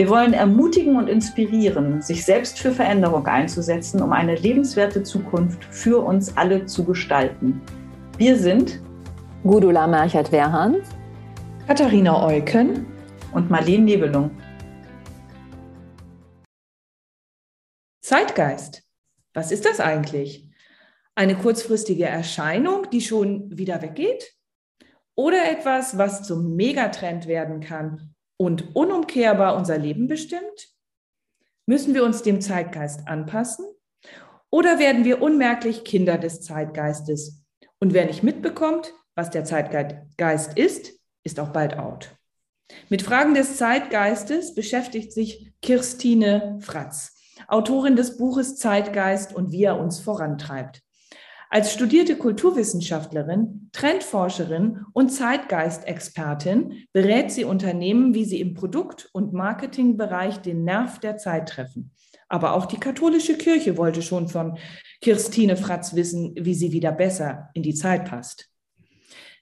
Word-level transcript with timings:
Wir 0.00 0.08
wollen 0.08 0.32
ermutigen 0.32 0.96
und 0.96 1.08
inspirieren, 1.08 2.00
sich 2.00 2.24
selbst 2.24 2.58
für 2.58 2.72
Veränderung 2.72 3.26
einzusetzen, 3.26 4.00
um 4.00 4.12
eine 4.12 4.34
lebenswerte 4.34 5.02
Zukunft 5.02 5.62
für 5.62 6.02
uns 6.02 6.38
alle 6.38 6.64
zu 6.64 6.86
gestalten. 6.86 7.60
Wir 8.16 8.38
sind 8.38 8.80
Gudula 9.42 9.86
Merchert-Werhahn, 9.86 10.76
Katharina 11.66 12.26
Eucken 12.26 12.86
und 13.34 13.50
Marlene 13.50 13.84
Nebelung. 13.84 14.30
Zeitgeist. 18.00 18.82
Was 19.34 19.52
ist 19.52 19.66
das 19.66 19.80
eigentlich? 19.80 20.48
Eine 21.14 21.34
kurzfristige 21.34 22.06
Erscheinung, 22.06 22.88
die 22.90 23.02
schon 23.02 23.54
wieder 23.58 23.82
weggeht? 23.82 24.32
Oder 25.14 25.50
etwas, 25.50 25.98
was 25.98 26.22
zum 26.22 26.56
Megatrend 26.56 27.26
werden 27.26 27.60
kann 27.60 28.14
und 28.40 28.74
unumkehrbar 28.74 29.54
unser 29.54 29.76
Leben 29.76 30.08
bestimmt? 30.08 30.70
Müssen 31.66 31.92
wir 31.92 32.02
uns 32.02 32.22
dem 32.22 32.40
Zeitgeist 32.40 33.06
anpassen? 33.06 33.66
Oder 34.48 34.78
werden 34.78 35.04
wir 35.04 35.20
unmerklich 35.20 35.84
Kinder 35.84 36.16
des 36.16 36.40
Zeitgeistes? 36.40 37.44
Und 37.80 37.92
wer 37.92 38.06
nicht 38.06 38.22
mitbekommt, 38.22 38.94
was 39.14 39.28
der 39.28 39.44
Zeitgeist 39.44 40.56
ist, 40.56 40.98
ist 41.22 41.38
auch 41.38 41.50
bald 41.50 41.76
out. 41.76 42.16
Mit 42.88 43.02
Fragen 43.02 43.34
des 43.34 43.58
Zeitgeistes 43.58 44.54
beschäftigt 44.54 45.12
sich 45.12 45.52
Kirstine 45.60 46.56
Fratz, 46.62 47.18
Autorin 47.46 47.94
des 47.94 48.16
Buches 48.16 48.56
Zeitgeist 48.56 49.34
und 49.34 49.52
wie 49.52 49.64
er 49.64 49.78
uns 49.78 50.00
vorantreibt. 50.00 50.80
Als 51.52 51.72
studierte 51.72 52.14
Kulturwissenschaftlerin, 52.14 53.70
Trendforscherin 53.72 54.86
und 54.92 55.08
Zeitgeistexpertin 55.08 56.84
berät 56.92 57.32
sie 57.32 57.42
Unternehmen, 57.42 58.14
wie 58.14 58.24
sie 58.24 58.40
im 58.40 58.54
Produkt- 58.54 59.10
und 59.12 59.32
Marketingbereich 59.32 60.38
den 60.38 60.62
Nerv 60.62 61.00
der 61.00 61.16
Zeit 61.16 61.48
treffen. 61.48 61.90
Aber 62.28 62.54
auch 62.54 62.66
die 62.66 62.78
katholische 62.78 63.36
Kirche 63.36 63.76
wollte 63.76 64.00
schon 64.00 64.28
von 64.28 64.58
Kirstine 65.00 65.56
Fratz 65.56 65.96
wissen, 65.96 66.36
wie 66.38 66.54
sie 66.54 66.70
wieder 66.70 66.92
besser 66.92 67.50
in 67.54 67.64
die 67.64 67.74
Zeit 67.74 68.04
passt. 68.04 68.48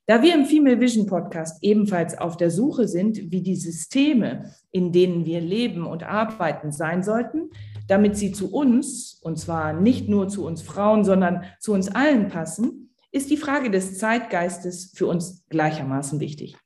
Da 0.07 0.23
wir 0.23 0.35
im 0.35 0.47
Female 0.47 0.81
Vision 0.81 1.05
Podcast 1.05 1.59
ebenfalls 1.61 2.17
auf 2.17 2.39
der 2.39 2.51
Suche 2.51 2.89
sind, 2.89 3.31
wie 3.31 3.43
die 3.43 3.57
Systeme, 3.57 4.55
in 4.71 4.91
denen 4.91 5.27
wir 5.27 5.43
leben 5.43 5.87
und 5.87 6.03
arbeiten, 6.03 6.73
sein 6.73 7.03
sollten, 7.03 7.51
damit 7.89 8.17
sie 8.17 8.33
zu 8.33 8.53
uns, 8.53 9.19
und 9.23 9.39
zwar 9.39 9.73
nicht 9.73 10.09
nur 10.09 10.29
zu 10.29 10.47
uns 10.47 10.63
Frauen, 10.63 11.05
sondern 11.05 11.45
zu 11.59 11.73
uns 11.73 11.89
allen 11.89 12.29
passen, 12.29 12.95
ist 13.11 13.31
die 13.31 13.37
Frage 13.37 13.71
des 13.71 13.99
Zeitgeistes 13.99 14.93
für 14.95 15.07
uns 15.07 15.47
gleichermaßen 15.49 16.21
wichtig. 16.21 16.57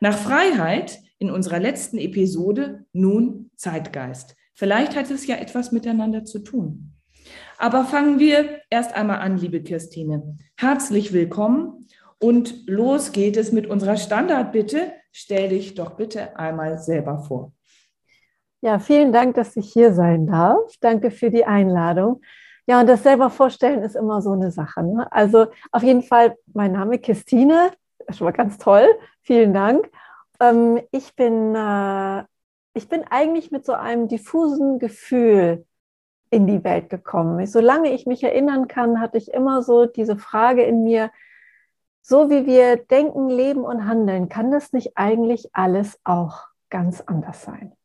Nach 0.00 0.16
Freiheit 0.16 1.00
in 1.18 1.30
unserer 1.30 1.60
letzten 1.60 1.98
Episode 1.98 2.84
nun 2.92 3.50
Zeitgeist. 3.56 4.36
Vielleicht 4.52 4.96
hat 4.96 5.10
es 5.10 5.26
ja 5.26 5.36
etwas 5.36 5.72
miteinander 5.72 6.24
zu 6.24 6.40
tun. 6.40 6.92
Aber 7.58 7.84
fangen 7.84 8.18
wir 8.18 8.60
erst 8.68 8.94
einmal 8.94 9.20
an, 9.20 9.38
liebe 9.38 9.62
Kirstine. 9.62 10.36
Herzlich 10.56 11.12
willkommen 11.12 11.86
und 12.18 12.66
los 12.66 13.12
geht 13.12 13.36
es 13.36 13.52
mit 13.52 13.66
unserer 13.66 13.96
Standardbitte. 13.96 14.92
Stell 15.12 15.48
dich 15.48 15.74
doch 15.74 15.96
bitte 15.96 16.36
einmal 16.36 16.78
selber 16.78 17.20
vor. 17.20 17.53
Ja, 18.64 18.78
vielen 18.78 19.12
Dank, 19.12 19.34
dass 19.34 19.56
ich 19.56 19.70
hier 19.74 19.92
sein 19.92 20.26
darf. 20.26 20.72
Danke 20.80 21.10
für 21.10 21.28
die 21.28 21.44
Einladung. 21.44 22.22
Ja, 22.66 22.80
und 22.80 22.86
das 22.86 23.02
selber 23.02 23.28
vorstellen 23.28 23.82
ist 23.82 23.94
immer 23.94 24.22
so 24.22 24.32
eine 24.32 24.50
Sache. 24.50 24.82
Ne? 24.82 25.06
Also 25.12 25.48
auf 25.70 25.82
jeden 25.82 26.02
Fall, 26.02 26.38
mein 26.54 26.72
Name 26.72 26.94
ist 26.94 27.04
Christine, 27.04 27.72
schon 28.08 28.24
mal 28.24 28.30
ganz 28.30 28.56
toll. 28.56 28.86
Vielen 29.20 29.52
Dank. 29.52 29.90
Ähm, 30.40 30.80
ich, 30.92 31.14
bin, 31.14 31.54
äh, 31.54 32.24
ich 32.72 32.88
bin 32.88 33.04
eigentlich 33.10 33.50
mit 33.50 33.66
so 33.66 33.74
einem 33.74 34.08
diffusen 34.08 34.78
Gefühl 34.78 35.66
in 36.30 36.46
die 36.46 36.64
Welt 36.64 36.88
gekommen. 36.88 37.46
Solange 37.46 37.92
ich 37.92 38.06
mich 38.06 38.24
erinnern 38.24 38.66
kann, 38.66 38.98
hatte 38.98 39.18
ich 39.18 39.30
immer 39.34 39.62
so 39.62 39.84
diese 39.84 40.16
Frage 40.16 40.62
in 40.62 40.84
mir, 40.84 41.10
so 42.00 42.30
wie 42.30 42.46
wir 42.46 42.76
denken, 42.76 43.28
leben 43.28 43.62
und 43.62 43.86
handeln, 43.86 44.30
kann 44.30 44.50
das 44.50 44.72
nicht 44.72 44.96
eigentlich 44.96 45.50
alles 45.52 46.00
auch 46.02 46.46
ganz 46.70 47.02
anders 47.02 47.42
sein? 47.42 47.76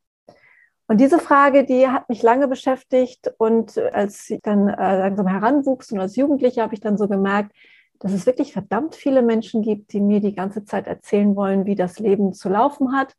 Und 0.90 1.00
diese 1.00 1.20
Frage, 1.20 1.66
die 1.66 1.88
hat 1.88 2.10
mich 2.10 2.24
lange 2.24 2.48
beschäftigt 2.48 3.32
und 3.38 3.78
als 3.78 4.28
ich 4.32 4.40
dann 4.42 4.68
äh, 4.70 4.98
langsam 4.98 5.28
heranwuchs 5.28 5.92
und 5.92 6.00
als 6.00 6.16
Jugendliche 6.16 6.64
habe 6.64 6.74
ich 6.74 6.80
dann 6.80 6.98
so 6.98 7.08
gemerkt, 7.08 7.52
dass 8.00 8.12
es 8.12 8.26
wirklich 8.26 8.54
verdammt 8.54 8.96
viele 8.96 9.22
Menschen 9.22 9.62
gibt, 9.62 9.94
die 9.94 10.02
mir 10.02 10.20
die 10.20 10.34
ganze 10.34 10.66
Zeit 10.66 10.88
erzählen 10.88 11.36
wollen, 11.36 11.68
wie 11.68 11.76
das 11.76 12.00
Leben 12.00 12.34
zu 12.34 12.50
laufen 12.50 12.98
hat 12.98 13.14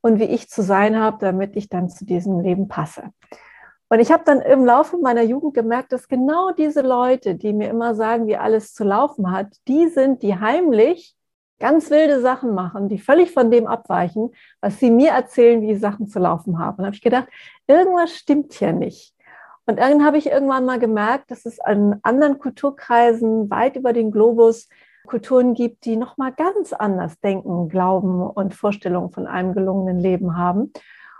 und 0.00 0.18
wie 0.18 0.24
ich 0.24 0.48
zu 0.48 0.62
sein 0.62 0.98
habe, 0.98 1.18
damit 1.20 1.54
ich 1.54 1.68
dann 1.68 1.88
zu 1.88 2.04
diesem 2.04 2.40
Leben 2.40 2.66
passe. 2.66 3.04
Und 3.88 4.00
ich 4.00 4.10
habe 4.10 4.24
dann 4.26 4.40
im 4.40 4.64
Laufe 4.64 4.98
meiner 4.98 5.22
Jugend 5.22 5.54
gemerkt, 5.54 5.92
dass 5.92 6.08
genau 6.08 6.50
diese 6.50 6.80
Leute, 6.80 7.36
die 7.36 7.52
mir 7.52 7.70
immer 7.70 7.94
sagen, 7.94 8.26
wie 8.26 8.36
alles 8.36 8.74
zu 8.74 8.82
laufen 8.82 9.30
hat, 9.30 9.46
die 9.68 9.86
sind, 9.86 10.24
die 10.24 10.40
heimlich 10.40 11.14
ganz 11.62 11.90
wilde 11.90 12.20
Sachen 12.20 12.54
machen, 12.54 12.88
die 12.88 12.98
völlig 12.98 13.30
von 13.30 13.50
dem 13.52 13.68
abweichen, 13.68 14.32
was 14.60 14.80
sie 14.80 14.90
mir 14.90 15.12
erzählen, 15.12 15.62
wie 15.62 15.68
die 15.68 15.76
Sachen 15.76 16.08
zu 16.08 16.18
laufen 16.18 16.58
haben. 16.58 16.78
Und 16.78 16.86
habe 16.86 16.96
ich 16.96 17.02
gedacht, 17.02 17.28
irgendwas 17.68 18.12
stimmt 18.12 18.52
hier 18.52 18.72
nicht. 18.72 19.14
Und 19.64 19.78
dann 19.78 20.04
habe 20.04 20.18
ich 20.18 20.26
irgendwann 20.26 20.64
mal 20.64 20.80
gemerkt, 20.80 21.30
dass 21.30 21.46
es 21.46 21.60
an 21.60 22.00
anderen 22.02 22.40
Kulturkreisen 22.40 23.48
weit 23.48 23.76
über 23.76 23.92
den 23.92 24.10
Globus 24.10 24.68
Kulturen 25.06 25.54
gibt, 25.54 25.84
die 25.84 25.94
nochmal 25.96 26.32
ganz 26.32 26.72
anders 26.72 27.18
denken, 27.20 27.68
glauben 27.68 28.22
und 28.22 28.54
Vorstellungen 28.54 29.12
von 29.12 29.28
einem 29.28 29.54
gelungenen 29.54 30.00
Leben 30.00 30.36
haben. 30.36 30.72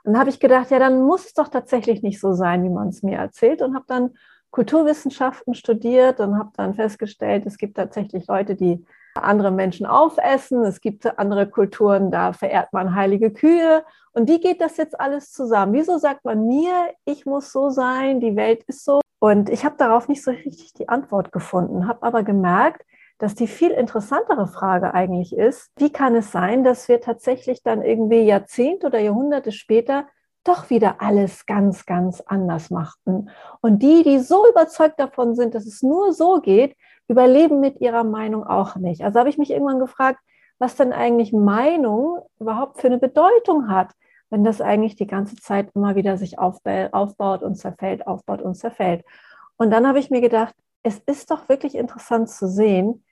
Und 0.03 0.12
dann 0.12 0.19
habe 0.19 0.30
ich 0.30 0.41
gedacht, 0.41 0.72
ja, 0.72 0.80
dann 0.80 1.03
muss 1.03 1.26
es 1.26 1.34
doch 1.34 1.48
tatsächlich 1.48 2.03
nicht 2.03 2.19
so 2.20 2.32
sein, 2.32 2.64
wie 2.64 2.69
man 2.69 2.88
es 2.88 3.04
mir 3.04 3.19
erzählt 3.19 3.62
und 3.62 3.76
habe 3.76 3.84
dann 3.86 4.10
Kulturwissenschaften 4.50 5.54
studiert 5.54 6.19
und 6.19 6.36
habe 6.36 6.50
dann 6.56 6.74
festgestellt, 6.74 7.47
es 7.47 7.59
gibt 7.59 7.76
tatsächlich 7.76 8.26
Leute, 8.26 8.56
die 8.56 8.84
andere 9.14 9.50
Menschen 9.50 9.86
aufessen. 9.86 10.64
Es 10.64 10.80
gibt 10.80 11.18
andere 11.18 11.48
Kulturen, 11.48 12.10
da 12.10 12.32
verehrt 12.32 12.72
man 12.72 12.94
heilige 12.94 13.30
Kühe. 13.30 13.84
Und 14.12 14.28
wie 14.28 14.40
geht 14.40 14.60
das 14.60 14.76
jetzt 14.76 14.98
alles 15.00 15.32
zusammen? 15.32 15.72
Wieso 15.74 15.98
sagt 15.98 16.24
man 16.24 16.46
mir, 16.46 16.92
ich 17.04 17.26
muss 17.26 17.52
so 17.52 17.70
sein, 17.70 18.20
die 18.20 18.36
Welt 18.36 18.62
ist 18.64 18.84
so? 18.84 19.00
Und 19.18 19.50
ich 19.50 19.64
habe 19.64 19.76
darauf 19.78 20.08
nicht 20.08 20.22
so 20.22 20.30
richtig 20.30 20.72
die 20.74 20.88
Antwort 20.88 21.32
gefunden, 21.32 21.86
habe 21.86 22.02
aber 22.02 22.22
gemerkt, 22.22 22.82
dass 23.18 23.36
die 23.36 23.46
viel 23.46 23.70
interessantere 23.70 24.48
Frage 24.48 24.94
eigentlich 24.94 25.36
ist, 25.36 25.70
wie 25.76 25.92
kann 25.92 26.16
es 26.16 26.32
sein, 26.32 26.64
dass 26.64 26.88
wir 26.88 27.00
tatsächlich 27.00 27.62
dann 27.62 27.82
irgendwie 27.82 28.22
Jahrzehnte 28.22 28.88
oder 28.88 28.98
Jahrhunderte 28.98 29.52
später 29.52 30.06
doch 30.44 30.70
wieder 30.70 30.96
alles 31.00 31.46
ganz, 31.46 31.86
ganz 31.86 32.20
anders 32.20 32.70
machten. 32.70 33.30
Und 33.60 33.80
die, 33.80 34.02
die 34.02 34.18
so 34.18 34.48
überzeugt 34.48 34.98
davon 34.98 35.36
sind, 35.36 35.54
dass 35.54 35.66
es 35.66 35.82
nur 35.82 36.12
so 36.12 36.41
geht, 36.41 36.76
überleben 37.09 37.60
mit 37.60 37.81
ihrer 37.81 38.04
Meinung 38.04 38.45
auch 38.45 38.77
nicht. 38.77 39.03
Also 39.03 39.19
habe 39.19 39.28
ich 39.28 39.39
mich 39.39 39.51
irgendwann 39.51 39.81
gefragt, 39.81 40.21
was 40.59 40.77
denn 40.77 40.93
eigentlich 40.93 41.33
Meinung 41.33 42.21
überhaupt 42.39 42.81
für 42.81 42.87
eine 42.87 42.99
Bedeutung 42.99 43.69
hat, 43.69 43.93
wenn 44.31 44.45
das 44.45 44.60
eigentlich 44.60 44.97
die 44.97 45.07
ganze 45.07 45.37
Zeit 45.37 45.71
immer 45.75 45.95
wieder 45.97 46.16
sich 46.16 46.39
aufbaut 46.39 47.43
und 47.43 47.57
zerfällt, 47.57 48.07
aufbaut 48.07 48.41
und 48.41 48.54
zerfällt. 48.54 49.04
Und 49.57 49.71
dann 49.71 49.87
habe 49.87 49.99
ich 49.99 50.10
mir 50.10 50.21
gedacht, 50.21 50.54
es 50.83 50.99
ist 51.01 51.31
doch 51.31 51.49
wirklich 51.49 51.75
interessant 51.75 52.31
zu 52.31 52.49
sehen, 52.49 53.04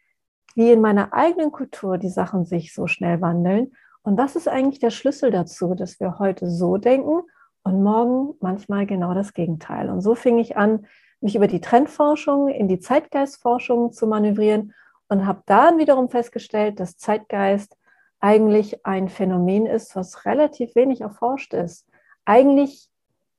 wie 0.54 0.72
in 0.72 0.80
meiner 0.80 1.12
eigenen 1.12 1.52
Kultur 1.52 1.98
die 1.98 2.08
Sachen 2.08 2.44
sich 2.44 2.74
so 2.74 2.86
schnell 2.86 3.20
wandeln. 3.20 3.72
Und 4.02 4.16
das 4.16 4.34
ist 4.34 4.48
eigentlich 4.48 4.80
der 4.80 4.90
Schlüssel 4.90 5.30
dazu, 5.30 5.74
dass 5.74 6.00
wir 6.00 6.18
heute 6.18 6.50
so 6.50 6.78
denken 6.78 7.22
und 7.62 7.82
morgen 7.82 8.34
manchmal 8.40 8.86
genau 8.86 9.12
das 9.14 9.34
Gegenteil. 9.34 9.90
Und 9.90 10.00
so 10.00 10.14
fing 10.14 10.38
ich 10.38 10.56
an, 10.56 10.86
mich 11.20 11.36
über 11.36 11.46
die 11.46 11.60
Trendforschung 11.60 12.48
in 12.48 12.68
die 12.68 12.80
Zeitgeistforschung 12.80 13.92
zu 13.92 14.06
manövrieren 14.06 14.74
und 15.08 15.26
habe 15.26 15.42
dann 15.46 15.78
wiederum 15.78 16.08
festgestellt, 16.08 16.80
dass 16.80 16.96
Zeitgeist 16.96 17.76
eigentlich 18.20 18.84
ein 18.86 19.08
Phänomen 19.08 19.66
ist, 19.66 19.96
was 19.96 20.24
relativ 20.24 20.74
wenig 20.74 21.00
erforscht 21.00 21.54
ist. 21.54 21.86
Eigentlich 22.24 22.88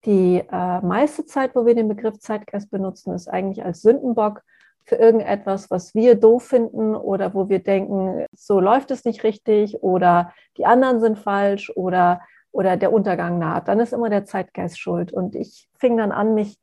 die 0.06 0.44
äh, 0.52 0.82
meiste 0.82 1.26
Zeit, 1.26 1.56
wo 1.56 1.66
wir 1.66 1.76
den 1.76 1.88
Begriff 1.88 2.20
Zeitgeist 2.20 2.72
benutzen, 2.72 3.14
ist 3.14 3.28
eigentlich 3.28 3.64
als 3.64 3.82
Sündenbock 3.82 4.42
für 4.84 4.96
irgendetwas, 4.96 5.70
was 5.70 5.94
wir 5.94 6.16
doof 6.16 6.44
finden 6.44 6.96
oder 6.96 7.34
wo 7.36 7.50
wir 7.50 7.60
denken, 7.60 8.26
so 8.34 8.60
läuft 8.60 8.90
es 8.90 9.06
nicht 9.06 9.24
richtig 9.24 9.84
oder 9.84 10.34
die 10.58 10.66
anderen 10.66 11.00
sind 11.00 11.20
falsch 11.20 11.72
oder, 11.76 12.22
oder 12.52 12.78
der 12.78 12.92
Untergang 12.92 13.38
naht. 13.38 13.68
Dann 13.68 13.80
ist 13.80 13.94
immer 13.94 14.10
der 14.10 14.26
Zeitgeist 14.26 14.80
schuld. 14.80 15.14
Und 15.14 15.36
ich 15.36 15.70
fing 15.78 15.98
dann 15.98 16.12
an, 16.12 16.34
mich 16.34 16.58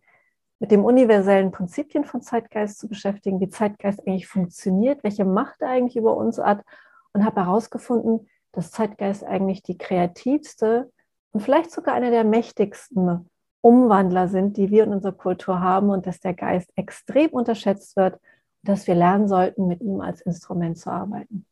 mit 0.61 0.71
dem 0.71 0.85
universellen 0.85 1.53
Prinzipien 1.53 2.05
von 2.05 2.21
Zeitgeist 2.21 2.79
zu 2.79 2.89
beschäftigen, 2.89 3.41
wie 3.41 3.49
Zeitgeist 3.49 4.07
eigentlich 4.07 4.27
funktioniert, 4.27 5.05
welche 5.05 5.25
Macht 5.25 5.61
er 5.61 5.71
eigentlich 5.71 5.97
über 5.97 6.17
uns 6.17 6.39
hat 6.39 6.65
und 7.13 7.25
habe 7.25 7.45
herausgefunden, 7.45 8.29
dass 8.53 8.71
Zeitgeist 8.71 9.25
eigentlich 9.25 9.63
die 9.63 9.79
kreativste 9.79 10.91
und 11.31 11.41
vielleicht 11.41 11.71
sogar 11.71 11.95
eine 11.95 12.11
der 12.11 12.25
mächtigsten 12.25 13.29
Umwandler 13.61 14.29
sind, 14.29 14.57
die 14.57 14.71
wir 14.71 14.85
in 14.85 14.93
unserer 14.93 15.13
Kultur 15.13 15.61
haben 15.61 15.91
und 15.91 16.07
dass 16.07 16.21
der 16.21 16.35
Geist 16.35 16.71
extrem 16.77 17.31
unterschätzt 17.31 17.97
wird 17.97 18.15
und 18.15 18.69
dass 18.69 18.87
wir 18.87 18.95
lernen 18.95 19.29
sollten, 19.29 19.67
mit 19.67 19.81
ihm 19.81 20.01
als 20.01 20.21
Instrument 20.23 20.79
zu 20.79 20.91
arbeiten. 20.91 21.47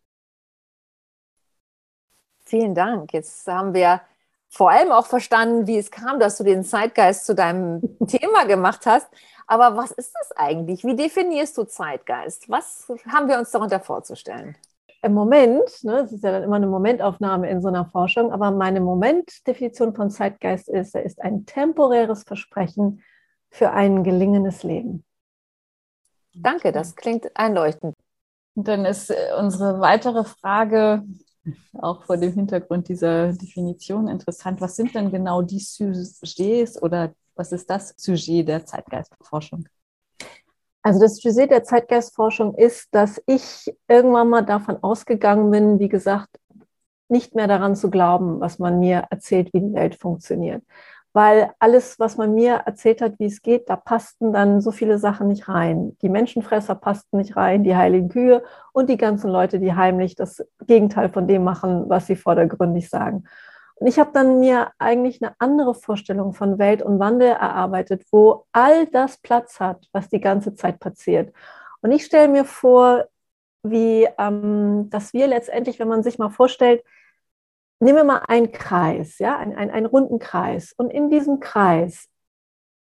Vielen 2.45 2.75
Dank. 2.75 3.13
Jetzt 3.13 3.47
haben 3.49 3.75
wir 3.75 4.01
vor 4.57 4.71
allem 4.71 4.91
auch 4.91 5.07
verstanden, 5.07 5.67
wie 5.67 5.77
es 5.77 5.91
kam, 5.91 6.19
dass 6.19 6.39
du 6.39 6.45
den 6.45 6.65
Zeitgeist 6.65 7.27
zu 7.27 7.35
deinem 7.35 7.83
Thema 8.07 8.47
gemacht 8.47 8.87
hast. 8.87 9.09
Aber 9.47 9.77
was 9.77 9.91
ist 9.91 10.15
das 10.19 10.33
eigentlich? 10.37 10.83
Wie 10.83 10.97
definierst 10.97 11.57
du 11.59 11.65
Zeitgeist? 11.65 12.49
Was 12.49 12.91
haben 13.13 13.29
wir 13.29 13.39
uns 13.39 13.51
darunter 13.51 13.81
vorzustellen? 13.81 14.57
Im 15.03 15.13
Moment, 15.13 15.85
ne, 15.85 16.01
es 16.01 16.13
ist 16.13 16.25
ja 16.25 16.33
dann 16.33 16.43
immer 16.43 16.57
eine 16.57 16.67
Momentaufnahme 16.67 17.49
in 17.51 17.61
so 17.61 17.69
einer 17.69 17.85
Forschung, 17.85 18.33
aber 18.33 18.51
meine 18.51 18.81
Momentdefinition 18.81 19.95
von 19.95 20.11
Zeitgeist 20.11 20.69
ist, 20.69 20.95
er 20.95 21.05
ist 21.05 21.21
ein 21.21 21.45
temporäres 21.45 22.25
Versprechen 22.25 23.05
für 23.51 23.71
ein 23.71 24.03
gelingendes 24.03 24.63
Leben. 24.63 25.05
Danke, 26.35 26.73
das 26.73 26.97
klingt 26.97 27.37
einleuchtend. 27.37 27.95
Und 28.55 28.69
dann 28.69 28.87
ist 28.87 29.11
äh, 29.11 29.33
unsere 29.39 29.81
weitere 29.81 30.25
Frage, 30.25 31.05
auch 31.75 32.05
vor 32.05 32.17
dem 32.17 32.33
Hintergrund 32.33 32.89
dieser 32.89 33.33
Definition 33.33 34.09
interessant. 34.09 34.61
Was 34.61 34.77
sind 34.77 34.95
denn 34.95 35.11
genau 35.11 35.43
die 35.43 35.59
Sujets 35.59 36.81
oder 36.83 37.13
was 37.35 37.53
ist 37.53 37.69
das 37.69 37.95
Sujet 37.97 38.49
der 38.49 38.65
Zeitgeistforschung? 38.65 39.69
Also 40.83 41.01
das 41.01 41.17
Sujet 41.17 41.51
der 41.51 41.65
Zeitgeistforschung 41.65 42.55
ist, 42.55 42.89
dass 42.93 43.21
ich 43.27 43.75
irgendwann 43.89 44.29
mal 44.29 44.43
davon 44.43 44.83
ausgegangen 44.83 45.51
bin, 45.51 45.79
wie 45.79 45.89
gesagt, 45.89 46.39
nicht 47.09 47.35
mehr 47.35 47.47
daran 47.47 47.77
zu 47.77 47.91
glauben, 47.91 48.41
was 48.41 48.59
man 48.59 48.79
mir 48.79 49.05
erzählt, 49.11 49.53
wie 49.53 49.61
die 49.61 49.75
Welt 49.75 49.95
funktioniert 49.95 50.63
weil 51.17 51.55
alles, 51.61 51.99
was 51.99 52.19
man 52.19 52.35
mir 52.35 52.57
erzählt 52.67 53.01
hat, 53.01 53.15
wie 53.19 53.25
es 53.25 53.41
geht, 53.41 53.71
da 53.71 53.77
passten 53.77 54.35
dann 54.35 54.61
so 54.61 54.71
viele 54.71 54.99
Sachen 54.99 55.29
nicht 55.29 55.49
rein. 55.49 55.97
Die 56.03 56.11
Menschenfresser 56.11 56.75
passten 56.75 57.17
nicht 57.17 57.37
rein, 57.37 57.65
die 57.65 57.75
heiligen 57.75 58.11
Kühe 58.11 58.43
und 58.75 58.91
die 58.91 58.99
ganzen 58.99 59.31
Leute, 59.31 59.59
die 59.59 59.73
heimlich 59.73 60.15
das 60.15 60.47
Gegenteil 60.67 61.09
von 61.09 61.27
dem 61.27 61.43
machen, 61.43 61.89
was 61.89 62.07
sie 62.07 62.17
vordergründig 62.17 62.91
sagen. 62.91 63.25
Und 63.77 63.87
ich 63.87 63.99
habe 63.99 64.11
dann 64.13 64.41
mir 64.41 64.73
eigentlich 64.79 65.23
eine 65.23 65.35
andere 65.39 65.75
Vorstellung 65.75 66.35
von 66.35 66.59
Welt 66.59 66.83
und 66.83 66.99
Wandel 66.99 67.29
erarbeitet, 67.29 68.05
wo 68.13 68.45
all 68.53 68.85
das 68.85 69.17
Platz 69.17 69.59
hat, 69.59 69.87
was 69.93 70.11
die 70.11 70.21
ganze 70.21 70.55
Zeit 70.55 70.81
passiert. 70.81 71.33
Und 71.81 71.93
ich 71.93 72.05
stelle 72.05 72.29
mir 72.29 72.45
vor, 72.45 73.07
wie, 73.63 74.07
ähm, 74.19 74.91
dass 74.91 75.15
wir 75.15 75.29
letztendlich, 75.29 75.79
wenn 75.79 75.89
man 75.89 76.03
sich 76.03 76.19
mal 76.19 76.29
vorstellt, 76.29 76.85
nehmen 77.81 77.97
wir 77.99 78.05
mal 78.05 78.23
einen 78.29 78.53
Kreis, 78.53 79.19
ja, 79.19 79.37
einen, 79.37 79.55
einen, 79.55 79.71
einen 79.71 79.87
runden 79.87 80.19
Kreis. 80.19 80.73
Und 80.77 80.91
in 80.91 81.11
diesem 81.11 81.41
Kreis 81.41 82.09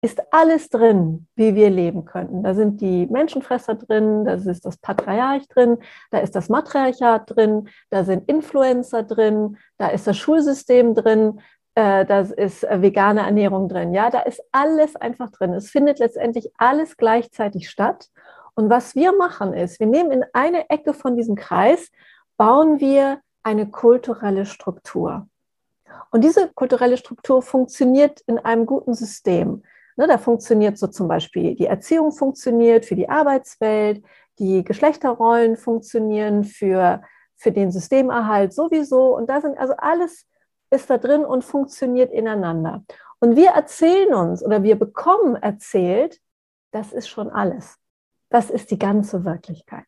ist 0.04 0.22
alles 0.32 0.70
drin, 0.70 1.28
wie 1.36 1.56
wir 1.56 1.70
leben 1.70 2.04
könnten. 2.04 2.44
Da 2.44 2.54
sind 2.54 2.82
die 2.82 3.08
Menschenfresser 3.08 3.76
drin, 3.76 4.26
da 4.26 4.34
ist 4.34 4.66
das 4.66 4.78
Patriarch 4.78 5.48
drin, 5.48 5.78
da 6.12 6.20
ist 6.20 6.36
das 6.36 6.50
Matriarchat 6.50 7.34
drin, 7.34 7.70
da 7.90 8.04
sind 8.04 8.28
Influencer 8.30 9.04
drin, 9.04 9.58
da 9.78 9.88
ist 9.88 10.06
das 10.06 10.18
Schulsystem 10.18 10.94
drin, 10.94 11.40
äh, 11.76 12.06
da 12.06 12.20
ist 12.20 12.66
äh, 12.66 12.82
vegane 12.82 13.22
Ernährung 13.22 13.70
drin. 13.70 13.94
Ja, 13.94 14.10
da 14.10 14.20
ist 14.20 14.44
alles 14.52 14.98
einfach 14.98 15.32
drin. 15.32 15.54
Es 15.54 15.70
findet 15.70 16.00
letztendlich 16.00 16.52
alles 16.58 16.98
gleichzeitig 16.98 17.70
statt. 17.70 18.10
Und 18.56 18.70
was 18.70 18.96
wir 18.96 19.16
machen 19.16 19.54
ist, 19.54 19.80
wir 19.80 19.88
nehmen 19.88 20.12
in 20.12 20.26
eine 20.34 20.70
Ecke 20.70 20.94
von 20.94 21.16
diesem 21.16 21.36
Kreis, 21.36 21.90
bauen 22.36 22.82
wir 22.82 23.22
eine 23.44 23.70
kulturelle 23.70 24.46
Struktur. 24.46 25.28
Und 26.12 26.24
diese 26.24 26.50
kulturelle 26.54 26.98
Struktur 26.98 27.42
funktioniert 27.42 28.22
in 28.22 28.40
einem 28.40 28.66
guten 28.66 28.94
System. 28.94 29.64
Ne, 29.96 30.08
da 30.08 30.18
funktioniert 30.18 30.78
so 30.78 30.88
zum 30.88 31.08
Beispiel 31.08 31.56
die 31.56 31.68
Erziehung 31.68 32.12
funktioniert 32.12 32.86
für 32.86 32.96
die 32.96 33.10
Arbeitswelt, 33.10 34.04
die 34.40 34.64
Geschlechterrollen 34.64 35.56
funktionieren 35.56 36.44
für, 36.44 37.04
für 37.36 37.52
den 37.52 37.72
Systemerhalt 37.72 38.54
sowieso. 38.54 39.16
Und 39.16 39.30
da 39.30 39.42
sind 39.42 39.58
also 39.58 39.74
alles 39.78 40.26
ist 40.72 40.90
da 40.90 40.98
drin 40.98 41.24
und 41.24 41.44
funktioniert 41.44 42.12
ineinander. 42.12 42.84
Und 43.20 43.36
wir 43.36 43.52
erzählen 43.52 44.14
uns 44.14 44.44
oder 44.44 44.64
wir 44.64 44.78
bekommen 44.78 45.36
erzählt, 45.36 46.20
das 46.72 46.92
ist 46.92 47.08
schon 47.08 47.30
alles. 47.30 47.78
Das 48.30 48.50
ist 48.50 48.72
die 48.72 48.80
ganze 48.80 49.24
Wirklichkeit. 49.24 49.86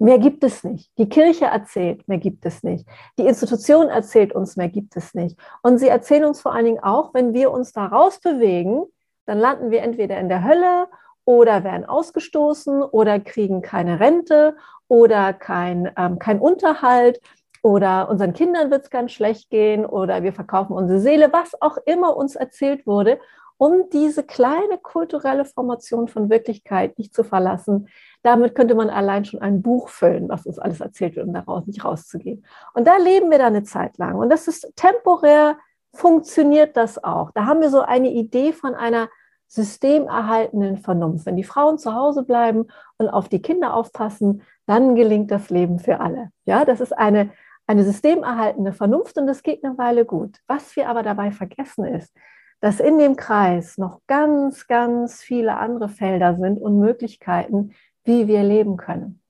Mehr 0.00 0.18
gibt 0.18 0.42
es 0.44 0.64
nicht. 0.64 0.90
Die 0.96 1.10
Kirche 1.10 1.44
erzählt, 1.44 2.08
mehr 2.08 2.16
gibt 2.16 2.46
es 2.46 2.62
nicht. 2.62 2.88
Die 3.18 3.26
Institution 3.26 3.88
erzählt 3.88 4.32
uns, 4.32 4.56
mehr 4.56 4.70
gibt 4.70 4.96
es 4.96 5.12
nicht. 5.12 5.38
Und 5.62 5.76
sie 5.76 5.88
erzählen 5.88 6.24
uns 6.24 6.40
vor 6.40 6.54
allen 6.54 6.64
Dingen 6.64 6.82
auch, 6.82 7.12
wenn 7.12 7.34
wir 7.34 7.50
uns 7.50 7.72
da 7.72 7.84
rausbewegen, 7.84 8.84
dann 9.26 9.38
landen 9.38 9.70
wir 9.70 9.82
entweder 9.82 10.18
in 10.18 10.30
der 10.30 10.42
Hölle 10.42 10.88
oder 11.26 11.64
werden 11.64 11.84
ausgestoßen 11.84 12.82
oder 12.82 13.20
kriegen 13.20 13.60
keine 13.60 14.00
Rente 14.00 14.56
oder 14.88 15.34
kein, 15.34 15.92
ähm, 15.98 16.18
kein 16.18 16.40
Unterhalt 16.40 17.20
oder 17.62 18.08
unseren 18.08 18.32
Kindern 18.32 18.70
wird 18.70 18.84
es 18.84 18.90
ganz 18.90 19.12
schlecht 19.12 19.50
gehen 19.50 19.84
oder 19.84 20.22
wir 20.22 20.32
verkaufen 20.32 20.72
unsere 20.72 21.00
Seele, 21.00 21.30
was 21.30 21.60
auch 21.60 21.76
immer 21.84 22.16
uns 22.16 22.36
erzählt 22.36 22.86
wurde, 22.86 23.20
um 23.60 23.90
diese 23.92 24.22
kleine 24.22 24.78
kulturelle 24.78 25.44
Formation 25.44 26.08
von 26.08 26.30
Wirklichkeit 26.30 26.96
nicht 26.98 27.12
zu 27.12 27.22
verlassen, 27.22 27.88
damit 28.22 28.54
könnte 28.54 28.74
man 28.74 28.88
allein 28.88 29.26
schon 29.26 29.42
ein 29.42 29.60
Buch 29.60 29.90
füllen, 29.90 30.30
was 30.30 30.46
uns 30.46 30.58
alles 30.58 30.80
erzählt 30.80 31.14
wird, 31.14 31.26
um 31.26 31.34
daraus 31.34 31.66
nicht 31.66 31.84
rauszugehen. 31.84 32.42
Und 32.72 32.86
da 32.86 32.96
leben 32.96 33.30
wir 33.30 33.36
dann 33.36 33.54
eine 33.54 33.62
Zeit 33.62 33.98
lang. 33.98 34.14
Und 34.14 34.30
das 34.30 34.48
ist 34.48 34.72
temporär, 34.76 35.58
funktioniert 35.92 36.74
das 36.74 37.04
auch. 37.04 37.32
Da 37.32 37.44
haben 37.44 37.60
wir 37.60 37.68
so 37.68 37.82
eine 37.82 38.10
Idee 38.10 38.54
von 38.54 38.74
einer 38.74 39.10
systemerhaltenden 39.46 40.78
Vernunft. 40.78 41.26
Wenn 41.26 41.36
die 41.36 41.44
Frauen 41.44 41.76
zu 41.76 41.94
Hause 41.94 42.22
bleiben 42.22 42.66
und 42.96 43.10
auf 43.10 43.28
die 43.28 43.42
Kinder 43.42 43.74
aufpassen, 43.74 44.40
dann 44.64 44.94
gelingt 44.94 45.30
das 45.30 45.50
Leben 45.50 45.80
für 45.80 46.00
alle. 46.00 46.30
Ja, 46.46 46.64
das 46.64 46.80
ist 46.80 46.96
eine, 46.96 47.30
eine 47.66 47.84
systemerhaltende 47.84 48.72
Vernunft 48.72 49.18
und 49.18 49.26
das 49.26 49.42
geht 49.42 49.62
eine 49.62 49.76
Weile 49.76 50.06
gut. 50.06 50.38
Was 50.46 50.76
wir 50.76 50.88
aber 50.88 51.02
dabei 51.02 51.30
vergessen 51.30 51.84
ist, 51.84 52.16
dass 52.60 52.80
in 52.80 52.98
dem 52.98 53.16
Kreis 53.16 53.78
noch 53.78 54.00
ganz, 54.06 54.66
ganz 54.66 55.22
viele 55.22 55.56
andere 55.56 55.88
Felder 55.88 56.36
sind 56.36 56.60
und 56.60 56.78
Möglichkeiten, 56.78 57.72
wie 58.04 58.28
wir 58.28 58.42
leben 58.42 58.76
können. 58.76 59.20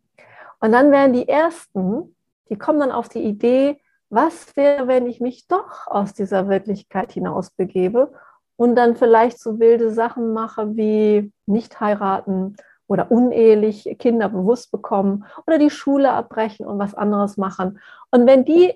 Und 0.60 0.72
dann 0.72 0.90
werden 0.90 1.12
die 1.12 1.28
Ersten, 1.28 2.14
die 2.48 2.56
kommen 2.56 2.80
dann 2.80 2.92
auf 2.92 3.08
die 3.08 3.22
Idee, 3.22 3.80
was 4.10 4.56
wäre, 4.56 4.88
wenn 4.88 5.06
ich 5.06 5.20
mich 5.20 5.46
doch 5.46 5.86
aus 5.86 6.12
dieser 6.12 6.48
Wirklichkeit 6.48 7.12
hinaus 7.12 7.50
begebe 7.50 8.12
und 8.56 8.74
dann 8.74 8.96
vielleicht 8.96 9.38
so 9.38 9.60
wilde 9.60 9.90
Sachen 9.92 10.32
mache 10.32 10.76
wie 10.76 11.32
nicht 11.46 11.80
heiraten 11.80 12.56
oder 12.88 13.10
unehelich 13.12 13.96
Kinder 14.00 14.28
bewusst 14.28 14.72
bekommen 14.72 15.24
oder 15.46 15.58
die 15.58 15.70
Schule 15.70 16.12
abbrechen 16.12 16.66
und 16.66 16.78
was 16.80 16.94
anderes 16.94 17.36
machen. 17.36 17.78
Und 18.10 18.26
wenn 18.26 18.44
die 18.44 18.74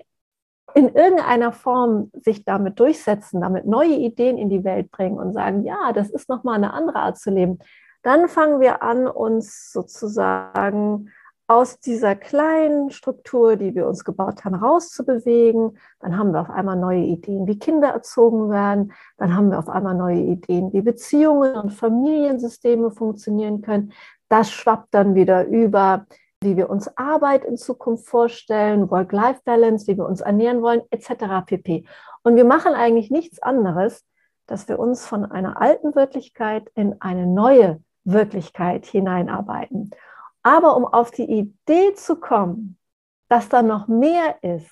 in 0.75 0.89
irgendeiner 0.89 1.53
Form 1.53 2.11
sich 2.13 2.43
damit 2.43 2.79
durchsetzen, 2.79 3.39
damit 3.41 3.65
neue 3.65 3.95
Ideen 3.95 4.37
in 4.37 4.49
die 4.49 4.65
Welt 4.65 4.91
bringen 4.91 5.17
und 5.17 5.33
sagen, 5.33 5.63
ja, 5.63 5.93
das 5.93 6.09
ist 6.09 6.27
nochmal 6.27 6.55
eine 6.55 6.73
andere 6.73 6.99
Art 6.99 7.17
zu 7.17 7.31
leben, 7.31 7.59
dann 8.03 8.27
fangen 8.27 8.59
wir 8.59 8.83
an, 8.83 9.07
uns 9.07 9.71
sozusagen 9.71 11.09
aus 11.47 11.79
dieser 11.79 12.15
kleinen 12.15 12.89
Struktur, 12.89 13.55
die 13.55 13.73
wir 13.73 13.87
uns 13.87 14.03
gebaut 14.03 14.43
haben, 14.43 14.55
rauszubewegen. 14.55 15.77
Dann 15.99 16.17
haben 16.17 16.33
wir 16.33 16.41
auf 16.41 16.49
einmal 16.49 16.75
neue 16.75 17.03
Ideen, 17.03 17.47
wie 17.47 17.57
Kinder 17.57 17.89
erzogen 17.89 18.49
werden. 18.49 18.93
Dann 19.17 19.35
haben 19.35 19.51
wir 19.51 19.59
auf 19.59 19.69
einmal 19.69 19.95
neue 19.95 20.21
Ideen, 20.21 20.73
wie 20.73 20.81
Beziehungen 20.81 21.55
und 21.55 21.71
Familiensysteme 21.71 22.91
funktionieren 22.91 23.61
können. 23.61 23.93
Das 24.27 24.51
schwappt 24.51 24.93
dann 24.93 25.15
wieder 25.15 25.45
über, 25.45 26.05
wie 26.45 26.55
wir 26.55 26.69
uns 26.69 26.87
Arbeit 26.97 27.43
in 27.43 27.57
Zukunft 27.57 28.07
vorstellen, 28.07 28.89
Work-Life-Balance, 28.89 29.87
wie 29.87 29.97
wir 29.97 30.05
uns 30.05 30.21
ernähren 30.21 30.61
wollen, 30.61 30.83
etc. 30.91 31.45
pp. 31.45 31.85
Und 32.23 32.37
wir 32.37 32.45
machen 32.45 32.73
eigentlich 32.73 33.11
nichts 33.11 33.41
anderes, 33.41 34.05
dass 34.47 34.69
wir 34.69 34.79
uns 34.79 35.05
von 35.05 35.25
einer 35.25 35.59
alten 35.61 35.95
Wirklichkeit 35.95 36.71
in 36.75 37.01
eine 37.01 37.25
neue 37.25 37.81
Wirklichkeit 38.05 38.85
hineinarbeiten. 38.85 39.89
Aber 40.43 40.77
um 40.77 40.85
auf 40.85 41.11
die 41.11 41.29
Idee 41.29 41.93
zu 41.95 42.15
kommen, 42.15 42.77
dass 43.27 43.49
da 43.49 43.61
noch 43.61 43.87
mehr 43.87 44.43
ist, 44.43 44.69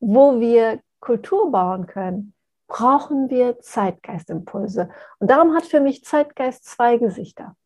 wo 0.00 0.40
wir 0.40 0.80
Kultur 1.00 1.52
bauen 1.52 1.86
können, 1.86 2.32
brauchen 2.66 3.28
wir 3.28 3.58
Zeitgeistimpulse. 3.60 4.88
Und 5.18 5.30
darum 5.30 5.54
hat 5.54 5.64
für 5.64 5.80
mich 5.80 6.04
Zeitgeist 6.04 6.64
zwei 6.64 6.96
Gesichter. 6.96 7.56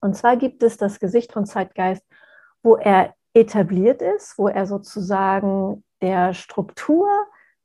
Und 0.00 0.14
zwar 0.14 0.36
gibt 0.36 0.62
es 0.62 0.76
das 0.76 1.00
Gesicht 1.00 1.32
von 1.32 1.46
Zeitgeist, 1.46 2.04
wo 2.64 2.76
er 2.76 3.14
etabliert 3.34 4.02
ist, 4.02 4.38
wo 4.38 4.48
er 4.48 4.66
sozusagen 4.66 5.84
der 6.02 6.34
Struktur 6.34 7.06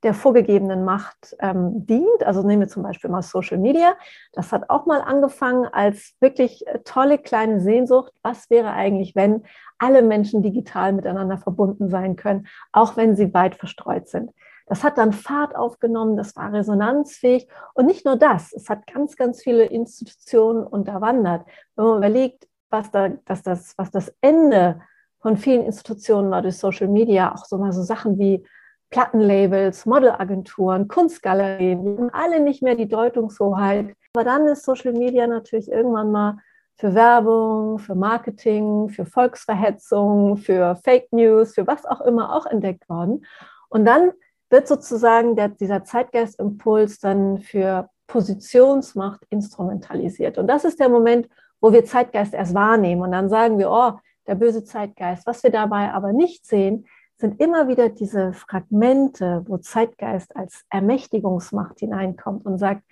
der 0.02 0.14
vorgegebenen 0.14 0.84
Macht 0.84 1.36
ähm, 1.40 1.86
dient. 1.86 2.24
Also 2.24 2.42
nehmen 2.42 2.62
wir 2.62 2.68
zum 2.68 2.82
Beispiel 2.82 3.10
mal 3.10 3.22
Social 3.22 3.58
Media. 3.58 3.94
Das 4.32 4.50
hat 4.50 4.70
auch 4.70 4.86
mal 4.86 5.00
angefangen 5.02 5.66
als 5.66 6.14
wirklich 6.20 6.66
äh, 6.66 6.78
tolle 6.84 7.18
kleine 7.18 7.60
Sehnsucht. 7.60 8.12
Was 8.22 8.48
wäre 8.48 8.72
eigentlich, 8.72 9.14
wenn 9.14 9.44
alle 9.78 10.02
Menschen 10.02 10.42
digital 10.42 10.92
miteinander 10.92 11.36
verbunden 11.36 11.90
sein 11.90 12.16
können, 12.16 12.46
auch 12.72 12.96
wenn 12.96 13.14
sie 13.14 13.34
weit 13.34 13.56
verstreut 13.56 14.08
sind? 14.08 14.30
Das 14.66 14.84
hat 14.84 14.98
dann 14.98 15.12
Fahrt 15.12 15.56
aufgenommen, 15.56 16.16
das 16.16 16.36
war 16.36 16.52
resonanzfähig. 16.52 17.48
Und 17.74 17.86
nicht 17.86 18.06
nur 18.06 18.16
das, 18.16 18.52
es 18.52 18.70
hat 18.70 18.86
ganz, 18.86 19.16
ganz 19.16 19.42
viele 19.42 19.64
Institutionen 19.64 20.64
unterwandert. 20.64 21.44
Wenn 21.76 21.84
man 21.86 21.98
überlegt, 21.98 22.46
was, 22.70 22.90
da, 22.90 23.08
dass 23.08 23.42
das, 23.42 23.74
was 23.76 23.90
das 23.90 24.14
Ende 24.20 24.80
von 25.20 25.36
vielen 25.36 25.64
Institutionen 25.64 26.30
war 26.30 26.42
durch 26.42 26.58
Social 26.58 26.88
Media, 26.88 27.34
auch 27.34 27.44
so 27.44 27.58
mal 27.58 27.72
so 27.72 27.82
Sachen 27.82 28.18
wie 28.18 28.44
Plattenlabels, 28.90 29.86
Modelagenturen, 29.86 30.88
Kunstgalerien, 30.88 31.84
die 31.84 31.90
haben 31.90 32.10
alle 32.12 32.40
nicht 32.40 32.62
mehr 32.62 32.74
die 32.74 32.88
Deutungshoheit. 32.88 33.94
Aber 34.14 34.24
dann 34.24 34.46
ist 34.46 34.64
Social 34.64 34.92
Media 34.92 35.26
natürlich 35.26 35.70
irgendwann 35.70 36.10
mal 36.10 36.38
für 36.76 36.94
Werbung, 36.94 37.78
für 37.78 37.94
Marketing, 37.94 38.88
für 38.88 39.04
Volksverhetzung, 39.04 40.38
für 40.38 40.76
Fake 40.82 41.12
News, 41.12 41.54
für 41.54 41.66
was 41.66 41.84
auch 41.84 42.00
immer 42.00 42.34
auch 42.34 42.46
entdeckt 42.46 42.88
worden. 42.88 43.24
Und 43.68 43.84
dann 43.84 44.12
wird 44.48 44.66
sozusagen 44.66 45.36
der, 45.36 45.48
dieser 45.48 45.84
Zeitgeistimpuls 45.84 46.98
dann 46.98 47.38
für 47.38 47.88
Positionsmacht 48.08 49.20
instrumentalisiert. 49.28 50.38
Und 50.38 50.48
das 50.48 50.64
ist 50.64 50.80
der 50.80 50.88
Moment, 50.88 51.28
wo 51.60 51.72
wir 51.72 51.84
Zeitgeist 51.84 52.34
erst 52.34 52.54
wahrnehmen. 52.54 53.02
Und 53.02 53.12
dann 53.12 53.28
sagen 53.28 53.58
wir, 53.58 53.70
oh, 53.70 53.92
der 54.30 54.36
böse 54.36 54.64
Zeitgeist. 54.64 55.26
Was 55.26 55.42
wir 55.42 55.50
dabei 55.50 55.92
aber 55.92 56.12
nicht 56.12 56.46
sehen, 56.46 56.86
sind 57.16 57.40
immer 57.40 57.68
wieder 57.68 57.88
diese 57.88 58.32
Fragmente, 58.32 59.42
wo 59.46 59.58
Zeitgeist 59.58 60.34
als 60.36 60.64
Ermächtigungsmacht 60.70 61.80
hineinkommt 61.80 62.46
und 62.46 62.56
sagt, 62.56 62.82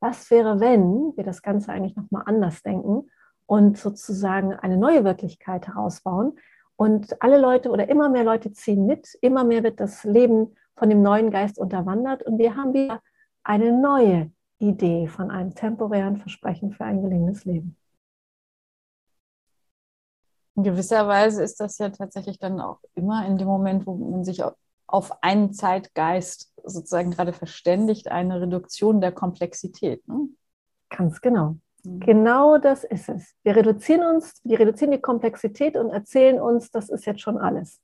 was 0.00 0.30
wäre, 0.30 0.60
wenn 0.60 1.12
wir 1.14 1.24
das 1.24 1.42
Ganze 1.42 1.70
eigentlich 1.72 1.94
nochmal 1.94 2.22
anders 2.24 2.62
denken 2.62 3.10
und 3.46 3.76
sozusagen 3.76 4.54
eine 4.54 4.78
neue 4.78 5.04
Wirklichkeit 5.04 5.68
herausbauen. 5.68 6.38
Und 6.76 7.20
alle 7.22 7.38
Leute 7.38 7.70
oder 7.70 7.88
immer 7.88 8.08
mehr 8.08 8.24
Leute 8.24 8.52
ziehen 8.52 8.86
mit, 8.86 9.14
immer 9.20 9.44
mehr 9.44 9.62
wird 9.62 9.80
das 9.80 10.04
Leben 10.04 10.54
von 10.76 10.88
dem 10.88 11.02
neuen 11.02 11.30
Geist 11.30 11.58
unterwandert 11.58 12.22
und 12.22 12.38
wir 12.38 12.56
haben 12.56 12.72
wieder 12.72 13.02
eine 13.42 13.72
neue 13.72 14.30
Idee 14.58 15.06
von 15.06 15.30
einem 15.30 15.54
temporären 15.54 16.16
Versprechen 16.16 16.72
für 16.72 16.84
ein 16.84 17.02
gelingendes 17.02 17.44
Leben. 17.44 17.76
In 20.58 20.64
gewisser 20.64 21.06
Weise 21.06 21.44
ist 21.44 21.60
das 21.60 21.78
ja 21.78 21.88
tatsächlich 21.90 22.40
dann 22.40 22.60
auch 22.60 22.80
immer 22.96 23.24
in 23.28 23.38
dem 23.38 23.46
Moment, 23.46 23.86
wo 23.86 23.94
man 23.94 24.24
sich 24.24 24.42
auf 24.88 25.22
einen 25.22 25.52
Zeitgeist 25.52 26.52
sozusagen 26.64 27.12
gerade 27.12 27.32
verständigt, 27.32 28.10
eine 28.10 28.40
Reduktion 28.40 29.00
der 29.00 29.12
Komplexität. 29.12 30.06
Ne? 30.08 30.30
Ganz 30.88 31.20
genau. 31.20 31.58
Mhm. 31.84 32.00
Genau 32.00 32.58
das 32.58 32.82
ist 32.82 33.08
es. 33.08 33.36
Wir 33.44 33.54
reduzieren 33.54 34.16
uns, 34.16 34.40
wir 34.42 34.58
reduzieren 34.58 34.90
die 34.90 35.00
Komplexität 35.00 35.76
und 35.76 35.90
erzählen 35.90 36.40
uns, 36.40 36.72
das 36.72 36.88
ist 36.88 37.06
jetzt 37.06 37.20
schon 37.20 37.38
alles. 37.38 37.78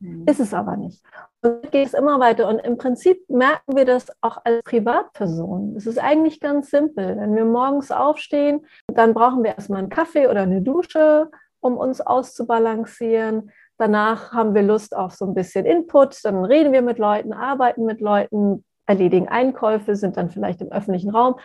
Mhm. 0.00 0.24
Ist 0.26 0.40
es 0.40 0.54
aber 0.54 0.78
nicht. 0.78 1.04
Und 1.42 1.70
geht 1.72 1.88
es 1.88 1.92
immer 1.92 2.20
weiter. 2.20 2.48
Und 2.48 2.58
im 2.60 2.78
Prinzip 2.78 3.28
merken 3.28 3.76
wir 3.76 3.84
das 3.84 4.06
auch 4.22 4.38
als 4.46 4.62
Privatperson. 4.62 5.76
Es 5.76 5.86
ist 5.86 5.98
eigentlich 5.98 6.40
ganz 6.40 6.70
simpel. 6.70 7.18
Wenn 7.18 7.36
wir 7.36 7.44
morgens 7.44 7.90
aufstehen, 7.90 8.64
dann 8.86 9.12
brauchen 9.12 9.44
wir 9.44 9.56
erstmal 9.56 9.80
einen 9.80 9.90
Kaffee 9.90 10.26
oder 10.26 10.40
eine 10.40 10.62
Dusche 10.62 11.30
um 11.64 11.78
uns 11.78 12.00
auszubalancieren. 12.00 13.50
Danach 13.78 14.32
haben 14.32 14.54
wir 14.54 14.62
Lust 14.62 14.94
auf 14.94 15.14
so 15.14 15.24
ein 15.24 15.34
bisschen 15.34 15.64
Input, 15.64 16.24
dann 16.24 16.44
reden 16.44 16.72
wir 16.72 16.82
mit 16.82 16.98
Leuten, 16.98 17.32
arbeiten 17.32 17.84
mit 17.84 18.00
Leuten, 18.00 18.64
erledigen 18.86 19.28
Einkäufe, 19.28 19.96
sind 19.96 20.16
dann 20.16 20.30
vielleicht 20.30 20.60
im 20.60 20.70
öffentlichen 20.70 21.10
Raum. 21.10 21.36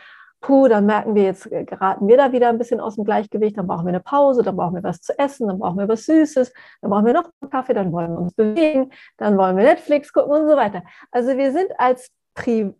Puh, 0.41 0.67
dann 0.67 0.85
merken 0.85 1.15
wir, 1.15 1.23
jetzt 1.23 1.49
geraten 1.49 2.07
wir 2.07 2.17
da 2.17 2.31
wieder 2.31 2.49
ein 2.49 2.57
bisschen 2.57 2.79
aus 2.79 2.95
dem 2.95 3.03
Gleichgewicht, 3.03 3.57
dann 3.57 3.67
brauchen 3.67 3.85
wir 3.85 3.89
eine 3.89 3.99
Pause, 3.99 4.43
dann 4.43 4.55
brauchen 4.55 4.75
wir 4.75 4.83
was 4.83 5.01
zu 5.01 5.17
essen, 5.17 5.47
dann 5.47 5.59
brauchen 5.59 5.77
wir 5.77 5.87
was 5.87 6.05
Süßes, 6.05 6.53
dann 6.81 6.91
brauchen 6.91 7.05
wir 7.05 7.13
noch 7.13 7.29
einen 7.41 7.49
Kaffee, 7.49 7.73
dann 7.73 7.91
wollen 7.91 8.11
wir 8.11 8.19
uns 8.19 8.33
bewegen, 8.33 8.91
dann 9.17 9.37
wollen 9.37 9.57
wir 9.57 9.63
Netflix 9.63 10.13
gucken 10.13 10.31
und 10.31 10.47
so 10.47 10.55
weiter. 10.55 10.83
Also 11.11 11.35
wir 11.37 11.51
sind 11.51 11.71
als, 11.77 12.09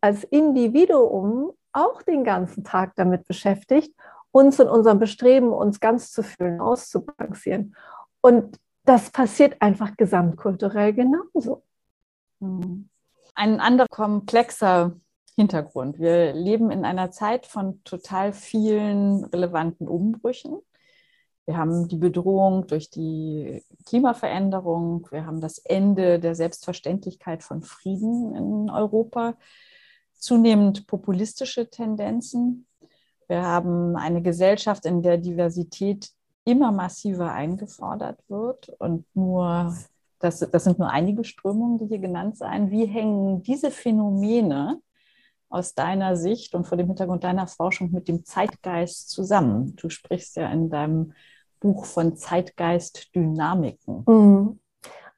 als 0.02 0.24
Individuum 0.26 1.52
auch 1.74 2.02
den 2.02 2.24
ganzen 2.24 2.64
Tag 2.64 2.94
damit 2.96 3.28
beschäftigt 3.28 3.94
uns 4.32 4.60
in 4.60 4.68
unserem 4.68 5.00
Bestreben, 5.00 5.52
uns 5.52 5.80
ganz 5.80 6.12
zu 6.12 6.24
fühlen, 6.24 6.62
auszubalancieren. 6.62 7.76
Und 8.22 8.60
das 8.86 9.12
passiert 9.12 9.62
einfach 9.62 9.98
gesamtkulturell 9.98 10.94
genauso. 10.94 11.64
Mhm. 12.40 12.90
Ein 13.36 13.60
anderer 13.60 13.88
komplexer 13.88 14.96
Hintergrund. 15.36 16.00
Wir 16.00 16.34
leben 16.34 16.70
in 16.72 16.84
einer 16.84 17.12
Zeit 17.12 17.46
von 17.46 17.84
total 17.84 18.34
vielen 18.34 19.24
relevanten 19.24 19.88
Umbrüchen. 19.88 20.60
Wir 21.46 21.58
haben 21.58 21.88
die 21.88 21.96
Bedrohung 21.96 22.68
durch 22.68 22.90
die 22.90 23.64
Klimaveränderung. 23.86 25.08
Wir 25.12 25.26
haben 25.26 25.42
das 25.42 25.58
Ende 25.60 26.20
der 26.20 26.36
Selbstverständlichkeit 26.36 27.42
von 27.42 27.64
Frieden 27.64 28.36
in 28.36 28.70
Europa. 28.70 29.36
Zunehmend 30.14 30.86
populistische 30.86 31.70
Tendenzen. 31.70 32.68
Wir 33.30 33.44
haben 33.44 33.96
eine 33.96 34.24
Gesellschaft, 34.24 34.86
in 34.86 35.04
der 35.04 35.18
Diversität 35.20 36.10
immer 36.46 36.72
massiver 36.72 37.32
eingefordert 37.32 38.20
wird 38.28 38.70
und 38.80 39.06
nur, 39.14 39.76
das, 40.18 40.40
das 40.40 40.64
sind 40.64 40.80
nur 40.80 40.90
einige 40.90 41.24
Strömungen, 41.24 41.78
die 41.78 41.86
hier 41.86 42.00
genannt 42.00 42.38
sein. 42.38 42.72
Wie 42.72 42.86
hängen 42.86 43.44
diese 43.44 43.70
Phänomene 43.70 44.82
aus 45.48 45.76
deiner 45.76 46.16
Sicht 46.16 46.56
und 46.56 46.66
vor 46.66 46.76
dem 46.76 46.88
Hintergrund 46.88 47.24
deiner 47.24 47.46
Forschung 47.46 47.92
mit 47.92 48.08
dem 48.08 48.26
Zeitgeist 48.26 49.12
zusammen? 49.12 49.76
Du 49.76 49.90
sprichst 49.90 50.36
ja 50.36 50.50
in 50.50 50.72
deinem 50.72 51.14
Buch 51.60 51.86
von 51.86 52.18
Zeitgeistdynamiken. 52.18 54.06
Mhm. 54.08 54.60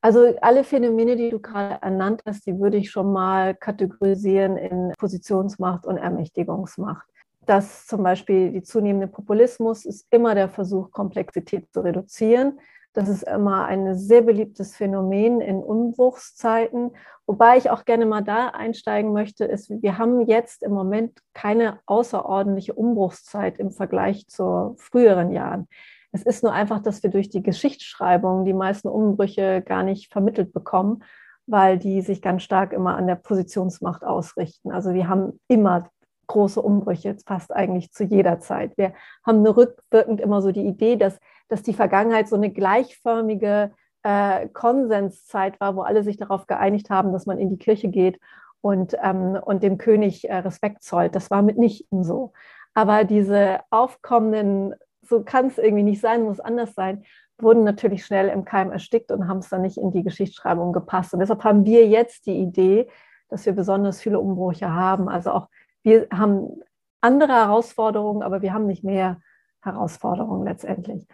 Also 0.01 0.35
alle 0.41 0.65
Phänomene, 0.65 1.15
die 1.15 1.29
du 1.29 1.39
gerade 1.39 1.81
ernannt 1.81 2.23
hast, 2.25 2.45
die 2.45 2.59
würde 2.59 2.75
ich 2.75 2.91
schon 2.91 3.13
mal 3.13 3.55
kategorisieren 3.55 4.57
in 4.57 4.91
Positionsmacht 4.97 5.85
und 5.85 5.95
Ermächtigungsmacht 5.95 7.05
dass 7.51 7.85
zum 7.85 8.01
Beispiel 8.01 8.53
die 8.53 8.63
zunehmende 8.63 9.07
Populismus 9.07 9.83
ist 9.83 10.07
immer 10.09 10.35
der 10.35 10.47
Versuch, 10.47 10.89
Komplexität 10.89 11.67
zu 11.73 11.81
reduzieren. 11.81 12.61
Das 12.93 13.09
ist 13.09 13.23
immer 13.23 13.65
ein 13.65 13.93
sehr 13.97 14.21
beliebtes 14.21 14.77
Phänomen 14.77 15.41
in 15.41 15.57
Umbruchszeiten. 15.57 16.91
Wobei 17.25 17.57
ich 17.57 17.69
auch 17.69 17.83
gerne 17.83 18.05
mal 18.05 18.21
da 18.21 18.47
einsteigen 18.47 19.11
möchte, 19.11 19.43
ist, 19.43 19.69
wir 19.69 19.97
haben 19.97 20.21
jetzt 20.27 20.63
im 20.63 20.71
Moment 20.71 21.19
keine 21.33 21.81
außerordentliche 21.87 22.73
Umbruchszeit 22.73 23.59
im 23.59 23.71
Vergleich 23.71 24.29
zu 24.29 24.75
früheren 24.77 25.33
Jahren. 25.33 25.67
Es 26.13 26.23
ist 26.23 26.43
nur 26.43 26.53
einfach, 26.53 26.81
dass 26.81 27.03
wir 27.03 27.09
durch 27.09 27.29
die 27.29 27.43
Geschichtsschreibung 27.43 28.45
die 28.45 28.53
meisten 28.53 28.87
Umbrüche 28.87 29.61
gar 29.61 29.83
nicht 29.83 30.09
vermittelt 30.09 30.53
bekommen, 30.53 31.03
weil 31.47 31.77
die 31.77 32.01
sich 32.01 32.21
ganz 32.21 32.43
stark 32.43 32.71
immer 32.71 32.95
an 32.95 33.07
der 33.07 33.15
Positionsmacht 33.15 34.05
ausrichten. 34.05 34.71
Also 34.71 34.93
wir 34.93 35.09
haben 35.09 35.37
immer 35.49 35.89
große 36.27 36.61
Umbrüche, 36.61 37.15
fast 37.25 37.53
eigentlich 37.53 37.91
zu 37.91 38.03
jeder 38.03 38.39
Zeit. 38.39 38.77
Wir 38.77 38.93
haben 39.25 39.39
eine 39.39 39.55
rückwirkend 39.55 40.21
immer 40.21 40.41
so 40.41 40.51
die 40.51 40.65
Idee, 40.65 40.95
dass, 40.95 41.19
dass 41.49 41.63
die 41.63 41.73
Vergangenheit 41.73 42.27
so 42.27 42.35
eine 42.35 42.51
gleichförmige 42.51 43.71
äh, 44.03 44.47
Konsenszeit 44.49 45.59
war, 45.59 45.75
wo 45.75 45.81
alle 45.81 46.03
sich 46.03 46.17
darauf 46.17 46.47
geeinigt 46.47 46.89
haben, 46.89 47.11
dass 47.13 47.25
man 47.25 47.37
in 47.37 47.49
die 47.49 47.57
Kirche 47.57 47.89
geht 47.89 48.19
und, 48.61 48.95
ähm, 49.01 49.37
und 49.43 49.63
dem 49.63 49.77
König 49.77 50.29
äh, 50.29 50.37
Respekt 50.37 50.83
zollt. 50.83 51.15
Das 51.15 51.31
war 51.31 51.41
mitnichten 51.41 52.03
so. 52.03 52.33
Aber 52.73 53.03
diese 53.03 53.59
aufkommenden, 53.69 54.75
so 55.01 55.23
kann 55.23 55.47
es 55.47 55.57
irgendwie 55.57 55.83
nicht 55.83 56.01
sein, 56.01 56.23
muss 56.23 56.39
anders 56.39 56.73
sein, 56.73 57.03
wurden 57.39 57.63
natürlich 57.63 58.05
schnell 58.05 58.29
im 58.29 58.45
Keim 58.45 58.71
erstickt 58.71 59.11
und 59.11 59.27
haben 59.27 59.39
es 59.39 59.49
dann 59.49 59.63
nicht 59.63 59.77
in 59.77 59.91
die 59.91 60.03
Geschichtsschreibung 60.03 60.73
gepasst. 60.73 61.13
Und 61.13 61.19
deshalb 61.19 61.43
haben 61.43 61.65
wir 61.65 61.87
jetzt 61.87 62.27
die 62.27 62.37
Idee, 62.37 62.87
dass 63.29 63.45
wir 63.45 63.53
besonders 63.53 64.01
viele 64.01 64.19
Umbrüche 64.19 64.73
haben. 64.73 65.09
Also 65.09 65.31
auch 65.31 65.47
wir 65.83 66.07
haben 66.11 66.61
andere 67.01 67.33
Herausforderungen, 67.33 68.23
aber 68.23 68.41
wir 68.41 68.53
haben 68.53 68.67
nicht 68.67 68.83
mehr 68.83 69.21
Herausforderungen 69.61 70.45
letztendlich. 70.45 71.07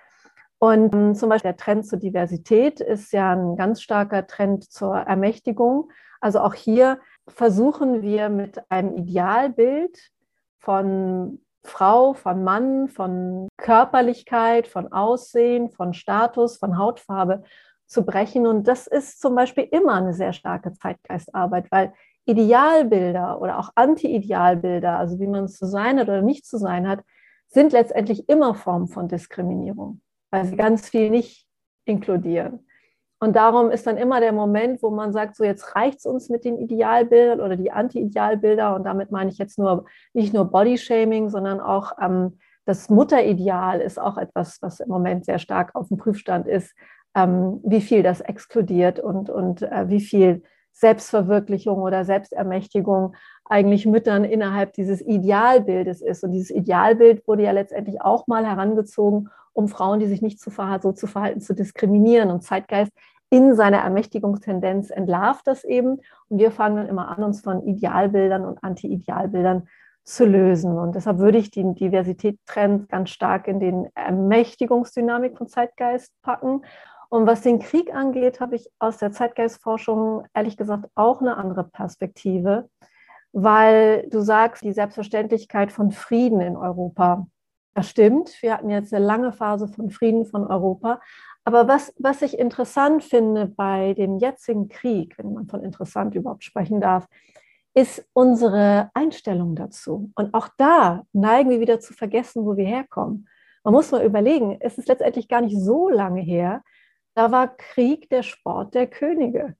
Und 0.59 0.93
ähm, 0.95 1.15
zum 1.15 1.29
Beispiel 1.29 1.51
der 1.51 1.57
Trend 1.57 1.85
zur 1.85 1.99
Diversität 1.99 2.79
ist 2.79 3.11
ja 3.11 3.33
ein 3.33 3.55
ganz 3.55 3.81
starker 3.81 4.27
Trend 4.27 4.69
zur 4.71 4.95
Ermächtigung. 4.95 5.91
Also 6.19 6.39
auch 6.39 6.53
hier 6.53 6.99
versuchen 7.27 8.01
wir 8.01 8.29
mit 8.29 8.59
einem 8.69 8.95
Idealbild 8.95 10.11
von 10.59 11.41
Frau, 11.63 12.13
von 12.13 12.43
Mann, 12.43 12.87
von 12.87 13.49
Körperlichkeit, 13.57 14.67
von 14.67 14.91
Aussehen, 14.91 15.69
von 15.69 15.93
Status, 15.93 16.57
von 16.57 16.77
Hautfarbe 16.77 17.43
zu 17.85 18.05
brechen. 18.05 18.47
Und 18.47 18.67
das 18.67 18.87
ist 18.87 19.19
zum 19.19 19.35
Beispiel 19.35 19.67
immer 19.71 19.95
eine 19.95 20.13
sehr 20.13 20.33
starke 20.33 20.73
Zeitgeistarbeit, 20.73 21.67
weil 21.71 21.93
Idealbilder 22.27 23.41
oder 23.41 23.57
auch 23.57 23.69
Anti-Idealbilder, 23.75 24.97
also 24.97 25.19
wie 25.19 25.27
man 25.27 25.47
zu 25.47 25.65
sein 25.65 25.99
hat 25.99 26.09
oder 26.09 26.21
nicht 26.21 26.45
zu 26.45 26.57
sein 26.57 26.87
hat, 26.87 26.99
sind 27.47 27.71
letztendlich 27.71 28.27
immer 28.27 28.53
Formen 28.53 28.87
von 28.87 29.07
Diskriminierung, 29.07 30.01
weil 30.31 30.45
sie 30.45 30.57
ganz 30.57 30.89
viel 30.89 31.09
nicht 31.09 31.47
inkludieren. 31.85 32.67
Und 33.19 33.35
darum 33.35 33.71
ist 33.71 33.87
dann 33.87 33.97
immer 33.97 34.19
der 34.19 34.33
Moment, 34.33 34.83
wo 34.83 34.91
man 34.91 35.11
sagt, 35.11 35.35
so 35.35 35.43
jetzt 35.43 35.75
reicht 35.75 35.99
es 35.99 36.05
uns 36.05 36.29
mit 36.29 36.45
den 36.45 36.59
Idealbildern 36.59 37.41
oder 37.41 37.55
die 37.55 37.71
Anti-Idealbilder. 37.71 38.75
Und 38.75 38.83
damit 38.83 39.09
meine 39.11 39.31
ich 39.31 39.39
jetzt 39.39 39.57
nur 39.57 39.85
nicht 40.13 40.33
nur 40.33 40.45
Bodyshaming, 40.45 41.29
sondern 41.29 41.59
auch 41.59 41.93
ähm, 41.99 42.37
das 42.65 42.89
Mutterideal 42.89 43.79
ist 43.79 43.97
auch 43.97 44.17
etwas, 44.17 44.61
was 44.61 44.81
im 44.81 44.89
Moment 44.89 45.25
sehr 45.25 45.39
stark 45.39 45.73
auf 45.73 45.87
dem 45.87 45.97
Prüfstand 45.97 46.47
ist, 46.47 46.75
ähm, 47.15 47.61
wie 47.63 47.81
viel 47.81 48.03
das 48.03 48.21
exkludiert 48.21 48.99
und, 48.99 49.29
und 49.29 49.63
äh, 49.63 49.89
wie 49.89 50.01
viel 50.01 50.43
Selbstverwirklichung 50.79 51.79
oder 51.79 52.05
Selbstermächtigung 52.05 53.15
eigentlich 53.45 53.87
Müttern 53.87 54.23
innerhalb 54.23 54.73
dieses 54.73 55.01
Idealbildes 55.01 56.01
ist. 56.01 56.23
Und 56.23 56.31
dieses 56.31 56.51
Idealbild 56.51 57.27
wurde 57.27 57.43
ja 57.43 57.51
letztendlich 57.51 58.01
auch 58.01 58.27
mal 58.27 58.45
herangezogen, 58.45 59.29
um 59.53 59.67
Frauen, 59.67 59.99
die 59.99 60.05
sich 60.05 60.21
nicht 60.21 60.39
so 60.39 60.51
zu 60.91 61.07
verhalten, 61.07 61.41
zu 61.41 61.55
diskriminieren. 61.55 62.29
Und 62.29 62.43
Zeitgeist 62.43 62.91
in 63.31 63.55
seiner 63.55 63.79
Ermächtigungstendenz 63.79 64.91
entlarvt 64.91 65.47
das 65.47 65.63
eben. 65.63 65.99
Und 66.29 66.37
wir 66.37 66.51
fangen 66.51 66.77
dann 66.77 66.87
immer 66.87 67.07
an, 67.09 67.23
uns 67.23 67.41
von 67.41 67.63
Idealbildern 67.63 68.45
und 68.45 68.63
Anti-Idealbildern 68.63 69.67
zu 70.03 70.25
lösen. 70.25 70.77
Und 70.77 70.95
deshalb 70.95 71.17
würde 71.17 71.39
ich 71.39 71.49
den 71.49 71.73
Diversitätstrend 71.73 72.87
ganz 72.87 73.09
stark 73.09 73.47
in 73.47 73.59
den 73.59 73.89
Ermächtigungsdynamik 73.95 75.37
von 75.37 75.47
Zeitgeist 75.47 76.13
packen. 76.21 76.61
Und 77.09 77.25
was 77.25 77.41
den 77.41 77.59
Krieg 77.59 77.93
angeht, 77.93 78.39
habe 78.39 78.55
ich 78.55 78.69
aus 78.79 78.97
der 78.97 79.11
Zeitgeistforschung 79.11 80.25
ehrlich 80.33 80.57
gesagt 80.57 80.89
auch 80.95 81.21
eine 81.21 81.37
andere 81.37 81.63
Perspektive, 81.63 82.69
weil 83.31 84.07
du 84.09 84.21
sagst, 84.21 84.63
die 84.63 84.73
Selbstverständlichkeit 84.73 85.71
von 85.71 85.91
Frieden 85.91 86.41
in 86.41 86.57
Europa. 86.57 87.27
Das 87.73 87.89
stimmt. 87.89 88.41
Wir 88.41 88.53
hatten 88.53 88.69
jetzt 88.69 88.93
eine 88.93 89.05
lange 89.05 89.31
Phase 89.31 89.67
von 89.67 89.91
Frieden 89.91 90.25
von 90.25 90.47
Europa. 90.47 90.99
Aber 91.45 91.67
was, 91.67 91.93
was 91.97 92.23
ich 92.23 92.37
interessant 92.37 93.03
finde 93.03 93.47
bei 93.47 93.93
dem 93.93 94.17
jetzigen 94.17 94.67
Krieg, 94.67 95.17
wenn 95.17 95.33
man 95.33 95.47
von 95.47 95.63
interessant 95.63 96.15
überhaupt 96.15 96.43
sprechen 96.43 96.81
darf, 96.81 97.07
ist 97.73 98.03
unsere 98.13 98.89
Einstellung 98.95 99.55
dazu. 99.55 100.11
Und 100.15 100.33
auch 100.33 100.49
da 100.57 101.03
neigen 101.13 101.51
wir 101.51 101.59
wieder 101.59 101.79
zu 101.79 101.93
vergessen, 101.93 102.43
wo 102.45 102.57
wir 102.57 102.65
herkommen. 102.65 103.29
Man 103.63 103.73
muss 103.73 103.91
mal 103.91 104.03
überlegen, 104.03 104.57
es 104.59 104.79
ist 104.79 104.87
letztendlich 104.87 105.27
gar 105.27 105.41
nicht 105.41 105.57
so 105.57 105.87
lange 105.87 106.21
her, 106.21 106.63
da 107.17 107.31
war 107.31 107.57
Krieg 107.57 108.11
der 108.11 108.21
Sport 108.21 108.75
der 108.75 108.85
Könige. 108.85 109.55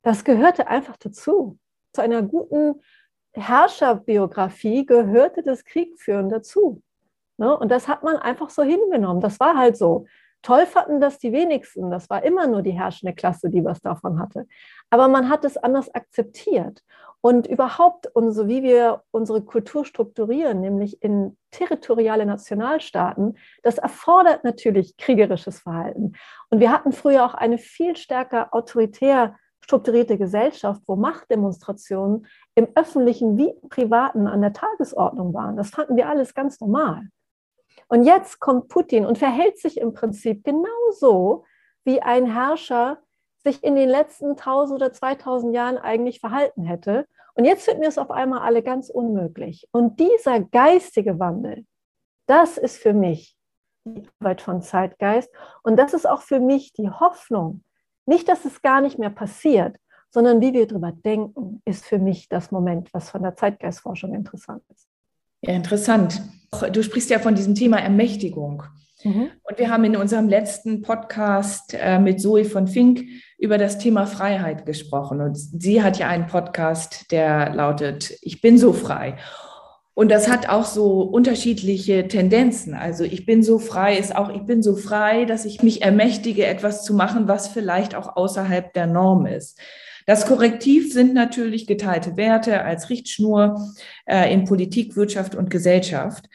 Das 0.00 0.24
gehörte 0.24 0.68
einfach 0.68 0.96
dazu. 0.96 1.58
Zu 1.92 2.00
einer 2.00 2.22
guten 2.22 2.80
Herrscherbiografie 3.32 4.86
gehörte 4.86 5.42
das 5.42 5.66
Kriegführen 5.66 6.30
dazu. 6.30 6.82
Ne? 7.36 7.54
Und 7.54 7.68
das 7.68 7.88
hat 7.88 8.04
man 8.04 8.16
einfach 8.16 8.48
so 8.48 8.62
hingenommen. 8.62 9.20
Das 9.20 9.38
war 9.38 9.58
halt 9.58 9.76
so. 9.76 10.06
Toll 10.42 10.66
fanden 10.66 11.00
das 11.00 11.18
die 11.18 11.32
wenigsten. 11.32 11.90
Das 11.90 12.08
war 12.10 12.22
immer 12.22 12.46
nur 12.46 12.62
die 12.62 12.72
herrschende 12.72 13.14
Klasse, 13.14 13.50
die 13.50 13.64
was 13.64 13.80
davon 13.80 14.18
hatte. 14.18 14.46
Aber 14.90 15.08
man 15.08 15.28
hat 15.28 15.44
es 15.44 15.56
anders 15.56 15.94
akzeptiert. 15.94 16.82
Und 17.20 17.48
überhaupt, 17.48 18.06
unsere, 18.14 18.46
wie 18.46 18.62
wir 18.62 19.02
unsere 19.10 19.42
Kultur 19.42 19.84
strukturieren, 19.84 20.60
nämlich 20.60 21.02
in 21.02 21.36
territoriale 21.50 22.24
Nationalstaaten, 22.26 23.36
das 23.64 23.78
erfordert 23.78 24.44
natürlich 24.44 24.96
kriegerisches 24.96 25.60
Verhalten. 25.60 26.12
Und 26.50 26.60
wir 26.60 26.70
hatten 26.70 26.92
früher 26.92 27.24
auch 27.24 27.34
eine 27.34 27.58
viel 27.58 27.96
stärker 27.96 28.54
autoritär 28.54 29.34
strukturierte 29.60 30.16
Gesellschaft, 30.16 30.80
wo 30.86 30.96
Machtdemonstrationen 30.96 32.26
im 32.54 32.68
öffentlichen 32.74 33.36
wie 33.36 33.50
im 33.50 33.68
privaten 33.68 34.26
an 34.26 34.40
der 34.40 34.52
Tagesordnung 34.52 35.34
waren. 35.34 35.56
Das 35.56 35.70
fanden 35.70 35.96
wir 35.96 36.08
alles 36.08 36.34
ganz 36.34 36.60
normal. 36.60 37.08
Und 37.88 38.04
jetzt 38.04 38.38
kommt 38.38 38.68
Putin 38.68 39.06
und 39.06 39.18
verhält 39.18 39.58
sich 39.58 39.78
im 39.78 39.92
Prinzip 39.92 40.44
genauso, 40.44 41.44
wie 41.84 42.02
ein 42.02 42.30
Herrscher 42.30 42.98
sich 43.38 43.64
in 43.64 43.76
den 43.76 43.88
letzten 43.88 44.30
1000 44.30 44.80
oder 44.80 44.92
2000 44.92 45.54
Jahren 45.54 45.78
eigentlich 45.78 46.20
verhalten 46.20 46.64
hätte. 46.64 47.06
Und 47.34 47.44
jetzt 47.44 47.64
finden 47.64 47.82
wir 47.82 47.88
es 47.88 47.98
auf 47.98 48.10
einmal 48.10 48.40
alle 48.40 48.62
ganz 48.62 48.90
unmöglich. 48.90 49.68
Und 49.72 50.00
dieser 50.00 50.40
geistige 50.40 51.18
Wandel, 51.18 51.64
das 52.26 52.58
ist 52.58 52.76
für 52.76 52.92
mich 52.92 53.36
die 53.84 54.08
Arbeit 54.20 54.42
von 54.42 54.60
Zeitgeist. 54.60 55.30
Und 55.62 55.76
das 55.76 55.94
ist 55.94 56.06
auch 56.06 56.20
für 56.22 56.40
mich 56.40 56.72
die 56.72 56.90
Hoffnung. 56.90 57.64
Nicht, 58.06 58.28
dass 58.28 58.44
es 58.44 58.60
gar 58.60 58.80
nicht 58.80 58.98
mehr 58.98 59.10
passiert, 59.10 59.76
sondern 60.10 60.40
wie 60.40 60.52
wir 60.52 60.66
darüber 60.66 60.92
denken, 60.92 61.62
ist 61.64 61.84
für 61.84 61.98
mich 61.98 62.28
das 62.28 62.50
Moment, 62.50 62.92
was 62.92 63.10
von 63.10 63.22
der 63.22 63.36
Zeitgeistforschung 63.36 64.14
interessant 64.14 64.62
ist. 64.74 64.88
Ja, 65.42 65.54
interessant. 65.54 66.20
Du 66.72 66.82
sprichst 66.82 67.10
ja 67.10 67.18
von 67.18 67.34
diesem 67.34 67.54
Thema 67.54 67.78
Ermächtigung. 67.78 68.64
Mhm. 69.04 69.30
Und 69.44 69.58
wir 69.58 69.70
haben 69.70 69.84
in 69.84 69.96
unserem 69.96 70.28
letzten 70.28 70.82
Podcast 70.82 71.74
äh, 71.74 71.98
mit 71.98 72.20
Zoe 72.20 72.44
von 72.44 72.66
Fink 72.66 73.02
über 73.38 73.58
das 73.58 73.78
Thema 73.78 74.06
Freiheit 74.06 74.66
gesprochen. 74.66 75.20
Und 75.20 75.36
sie 75.36 75.82
hat 75.82 75.98
ja 75.98 76.08
einen 76.08 76.26
Podcast, 76.26 77.12
der 77.12 77.54
lautet, 77.54 78.18
ich 78.22 78.40
bin 78.40 78.58
so 78.58 78.72
frei. 78.72 79.16
Und 79.94 80.10
das 80.10 80.28
hat 80.28 80.48
auch 80.48 80.64
so 80.64 81.02
unterschiedliche 81.02 82.06
Tendenzen. 82.06 82.74
Also 82.74 83.04
ich 83.04 83.26
bin 83.26 83.42
so 83.42 83.58
frei 83.58 83.98
ist 83.98 84.14
auch, 84.14 84.30
ich 84.30 84.42
bin 84.42 84.62
so 84.62 84.76
frei, 84.76 85.24
dass 85.24 85.44
ich 85.44 85.62
mich 85.62 85.82
ermächtige, 85.82 86.46
etwas 86.46 86.84
zu 86.84 86.94
machen, 86.94 87.26
was 87.26 87.48
vielleicht 87.48 87.94
auch 87.96 88.16
außerhalb 88.16 88.72
der 88.74 88.86
Norm 88.86 89.26
ist. 89.26 89.58
Das 90.08 90.24
Korrektiv 90.24 90.90
sind 90.90 91.12
natürlich 91.12 91.66
geteilte 91.66 92.16
Werte 92.16 92.64
als 92.64 92.88
Richtschnur 92.88 93.74
äh, 94.06 94.32
in 94.32 94.46
Politik, 94.46 94.96
Wirtschaft 94.96 95.34
und 95.34 95.50
Gesellschaft. 95.50 96.30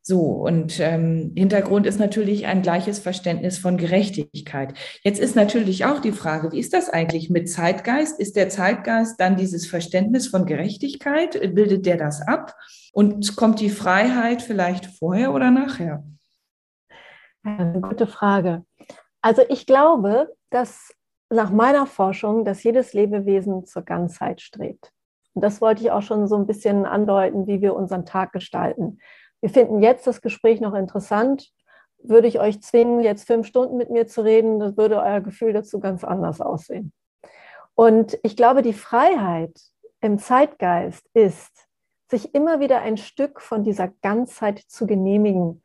So, 0.00 0.20
und 0.20 0.80
ähm, 0.80 1.34
Hintergrund 1.36 1.84
ist 1.84 1.98
natürlich 2.00 2.46
ein 2.46 2.62
gleiches 2.62 3.00
Verständnis 3.00 3.58
von 3.58 3.76
Gerechtigkeit. 3.76 4.72
Jetzt 5.02 5.20
ist 5.20 5.36
natürlich 5.36 5.84
auch 5.84 5.98
die 6.00 6.12
Frage, 6.12 6.52
wie 6.52 6.58
ist 6.58 6.72
das 6.72 6.88
eigentlich 6.88 7.28
mit 7.28 7.50
Zeitgeist? 7.50 8.18
Ist 8.18 8.34
der 8.34 8.48
Zeitgeist 8.48 9.20
dann 9.20 9.36
dieses 9.36 9.66
Verständnis 9.66 10.26
von 10.28 10.46
Gerechtigkeit? 10.46 11.38
Bildet 11.54 11.84
der 11.84 11.98
das 11.98 12.26
ab? 12.26 12.54
Und 12.94 13.36
kommt 13.36 13.60
die 13.60 13.68
Freiheit 13.68 14.40
vielleicht 14.40 14.86
vorher 14.86 15.34
oder 15.34 15.50
nachher? 15.50 16.02
Gute 17.82 18.06
Frage. 18.06 18.64
Also 19.20 19.42
ich 19.50 19.66
glaube, 19.66 20.34
dass 20.48 20.94
nach 21.30 21.50
meiner 21.50 21.86
Forschung, 21.86 22.44
dass 22.44 22.62
jedes 22.62 22.92
Lebewesen 22.92 23.64
zur 23.64 23.82
Ganzheit 23.82 24.40
strebt. 24.40 24.92
Und 25.34 25.42
das 25.42 25.60
wollte 25.60 25.82
ich 25.82 25.90
auch 25.90 26.02
schon 26.02 26.26
so 26.26 26.36
ein 26.36 26.46
bisschen 26.46 26.86
andeuten, 26.86 27.46
wie 27.46 27.60
wir 27.60 27.74
unseren 27.74 28.06
Tag 28.06 28.32
gestalten. 28.32 28.98
Wir 29.40 29.50
finden 29.50 29.82
jetzt 29.82 30.06
das 30.06 30.20
Gespräch 30.20 30.60
noch 30.60 30.74
interessant. 30.74 31.50
Würde 32.02 32.28
ich 32.28 32.40
euch 32.40 32.62
zwingen, 32.62 33.00
jetzt 33.00 33.26
fünf 33.26 33.46
Stunden 33.46 33.76
mit 33.76 33.90
mir 33.90 34.06
zu 34.06 34.22
reden, 34.22 34.58
das 34.58 34.76
würde 34.76 35.00
euer 35.02 35.20
Gefühl 35.20 35.52
dazu 35.52 35.80
ganz 35.80 36.04
anders 36.04 36.40
aussehen. 36.40 36.92
Und 37.74 38.18
ich 38.22 38.36
glaube, 38.36 38.62
die 38.62 38.72
Freiheit 38.72 39.52
im 40.00 40.18
Zeitgeist 40.18 41.08
ist, 41.14 41.68
sich 42.10 42.34
immer 42.34 42.60
wieder 42.60 42.80
ein 42.80 42.96
Stück 42.96 43.40
von 43.40 43.64
dieser 43.64 43.88
Ganzheit 44.02 44.58
zu 44.66 44.86
genehmigen, 44.86 45.62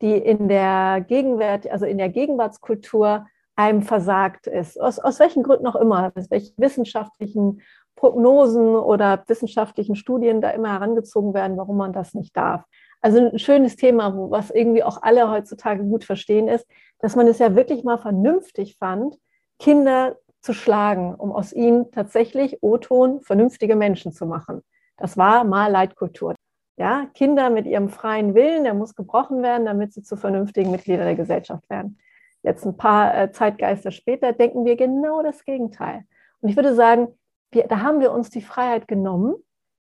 die 0.00 0.16
in 0.16 0.48
der 0.48 1.04
Gegenwart, 1.06 1.68
also 1.68 1.84
in 1.84 1.98
der 1.98 2.08
Gegenwartskultur 2.08 3.26
einem 3.56 3.82
versagt 3.82 4.46
ist. 4.46 4.80
Aus, 4.80 4.98
aus 4.98 5.20
welchen 5.20 5.42
Gründen 5.42 5.66
auch 5.66 5.76
immer, 5.76 6.12
aus 6.14 6.30
welchen 6.30 6.54
wissenschaftlichen 6.56 7.62
Prognosen 7.96 8.74
oder 8.74 9.22
wissenschaftlichen 9.26 9.94
Studien 9.94 10.40
da 10.40 10.50
immer 10.50 10.72
herangezogen 10.72 11.34
werden, 11.34 11.56
warum 11.56 11.76
man 11.76 11.92
das 11.92 12.14
nicht 12.14 12.36
darf. 12.36 12.64
Also 13.00 13.18
ein 13.18 13.38
schönes 13.38 13.76
Thema, 13.76 14.14
was 14.30 14.50
irgendwie 14.50 14.84
auch 14.84 15.02
alle 15.02 15.30
heutzutage 15.30 15.82
gut 15.84 16.04
verstehen 16.04 16.48
ist, 16.48 16.66
dass 17.00 17.16
man 17.16 17.26
es 17.26 17.38
ja 17.38 17.54
wirklich 17.54 17.84
mal 17.84 17.98
vernünftig 17.98 18.76
fand, 18.78 19.18
Kinder 19.58 20.16
zu 20.40 20.52
schlagen, 20.52 21.14
um 21.14 21.32
aus 21.32 21.52
ihnen 21.52 21.90
tatsächlich 21.90 22.62
O-Ton 22.62 23.20
vernünftige 23.20 23.76
Menschen 23.76 24.12
zu 24.12 24.26
machen. 24.26 24.62
Das 24.96 25.16
war 25.16 25.44
mal 25.44 25.70
Leitkultur. 25.70 26.34
Ja, 26.76 27.06
Kinder 27.14 27.50
mit 27.50 27.66
ihrem 27.66 27.88
freien 27.88 28.34
Willen, 28.34 28.64
der 28.64 28.74
muss 28.74 28.94
gebrochen 28.94 29.42
werden, 29.42 29.66
damit 29.66 29.92
sie 29.92 30.02
zu 30.02 30.16
vernünftigen 30.16 30.70
Mitgliedern 30.70 31.06
der 31.06 31.16
Gesellschaft 31.16 31.68
werden. 31.68 31.98
Jetzt 32.42 32.64
ein 32.66 32.76
paar 32.76 33.16
äh, 33.16 33.32
Zeitgeister 33.32 33.90
später 33.90 34.32
denken 34.32 34.64
wir 34.64 34.76
genau 34.76 35.22
das 35.22 35.44
Gegenteil. 35.44 36.04
Und 36.40 36.48
ich 36.48 36.56
würde 36.56 36.74
sagen, 36.74 37.08
wir, 37.52 37.68
da 37.68 37.80
haben 37.80 38.00
wir 38.00 38.12
uns 38.12 38.30
die 38.30 38.42
Freiheit 38.42 38.88
genommen, 38.88 39.34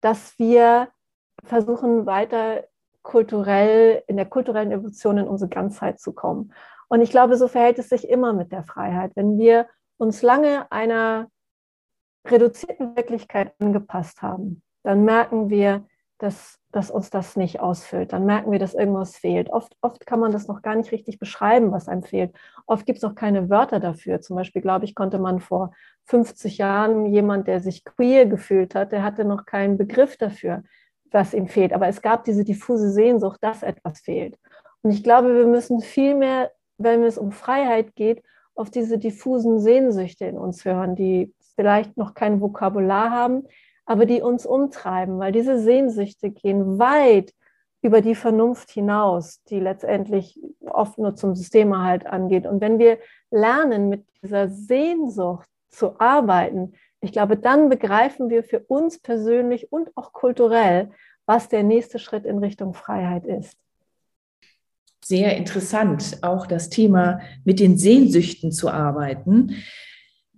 dass 0.02 0.38
wir 0.40 0.90
versuchen, 1.44 2.06
weiter 2.06 2.64
kulturell, 3.04 4.04
in 4.08 4.18
der 4.18 4.26
kulturellen 4.26 4.72
Evolution 4.72 5.18
in 5.18 5.28
unsere 5.28 5.50
Ganzheit 5.50 6.00
zu 6.00 6.14
kommen. 6.14 6.54
Und 6.90 7.02
ich 7.02 7.12
glaube, 7.12 7.38
so 7.38 7.48
verhält 7.48 7.80
es 7.80 7.90
sich 7.90 8.10
immer 8.10 8.34
mit 8.34 8.52
der 8.52 8.64
Freiheit. 8.64 9.12
Wenn 9.16 9.38
wir 9.38 9.68
uns 9.98 10.22
lange 10.22 10.72
einer 10.72 11.30
reduzierten 12.26 12.96
Wirklichkeit 12.96 13.54
angepasst 13.60 14.22
haben, 14.22 14.64
dann 14.84 15.06
merken 15.06 15.50
wir, 15.50 15.86
dass, 16.20 16.60
dass 16.72 16.92
uns 16.92 17.10
das 17.10 17.36
nicht 17.36 17.60
ausfüllt. 17.60 18.14
Dann 18.14 18.26
merken 18.26 18.52
wir, 18.52 18.60
dass 18.60 18.76
irgendwas 18.76 19.18
fehlt. 19.18 19.50
Oft, 19.50 19.76
oft 19.82 20.06
kann 20.06 20.20
man 20.20 20.32
das 20.32 20.48
noch 20.48 20.62
gar 20.62 20.76
nicht 20.76 20.92
richtig 20.92 21.18
beschreiben, 21.18 21.72
was 21.72 21.88
einem 21.88 22.04
fehlt. 22.04 22.36
Oft 22.68 22.86
gibt 22.86 22.98
es 22.98 23.04
auch 23.04 23.16
keine 23.16 23.50
Wörter 23.50 23.80
dafür. 23.80 24.22
Zum 24.22 24.36
Beispiel, 24.36 24.62
glaube 24.62 24.86
ich, 24.86 24.96
konnte 24.96 25.18
man 25.18 25.40
vor 25.40 25.72
50 26.06 26.58
Jahren 26.58 27.06
jemand, 27.08 27.48
der 27.48 27.60
sich 27.60 27.84
queer 27.84 28.26
gefühlt 28.26 28.76
hat, 28.76 28.92
der 28.92 29.04
hatte 29.04 29.26
noch 29.26 29.46
keinen 29.46 29.78
Begriff 29.78 30.18
dafür 30.18 30.64
was 31.12 31.34
ihm 31.34 31.48
fehlt. 31.48 31.74
Aber 31.74 31.88
es 31.88 32.02
gab 32.02 32.24
diese 32.24 32.44
diffuse 32.44 32.92
Sehnsucht, 32.92 33.40
dass 33.42 33.64
etwas 33.64 34.00
fehlt. 34.00 34.38
Und 34.82 34.92
ich 34.92 35.04
glaube, 35.04 35.36
wir 35.36 35.48
müssen 35.48 35.82
viel 35.82 36.16
mehr, 36.16 36.52
wenn 36.78 37.04
es 37.04 37.18
um 37.18 37.32
Freiheit 37.32 37.96
geht, 37.96 38.24
auf 38.56 38.70
diese 38.70 38.98
diffusen 38.98 39.60
Sehnsüchte 39.60 40.26
in 40.26 40.38
uns 40.38 40.66
hören, 40.66 40.96
die 40.96 41.34
vielleicht 41.56 41.98
noch 41.98 42.14
kein 42.14 42.42
Vokabular 42.42 43.12
haben, 43.12 43.44
aber 43.90 44.06
die 44.06 44.22
uns 44.22 44.46
umtreiben, 44.46 45.18
weil 45.18 45.32
diese 45.32 45.60
Sehnsüchte 45.60 46.30
gehen 46.30 46.78
weit 46.78 47.34
über 47.82 48.02
die 48.02 48.14
Vernunft 48.14 48.70
hinaus, 48.70 49.42
die 49.46 49.60
letztendlich 49.60 50.40
oft 50.70 51.00
nur 51.00 51.16
zum 51.16 51.36
Systemerhalt 51.36 52.06
angeht. 52.06 52.46
Und 52.46 52.62
wenn 52.62 52.78
wir 52.78 53.00
lernen, 53.32 53.90
mit 53.90 54.06
dieser 54.22 54.48
Sehnsucht 54.48 55.50
zu 55.70 56.00
arbeiten, 56.00 56.74
ich 57.02 57.12
glaube, 57.12 57.36
dann 57.36 57.68
begreifen 57.68 58.30
wir 58.30 58.44
für 58.44 58.60
uns 58.60 59.00
persönlich 59.00 59.72
und 59.72 59.90
auch 59.98 60.14
kulturell, 60.14 60.92
was 61.26 61.50
der 61.50 61.64
nächste 61.64 61.98
Schritt 61.98 62.26
in 62.26 62.38
Richtung 62.38 62.76
Freiheit 62.76 63.26
ist. 63.26 63.58
Sehr 65.04 65.36
interessant, 65.36 66.20
auch 66.22 66.46
das 66.46 66.70
Thema 66.70 67.22
mit 67.44 67.60
den 67.60 67.80
Sehnsüchten 67.80 68.52
zu 68.52 68.70
arbeiten. 68.70 69.56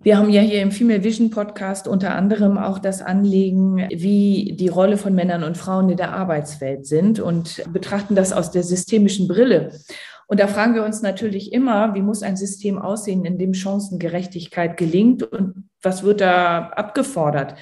Wir 0.04 0.18
haben 0.18 0.30
ja 0.30 0.40
hier 0.40 0.62
im 0.62 0.72
Female 0.72 1.04
Vision 1.04 1.30
Podcast 1.30 1.86
unter 1.86 2.16
anderem 2.16 2.58
auch 2.58 2.80
das 2.80 3.02
Anliegen, 3.02 3.86
wie 3.92 4.56
die 4.58 4.66
Rolle 4.66 4.96
von 4.96 5.14
Männern 5.14 5.44
und 5.44 5.56
Frauen 5.56 5.90
in 5.90 5.96
der 5.96 6.12
Arbeitswelt 6.12 6.86
sind 6.86 7.20
und 7.20 7.62
betrachten 7.72 8.16
das 8.16 8.32
aus 8.32 8.50
der 8.50 8.64
systemischen 8.64 9.28
Brille. 9.28 9.70
Und 10.26 10.40
da 10.40 10.48
fragen 10.48 10.74
wir 10.74 10.84
uns 10.84 11.02
natürlich 11.02 11.52
immer, 11.52 11.94
wie 11.94 12.02
muss 12.02 12.24
ein 12.24 12.36
System 12.36 12.80
aussehen, 12.80 13.24
in 13.24 13.38
dem 13.38 13.54
Chancengerechtigkeit 13.54 14.76
gelingt 14.76 15.22
und 15.22 15.68
was 15.82 16.02
wird 16.02 16.20
da 16.20 16.70
abgefordert? 16.70 17.54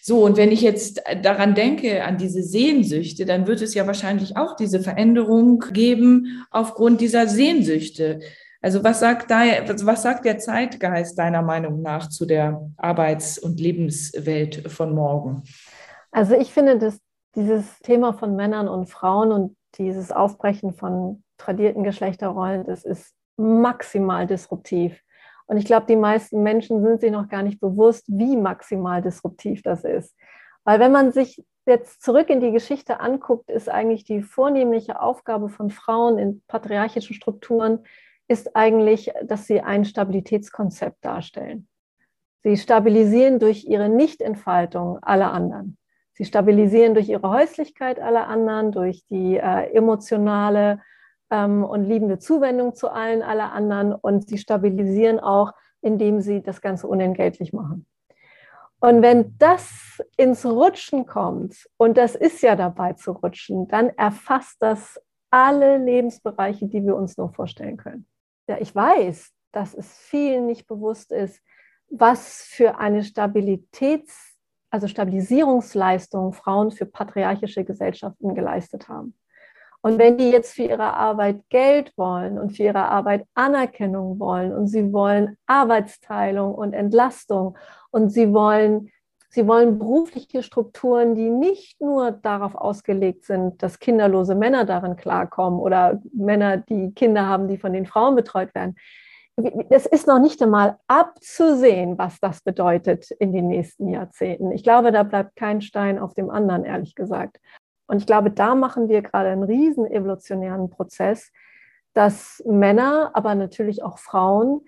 So, 0.00 0.24
und 0.24 0.36
wenn 0.36 0.52
ich 0.52 0.60
jetzt 0.60 1.02
daran 1.24 1.56
denke, 1.56 2.04
an 2.04 2.16
diese 2.16 2.44
Sehnsüchte, 2.44 3.24
dann 3.24 3.48
wird 3.48 3.60
es 3.60 3.74
ja 3.74 3.88
wahrscheinlich 3.88 4.36
auch 4.36 4.54
diese 4.54 4.78
Veränderung 4.78 5.64
geben 5.72 6.46
aufgrund 6.52 7.00
dieser 7.00 7.26
Sehnsüchte. 7.26 8.20
Also 8.66 8.82
was 8.82 8.98
sagt, 8.98 9.30
da, 9.30 9.44
was 9.86 10.02
sagt 10.02 10.24
der 10.24 10.38
Zeitgeist 10.38 11.16
deiner 11.16 11.40
Meinung 11.40 11.82
nach 11.82 12.08
zu 12.08 12.26
der 12.26 12.68
Arbeits- 12.76 13.38
und 13.38 13.60
Lebenswelt 13.60 14.72
von 14.72 14.92
morgen? 14.92 15.44
Also 16.10 16.34
ich 16.34 16.52
finde, 16.52 16.76
dass 16.76 16.98
dieses 17.36 17.78
Thema 17.84 18.12
von 18.12 18.34
Männern 18.34 18.66
und 18.66 18.90
Frauen 18.90 19.30
und 19.30 19.56
dieses 19.78 20.10
Aufbrechen 20.10 20.74
von 20.74 21.22
tradierten 21.38 21.84
Geschlechterrollen, 21.84 22.66
das 22.66 22.82
ist 22.82 23.14
maximal 23.36 24.26
disruptiv. 24.26 25.00
Und 25.46 25.58
ich 25.58 25.64
glaube, 25.64 25.86
die 25.88 25.94
meisten 25.94 26.42
Menschen 26.42 26.82
sind 26.82 27.00
sich 27.00 27.12
noch 27.12 27.28
gar 27.28 27.44
nicht 27.44 27.60
bewusst, 27.60 28.06
wie 28.08 28.36
maximal 28.36 29.00
disruptiv 29.00 29.62
das 29.62 29.84
ist. 29.84 30.16
Weil 30.64 30.80
wenn 30.80 30.90
man 30.90 31.12
sich 31.12 31.40
jetzt 31.66 32.02
zurück 32.02 32.30
in 32.30 32.40
die 32.40 32.50
Geschichte 32.50 32.98
anguckt, 32.98 33.48
ist 33.48 33.68
eigentlich 33.68 34.02
die 34.02 34.22
vornehmliche 34.22 35.00
Aufgabe 35.00 35.50
von 35.50 35.70
Frauen 35.70 36.18
in 36.18 36.42
patriarchischen 36.48 37.14
Strukturen, 37.14 37.84
ist 38.28 38.56
eigentlich, 38.56 39.12
dass 39.24 39.46
sie 39.46 39.60
ein 39.60 39.84
Stabilitätskonzept 39.84 41.04
darstellen. 41.04 41.68
Sie 42.42 42.56
stabilisieren 42.56 43.38
durch 43.38 43.64
ihre 43.64 43.88
Nichtentfaltung 43.88 44.98
alle 45.02 45.30
anderen. 45.30 45.78
Sie 46.12 46.24
stabilisieren 46.24 46.94
durch 46.94 47.08
ihre 47.08 47.28
Häuslichkeit 47.28 48.00
alle 48.00 48.26
anderen, 48.26 48.72
durch 48.72 49.04
die 49.06 49.36
äh, 49.36 49.70
emotionale 49.74 50.80
ähm, 51.30 51.64
und 51.64 51.84
liebende 51.84 52.18
Zuwendung 52.18 52.74
zu 52.74 52.88
allen 52.88 53.22
alle 53.22 53.50
anderen 53.50 53.92
und 53.92 54.28
sie 54.28 54.38
stabilisieren 54.38 55.20
auch, 55.20 55.52
indem 55.82 56.20
sie 56.20 56.42
das 56.42 56.60
Ganze 56.60 56.86
unentgeltlich 56.86 57.52
machen. 57.52 57.86
Und 58.80 59.02
wenn 59.02 59.36
das 59.38 60.00
ins 60.16 60.46
Rutschen 60.46 61.06
kommt, 61.06 61.68
und 61.76 61.96
das 61.96 62.14
ist 62.14 62.42
ja 62.42 62.56
dabei 62.56 62.92
zu 62.92 63.12
rutschen, 63.12 63.68
dann 63.68 63.90
erfasst 63.90 64.56
das 64.60 65.00
alle 65.30 65.78
Lebensbereiche, 65.78 66.66
die 66.66 66.84
wir 66.84 66.96
uns 66.96 67.16
nur 67.16 67.32
vorstellen 67.32 67.76
können 67.76 68.06
ja, 68.48 68.58
ich 68.58 68.74
weiß, 68.74 69.32
dass 69.52 69.74
es 69.74 69.96
vielen 69.98 70.46
nicht 70.46 70.66
bewusst 70.66 71.12
ist, 71.12 71.40
was 71.88 72.42
für 72.42 72.78
eine 72.78 73.02
Stabilitäts-, 73.02 74.34
also 74.70 74.88
Stabilisierungsleistung 74.88 76.32
Frauen 76.32 76.70
für 76.70 76.86
patriarchische 76.86 77.64
Gesellschaften 77.64 78.34
geleistet 78.34 78.88
haben. 78.88 79.16
Und 79.82 79.98
wenn 79.98 80.18
die 80.18 80.30
jetzt 80.30 80.54
für 80.54 80.64
ihre 80.64 80.94
Arbeit 80.94 81.42
Geld 81.48 81.92
wollen 81.96 82.38
und 82.38 82.56
für 82.56 82.64
ihre 82.64 82.86
Arbeit 82.86 83.24
Anerkennung 83.34 84.18
wollen 84.18 84.52
und 84.52 84.66
sie 84.66 84.92
wollen 84.92 85.36
Arbeitsteilung 85.46 86.54
und 86.54 86.72
Entlastung 86.72 87.56
und 87.92 88.10
sie 88.10 88.32
wollen 88.32 88.90
Sie 89.36 89.46
wollen 89.46 89.78
berufliche 89.78 90.42
Strukturen, 90.42 91.14
die 91.14 91.28
nicht 91.28 91.78
nur 91.78 92.10
darauf 92.10 92.54
ausgelegt 92.54 93.26
sind, 93.26 93.62
dass 93.62 93.80
kinderlose 93.80 94.34
Männer 94.34 94.64
darin 94.64 94.96
klarkommen 94.96 95.60
oder 95.60 96.00
Männer, 96.14 96.56
die 96.56 96.94
Kinder 96.94 97.26
haben, 97.26 97.46
die 97.46 97.58
von 97.58 97.74
den 97.74 97.84
Frauen 97.84 98.16
betreut 98.16 98.54
werden. 98.54 98.76
Es 99.68 99.84
ist 99.84 100.06
noch 100.06 100.20
nicht 100.20 100.42
einmal 100.42 100.78
abzusehen, 100.86 101.98
was 101.98 102.18
das 102.18 102.40
bedeutet 102.40 103.10
in 103.10 103.34
den 103.34 103.48
nächsten 103.48 103.90
Jahrzehnten. 103.90 104.52
Ich 104.52 104.62
glaube, 104.62 104.90
da 104.90 105.02
bleibt 105.02 105.36
kein 105.36 105.60
Stein 105.60 105.98
auf 105.98 106.14
dem 106.14 106.30
anderen, 106.30 106.64
ehrlich 106.64 106.94
gesagt. 106.94 107.38
Und 107.86 107.98
ich 107.98 108.06
glaube, 108.06 108.30
da 108.30 108.54
machen 108.54 108.88
wir 108.88 109.02
gerade 109.02 109.28
einen 109.28 109.42
riesen 109.42 109.84
evolutionären 109.84 110.70
Prozess, 110.70 111.30
dass 111.92 112.42
Männer, 112.46 113.10
aber 113.12 113.34
natürlich 113.34 113.82
auch 113.82 113.98
Frauen 113.98 114.62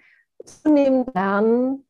zunehmend 0.44 1.14
lernen, 1.14 1.86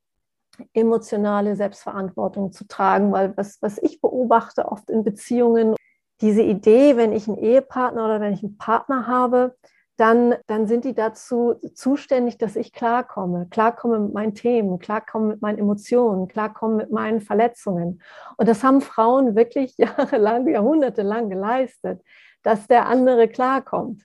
emotionale 0.73 1.57
Selbstverantwortung 1.57 2.53
zu 2.53 2.67
tragen, 2.67 3.13
weil 3.13 3.37
was, 3.37 3.61
was 3.63 3.79
ich 3.79 4.01
beobachte 4.01 4.67
oft 4.67 4.91
in 4.91 5.05
Beziehungen, 5.05 5.75
diese 6.21 6.43
Idee, 6.43 6.97
wenn 6.97 7.13
ich 7.13 7.29
einen 7.29 7.39
Ehepartner 7.39 8.05
oder 8.05 8.21
wenn 8.21 8.33
ich 8.33 8.43
einen 8.43 8.59
Partner 8.59 9.07
habe, 9.07 9.55
dann, 9.99 10.37
dann 10.47 10.69
sind 10.69 10.85
die 10.85 10.95
dazu 10.95 11.57
zuständig, 11.75 12.39
dass 12.39 12.55
ich 12.55 12.73
klarkomme, 12.73 13.49
klarkomme 13.51 13.99
mit 13.99 14.15
meinen 14.15 14.35
Themen, 14.35 14.79
klarkomme 14.79 15.27
mit 15.27 15.43
meinen 15.43 15.59
Emotionen, 15.59 16.29
klarkomme 16.29 16.77
mit 16.77 16.93
meinen 16.93 17.21
Verletzungen. 17.21 18.01
Und 18.37 18.49
das 18.49 18.63
haben 18.63 18.81
Frauen 18.81 19.35
wirklich 19.35 19.75
jahrelang, 19.77 20.47
jahrhundertelang 20.47 21.29
geleistet, 21.29 22.01
dass 22.45 22.69
der 22.69 22.87
andere 22.87 23.27
klarkommt. 23.29 24.05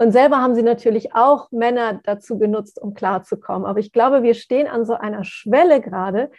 Und 0.00 0.12
selber 0.12 0.38
haben 0.38 0.54
sie 0.54 0.62
natürlich 0.62 1.14
auch 1.14 1.52
Männer 1.52 2.00
dazu 2.04 2.38
genutzt, 2.38 2.80
um 2.80 2.94
klarzukommen. 2.94 3.66
Aber 3.66 3.80
ich 3.80 3.92
glaube, 3.92 4.22
wir 4.22 4.32
stehen 4.32 4.66
an 4.66 4.86
so 4.86 4.94
einer 4.94 5.24
Schwelle 5.24 5.82
gerade, 5.82 6.30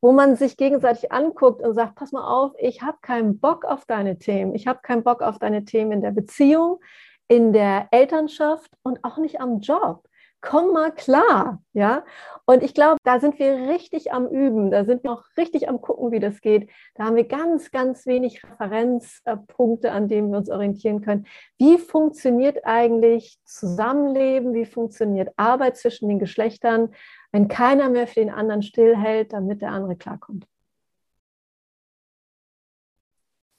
wo 0.00 0.10
man 0.12 0.36
sich 0.36 0.56
gegenseitig 0.56 1.12
anguckt 1.12 1.60
und 1.60 1.74
sagt, 1.74 1.96
pass 1.96 2.12
mal 2.12 2.26
auf, 2.26 2.52
ich 2.58 2.80
habe 2.80 2.96
keinen 3.02 3.38
Bock 3.38 3.66
auf 3.66 3.84
deine 3.84 4.18
Themen. 4.18 4.54
Ich 4.54 4.66
habe 4.66 4.80
keinen 4.82 5.04
Bock 5.04 5.20
auf 5.20 5.38
deine 5.38 5.66
Themen 5.66 5.92
in 5.92 6.00
der 6.00 6.12
Beziehung, 6.12 6.80
in 7.28 7.52
der 7.52 7.88
Elternschaft 7.90 8.72
und 8.82 9.04
auch 9.04 9.18
nicht 9.18 9.38
am 9.38 9.60
Job 9.60 10.08
komm 10.40 10.72
mal 10.72 10.92
klar, 10.92 11.62
ja. 11.72 12.04
Und 12.46 12.62
ich 12.62 12.74
glaube, 12.74 12.96
da 13.04 13.20
sind 13.20 13.38
wir 13.38 13.68
richtig 13.68 14.12
am 14.12 14.26
Üben, 14.26 14.70
da 14.70 14.84
sind 14.84 15.04
wir 15.04 15.12
auch 15.12 15.24
richtig 15.36 15.68
am 15.68 15.80
Gucken, 15.80 16.10
wie 16.12 16.20
das 16.20 16.40
geht. 16.40 16.70
Da 16.94 17.04
haben 17.04 17.16
wir 17.16 17.28
ganz, 17.28 17.70
ganz 17.70 18.06
wenig 18.06 18.42
Referenzpunkte, 18.44 19.92
an 19.92 20.08
denen 20.08 20.30
wir 20.30 20.38
uns 20.38 20.50
orientieren 20.50 21.02
können. 21.02 21.26
Wie 21.58 21.78
funktioniert 21.78 22.64
eigentlich 22.64 23.38
Zusammenleben? 23.44 24.54
Wie 24.54 24.66
funktioniert 24.66 25.32
Arbeit 25.36 25.76
zwischen 25.76 26.08
den 26.08 26.18
Geschlechtern, 26.18 26.94
wenn 27.32 27.48
keiner 27.48 27.88
mehr 27.88 28.06
für 28.06 28.20
den 28.20 28.30
anderen 28.30 28.62
stillhält, 28.62 29.32
damit 29.32 29.62
der 29.62 29.70
andere 29.70 29.96
klarkommt? 29.96 30.49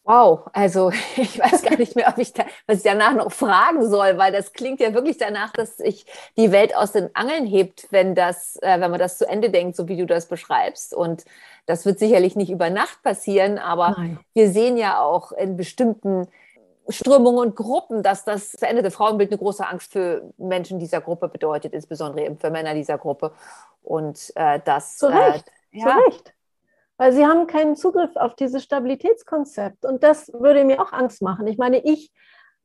Wow, 0.04 0.50
also 0.54 0.92
ich 1.16 1.40
weiß 1.40 1.62
gar 1.62 1.78
nicht 1.78 1.96
mehr, 1.96 2.08
ob 2.08 2.18
ich 2.18 2.34
da, 2.34 2.46
was 2.66 2.78
ich 2.78 2.84
danach 2.84 3.14
noch 3.14 3.32
fragen 3.32 3.88
soll, 3.88 4.18
weil 4.18 4.32
das 4.32 4.54
klingt 4.54 4.80
ja 4.80 4.94
wirklich 4.94 5.18
danach, 5.18 5.54
dass 5.54 5.78
sich 5.78 6.06
die 6.38 6.52
Welt 6.52 6.76
aus 6.76 6.92
den 6.92 7.16
Angeln 7.16 7.46
hebt, 7.46 7.88
wenn 7.92 8.16
das, 8.16 8.58
äh, 8.62 8.80
wenn 8.80 8.92
man 8.92 9.00
das 9.00 9.18
zu 9.18 9.28
Ende 9.28 9.52
denkt, 9.52 9.76
so 9.76 9.88
wie 9.88 9.98
du 9.98 10.06
das 10.06 10.28
beschreibst. 10.28 10.94
Und 10.94 11.26
das 11.68 11.86
wird 11.86 12.00
sicherlich 12.00 12.36
nicht 12.36 12.50
über 12.50 12.70
Nacht 12.70 13.04
passieren, 13.04 13.60
aber 13.60 13.92
Nein. 13.98 14.20
wir 14.34 14.50
sehen 14.50 14.76
ja 14.76 15.00
auch 15.02 15.32
in 15.34 15.56
bestimmten 15.56 16.28
Strömungen 16.90 17.40
und 17.40 17.56
Gruppen, 17.56 18.02
dass 18.02 18.26
das 18.26 18.56
veränderte 18.58 18.90
Frauenbild 18.90 19.30
eine 19.30 19.38
große 19.38 19.66
Angst 19.66 19.94
für 19.94 20.34
Menschen 20.38 20.80
dieser 20.80 21.00
Gruppe 21.00 21.30
bedeutet, 21.30 21.74
insbesondere 21.74 22.26
eben 22.26 22.40
für 22.40 22.50
Männer 22.50 22.74
dieser 22.74 22.98
Gruppe. 22.98 23.34
Und 23.84 24.34
äh, 24.36 24.60
das. 24.66 24.98
Zu 24.98 25.08
Recht. 25.08 25.48
Äh, 25.72 25.80
ja, 25.80 25.86
zu 25.86 25.90
Recht 25.90 26.34
weil 27.02 27.14
sie 27.14 27.26
haben 27.26 27.48
keinen 27.48 27.76
Zugriff 27.76 28.16
auf 28.16 28.36
dieses 28.36 28.62
Stabilitätskonzept. 28.62 29.86
Und 29.86 30.04
das 30.04 30.32
würde 30.34 30.64
mir 30.64 30.80
auch 30.80 30.94
Angst 30.94 31.24
machen. 31.24 31.48
Ich 31.48 31.58
meine, 31.58 31.84
ich 31.84 32.12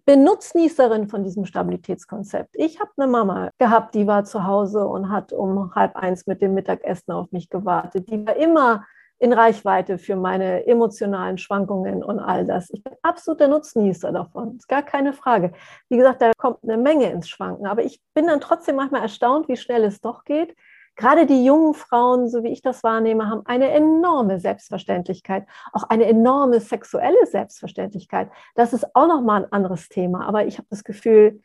bin 0.04 0.24
Nutznießerin 0.24 1.08
von 1.08 1.24
diesem 1.24 1.46
Stabilitätskonzept. 1.46 2.50
Ich 2.52 2.78
habe 2.78 2.90
eine 2.98 3.06
Mama 3.06 3.48
gehabt, 3.56 3.94
die 3.94 4.06
war 4.06 4.24
zu 4.24 4.46
Hause 4.46 4.86
und 4.86 5.10
hat 5.10 5.32
um 5.32 5.74
halb 5.74 5.96
eins 5.96 6.26
mit 6.26 6.42
dem 6.42 6.52
Mittagessen 6.52 7.12
auf 7.12 7.32
mich 7.32 7.48
gewartet. 7.48 8.10
Die 8.10 8.26
war 8.26 8.36
immer 8.36 8.84
in 9.18 9.32
Reichweite 9.32 9.96
für 9.96 10.16
meine 10.16 10.66
emotionalen 10.66 11.38
Schwankungen 11.38 12.04
und 12.04 12.18
all 12.18 12.44
das. 12.44 12.68
Ich 12.68 12.84
bin 12.84 12.92
absoluter 13.00 13.48
Nutznießer 13.48 14.12
davon, 14.12 14.58
ist 14.58 14.68
gar 14.68 14.82
keine 14.82 15.14
Frage. 15.14 15.52
Wie 15.88 15.96
gesagt, 15.96 16.20
da 16.20 16.32
kommt 16.36 16.58
eine 16.62 16.76
Menge 16.76 17.10
ins 17.10 17.30
Schwanken, 17.30 17.66
aber 17.66 17.84
ich 17.84 18.02
bin 18.12 18.26
dann 18.26 18.42
trotzdem 18.42 18.76
manchmal 18.76 19.00
erstaunt, 19.00 19.48
wie 19.48 19.56
schnell 19.56 19.82
es 19.84 20.02
doch 20.02 20.24
geht 20.24 20.54
gerade 20.96 21.26
die 21.26 21.44
jungen 21.44 21.74
Frauen, 21.74 22.28
so 22.28 22.42
wie 22.42 22.48
ich 22.48 22.62
das 22.62 22.82
wahrnehme, 22.82 23.28
haben 23.28 23.42
eine 23.44 23.70
enorme 23.70 24.40
Selbstverständlichkeit, 24.40 25.46
auch 25.72 25.84
eine 25.84 26.06
enorme 26.06 26.60
sexuelle 26.60 27.26
Selbstverständlichkeit. 27.26 28.30
Das 28.54 28.72
ist 28.72 28.94
auch 28.94 29.06
nochmal 29.06 29.44
ein 29.44 29.52
anderes 29.52 29.88
Thema. 29.88 30.26
Aber 30.26 30.46
ich 30.46 30.58
habe 30.58 30.68
das 30.70 30.84
Gefühl, 30.84 31.40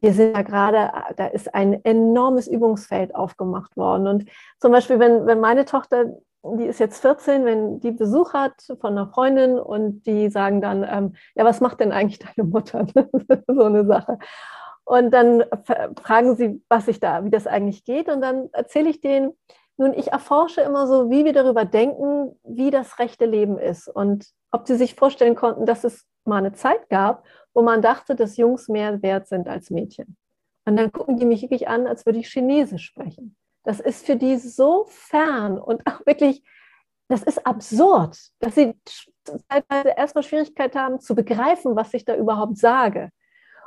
wir 0.00 0.12
sind 0.12 0.36
ja 0.36 0.42
gerade, 0.42 0.90
da 1.16 1.26
ist 1.26 1.54
ein 1.54 1.84
enormes 1.84 2.48
Übungsfeld 2.48 3.14
aufgemacht 3.14 3.76
worden. 3.76 4.06
Und 4.06 4.28
zum 4.60 4.72
Beispiel, 4.72 4.98
wenn, 4.98 5.26
wenn 5.26 5.40
meine 5.40 5.64
Tochter, 5.64 6.16
die 6.42 6.64
ist 6.64 6.80
jetzt 6.80 7.00
14, 7.00 7.44
wenn 7.44 7.80
die 7.80 7.92
Besuch 7.92 8.34
hat 8.34 8.54
von 8.80 8.92
einer 8.92 9.08
Freundin 9.08 9.58
und 9.58 10.02
die 10.06 10.28
sagen 10.30 10.60
dann, 10.60 10.86
ähm, 10.88 11.14
ja, 11.34 11.44
was 11.44 11.60
macht 11.60 11.80
denn 11.80 11.92
eigentlich 11.92 12.18
deine 12.18 12.48
Mutter? 12.48 12.86
so 13.46 13.62
eine 13.62 13.86
Sache. 13.86 14.18
Und 14.86 15.10
dann 15.10 15.44
fragen 16.00 16.36
sie, 16.36 16.62
was 16.68 16.86
ich 16.86 17.00
da, 17.00 17.24
wie 17.24 17.30
das 17.30 17.48
eigentlich 17.48 17.84
geht. 17.84 18.08
Und 18.08 18.20
dann 18.20 18.48
erzähle 18.52 18.88
ich 18.88 19.00
denen, 19.00 19.32
nun, 19.78 19.92
ich 19.92 20.12
erforsche 20.12 20.60
immer 20.60 20.86
so, 20.86 21.10
wie 21.10 21.24
wir 21.24 21.32
darüber 21.32 21.64
denken, 21.64 22.38
wie 22.44 22.70
das 22.70 23.00
rechte 23.00 23.26
Leben 23.26 23.58
ist 23.58 23.88
und 23.88 24.28
ob 24.52 24.66
sie 24.66 24.76
sich 24.76 24.94
vorstellen 24.94 25.34
konnten, 25.34 25.66
dass 25.66 25.84
es 25.84 26.06
mal 26.24 26.38
eine 26.38 26.52
Zeit 26.52 26.88
gab, 26.88 27.24
wo 27.52 27.62
man 27.62 27.82
dachte, 27.82 28.14
dass 28.14 28.36
Jungs 28.36 28.68
mehr 28.68 29.02
wert 29.02 29.26
sind 29.26 29.48
als 29.48 29.70
Mädchen. 29.70 30.16
Und 30.64 30.76
dann 30.76 30.92
gucken 30.92 31.18
die 31.18 31.26
mich 31.26 31.42
wirklich 31.42 31.68
an, 31.68 31.86
als 31.86 32.06
würde 32.06 32.20
ich 32.20 32.28
Chinesisch 32.28 32.86
sprechen. 32.86 33.36
Das 33.64 33.80
ist 33.80 34.06
für 34.06 34.16
die 34.16 34.36
so 34.36 34.86
fern 34.88 35.58
und 35.58 35.84
auch 35.86 36.06
wirklich, 36.06 36.44
das 37.08 37.24
ist 37.24 37.44
absurd, 37.44 38.16
dass 38.38 38.54
sie 38.54 38.80
teilweise 39.48 39.90
erstmal 39.96 40.22
Schwierigkeit 40.22 40.74
haben 40.76 41.00
zu 41.00 41.16
begreifen, 41.16 41.74
was 41.74 41.92
ich 41.92 42.04
da 42.04 42.16
überhaupt 42.16 42.56
sage. 42.56 43.10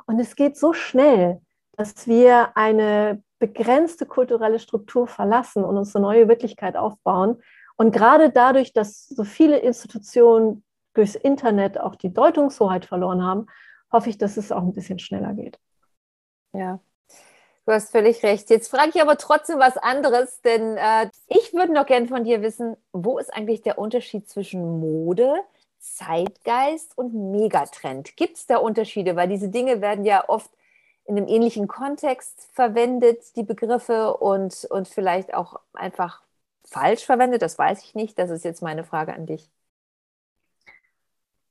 Und 0.10 0.20
es 0.20 0.36
geht 0.36 0.58
so 0.58 0.74
schnell, 0.74 1.40
dass 1.74 2.08
wir 2.08 2.58
eine 2.58 3.22
begrenzte 3.38 4.08
kulturelle 4.08 4.58
Struktur 4.58 5.06
verlassen 5.08 5.64
und 5.64 5.78
uns 5.78 5.96
eine 5.96 6.02
neue 6.02 6.28
Wirklichkeit 6.28 6.76
aufbauen. 6.76 7.44
Und 7.78 7.92
gerade 7.92 8.32
dadurch, 8.32 8.74
dass 8.74 9.08
so 9.08 9.24
viele 9.24 9.60
Institutionen 9.60 10.64
durchs 10.96 11.14
Internet 11.14 11.80
auch 11.80 11.94
die 11.94 12.12
Deutungshoheit 12.12 12.86
verloren 12.86 13.24
haben, 13.24 13.46
hoffe 13.92 14.10
ich, 14.10 14.18
dass 14.18 14.38
es 14.38 14.52
auch 14.52 14.64
ein 14.64 14.74
bisschen 14.74 14.98
schneller 14.98 15.36
geht. 15.36 15.60
Ja, 16.54 16.80
du 17.68 17.72
hast 17.72 17.92
völlig 17.92 18.24
recht. 18.24 18.50
Jetzt 18.50 18.72
frage 18.72 18.90
ich 18.96 19.02
aber 19.04 19.16
trotzdem 19.16 19.60
was 19.60 19.78
anderes, 19.78 20.42
denn 20.42 20.76
äh, 20.76 21.12
ich 21.28 21.54
würde 21.54 21.72
noch 21.72 21.86
gerne 21.86 22.08
von 22.08 22.24
dir 22.24 22.42
wissen, 22.42 22.76
wo 22.94 23.20
ist 23.20 23.32
eigentlich 23.32 23.62
der 23.62 23.78
Unterschied 23.78 24.28
zwischen 24.28 24.80
Mode, 24.80 25.40
Zeitgeist 25.80 26.98
und 26.98 27.14
Megatrend? 27.32 28.16
Gibt 28.18 28.38
es 28.38 28.46
da 28.46 28.58
Unterschiede? 28.58 29.16
Weil 29.16 29.30
diese 29.30 29.50
Dinge 29.50 29.82
werden 29.82 30.06
ja 30.06 30.28
oft 30.28 30.52
in 31.06 31.18
einem 31.18 31.28
ähnlichen 31.28 31.68
Kontext 31.68 32.50
verwendet, 32.54 33.36
die 33.36 33.44
Begriffe, 33.44 34.16
und, 34.18 34.66
und 34.70 34.88
vielleicht 34.88 35.34
auch 35.34 35.60
einfach 35.74 36.22
falsch 36.66 37.06
verwendet. 37.06 37.42
Das 37.42 37.58
weiß 37.58 37.84
ich 37.84 37.96
nicht. 37.96 38.20
Das 38.20 38.30
ist 38.30 38.46
jetzt 38.46 38.62
meine 38.62 38.84
Frage 38.84 39.14
an 39.14 39.26
dich. 39.26 39.50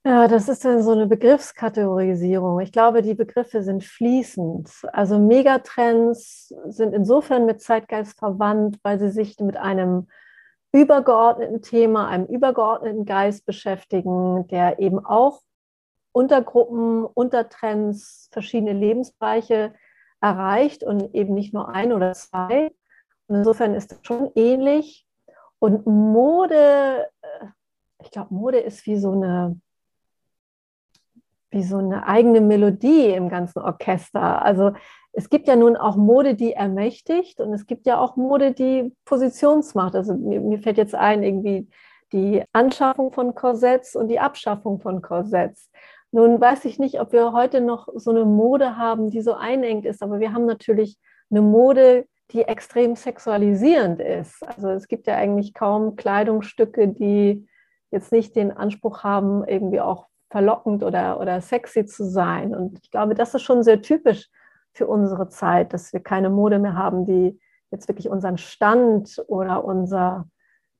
Ja, 0.04 0.28
das 0.28 0.48
ist 0.48 0.64
dann 0.64 0.82
so 0.82 0.92
eine 0.92 1.06
Begriffskategorisierung. 1.06 2.60
Ich 2.60 2.72
glaube, 2.72 3.02
die 3.02 3.14
Begriffe 3.14 3.62
sind 3.62 3.84
fließend. 3.84 4.70
Also 4.92 5.18
Megatrends 5.18 6.54
sind 6.68 6.94
insofern 6.94 7.44
mit 7.44 7.60
Zeitgeist 7.60 8.18
verwandt, 8.18 8.78
weil 8.82 8.98
sie 8.98 9.10
sich 9.10 9.38
mit 9.40 9.56
einem 9.56 10.06
übergeordneten 10.72 11.62
Thema, 11.62 12.08
einem 12.08 12.26
übergeordneten 12.26 13.04
Geist 13.04 13.46
beschäftigen, 13.46 14.46
der 14.48 14.78
eben 14.78 15.04
auch 15.04 15.42
Untergruppen, 16.12 17.04
Untertrends, 17.04 18.28
verschiedene 18.32 18.72
Lebensbereiche 18.72 19.74
erreicht 20.20 20.82
und 20.82 21.14
eben 21.14 21.34
nicht 21.34 21.54
nur 21.54 21.68
ein 21.68 21.92
oder 21.92 22.12
zwei. 22.12 22.72
Und 23.28 23.36
insofern 23.36 23.74
ist 23.74 23.92
das 23.92 24.00
schon 24.02 24.30
ähnlich. 24.34 25.06
Und 25.58 25.86
Mode, 25.86 27.08
äh, 27.20 27.46
ich 28.02 28.10
glaube, 28.10 28.34
Mode 28.34 28.58
ist 28.58 28.86
wie 28.86 28.96
so 28.96 29.12
eine 29.12 29.60
wie 31.50 31.62
so 31.62 31.78
eine 31.78 32.06
eigene 32.06 32.40
Melodie 32.40 33.06
im 33.10 33.28
ganzen 33.28 33.60
Orchester. 33.60 34.42
Also 34.42 34.72
es 35.12 35.30
gibt 35.30 35.48
ja 35.48 35.56
nun 35.56 35.76
auch 35.76 35.96
Mode, 35.96 36.34
die 36.34 36.52
ermächtigt 36.52 37.40
und 37.40 37.52
es 37.52 37.66
gibt 37.66 37.86
ja 37.86 37.98
auch 37.98 38.16
Mode, 38.16 38.52
die 38.52 38.94
Positionsmacht. 39.04 39.94
Also 39.94 40.14
mir, 40.14 40.40
mir 40.40 40.58
fällt 40.60 40.78
jetzt 40.78 40.94
ein, 40.94 41.22
irgendwie 41.22 41.68
die 42.12 42.42
Anschaffung 42.52 43.12
von 43.12 43.34
Korsetts 43.34 43.96
und 43.96 44.08
die 44.08 44.20
Abschaffung 44.20 44.80
von 44.80 45.02
Korsetts. 45.02 45.70
Nun 46.10 46.40
weiß 46.40 46.64
ich 46.64 46.78
nicht, 46.78 47.00
ob 47.00 47.12
wir 47.12 47.32
heute 47.32 47.60
noch 47.60 47.88
so 47.94 48.10
eine 48.10 48.24
Mode 48.24 48.76
haben, 48.76 49.10
die 49.10 49.20
so 49.20 49.34
einengt 49.34 49.84
ist, 49.84 50.02
aber 50.02 50.20
wir 50.20 50.32
haben 50.32 50.46
natürlich 50.46 50.96
eine 51.30 51.42
Mode, 51.42 52.06
die 52.30 52.42
extrem 52.42 52.96
sexualisierend 52.96 54.00
ist. 54.00 54.42
Also 54.46 54.68
es 54.70 54.88
gibt 54.88 55.06
ja 55.06 55.16
eigentlich 55.16 55.54
kaum 55.54 55.96
Kleidungsstücke, 55.96 56.88
die 56.88 57.46
jetzt 57.90 58.12
nicht 58.12 58.36
den 58.36 58.52
Anspruch 58.52 59.02
haben, 59.02 59.44
irgendwie 59.46 59.80
auch 59.80 60.06
verlockend 60.30 60.82
oder, 60.82 61.20
oder 61.20 61.40
sexy 61.40 61.86
zu 61.86 62.04
sein. 62.04 62.54
Und 62.54 62.78
ich 62.82 62.90
glaube, 62.90 63.14
das 63.14 63.34
ist 63.34 63.42
schon 63.42 63.62
sehr 63.62 63.80
typisch 63.82 64.28
für 64.72 64.86
unsere 64.86 65.28
Zeit, 65.28 65.72
dass 65.72 65.92
wir 65.92 66.00
keine 66.00 66.30
Mode 66.30 66.58
mehr 66.58 66.74
haben, 66.74 67.04
die 67.04 67.38
jetzt 67.70 67.88
wirklich 67.88 68.08
unseren 68.08 68.38
Stand 68.38 69.22
oder 69.26 69.64
unser, 69.64 70.26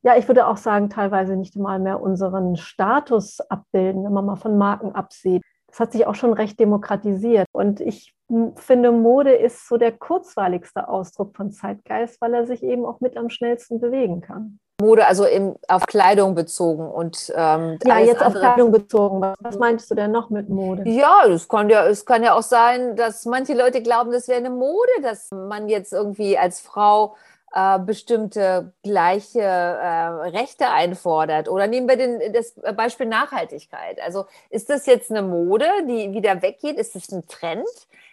ja, 0.03 0.17
ich 0.17 0.29
würde 0.29 0.47
auch 0.47 0.57
sagen, 0.57 0.91
teilweise 0.91 1.37
nicht 1.37 1.57
mal 1.57 1.79
mehr 1.79 2.01
unseren 2.01 2.57
Status 2.57 3.41
abbilden, 3.41 4.05
wenn 4.05 4.13
man 4.13 4.27
mal 4.27 4.37
von 4.37 4.57
Marken 4.57 4.93
absieht. 4.93 5.43
Das 5.67 5.81
hat 5.81 5.93
sich 5.93 6.07
auch 6.07 6.15
schon 6.15 6.33
recht 6.33 6.59
demokratisiert. 6.59 7.47
Und 7.53 7.81
ich 7.81 8.15
finde, 8.57 8.93
Mode 8.93 9.33
ist 9.33 9.69
so 9.69 9.77
der 9.77 9.93
kurzweiligste 9.93 10.89
Ausdruck 10.89 11.37
von 11.37 11.51
Zeitgeist, 11.51 12.21
weil 12.21 12.35
er 12.35 12.47
sich 12.47 12.63
eben 12.63 12.87
auch 12.87 13.01
mit 13.01 13.17
am 13.17 13.29
schnellsten 13.29 13.81
bewegen 13.81 14.21
kann. 14.21 14.61
Mode, 14.81 15.07
also 15.07 15.25
im, 15.25 15.57
auf 15.67 15.87
Kleidung 15.87 16.37
bezogen 16.37 16.89
und 16.89 17.33
ähm, 17.35 17.79
ja, 17.85 17.99
jetzt 17.99 18.23
andere. 18.23 18.27
auf 18.27 18.35
Kleidung 18.35 18.71
bezogen. 18.71 19.21
Was, 19.21 19.37
was 19.41 19.59
meinst 19.59 19.91
du 19.91 19.97
denn 19.97 20.13
noch 20.13 20.31
mit 20.31 20.49
Mode? 20.49 20.89
Ja, 20.89 21.25
es 21.27 21.49
kann 21.49 21.69
ja, 21.69 21.85
es 21.87 22.07
kann 22.07 22.23
ja 22.23 22.35
auch 22.35 22.43
sein, 22.43 22.95
dass 22.95 23.25
manche 23.25 23.55
Leute 23.55 23.83
glauben, 23.83 24.13
das 24.13 24.29
wäre 24.29 24.39
eine 24.39 24.51
Mode, 24.51 24.93
dass 25.03 25.31
man 25.33 25.69
jetzt 25.69 25.93
irgendwie 25.93 26.39
als 26.39 26.61
Frau 26.61 27.17
äh, 27.53 27.81
bestimmte 27.81 28.73
gleiche 28.85 29.41
äh, 29.41 30.07
Rechte 30.29 30.69
einfordert. 30.69 31.49
Oder 31.49 31.67
nehmen 31.67 31.89
wir 31.89 31.97
den, 31.97 32.33
das 32.33 32.55
Beispiel 32.77 33.07
Nachhaltigkeit. 33.07 34.01
Also 34.01 34.27
ist 34.49 34.71
das 34.71 34.87
jetzt 34.87 35.11
eine 35.11 35.23
Mode, 35.23 35.67
die 35.89 36.13
wieder 36.13 36.41
weggeht? 36.41 36.77
Ist 36.77 36.95
das 36.95 37.11
ein 37.11 37.27
Trend? 37.27 37.67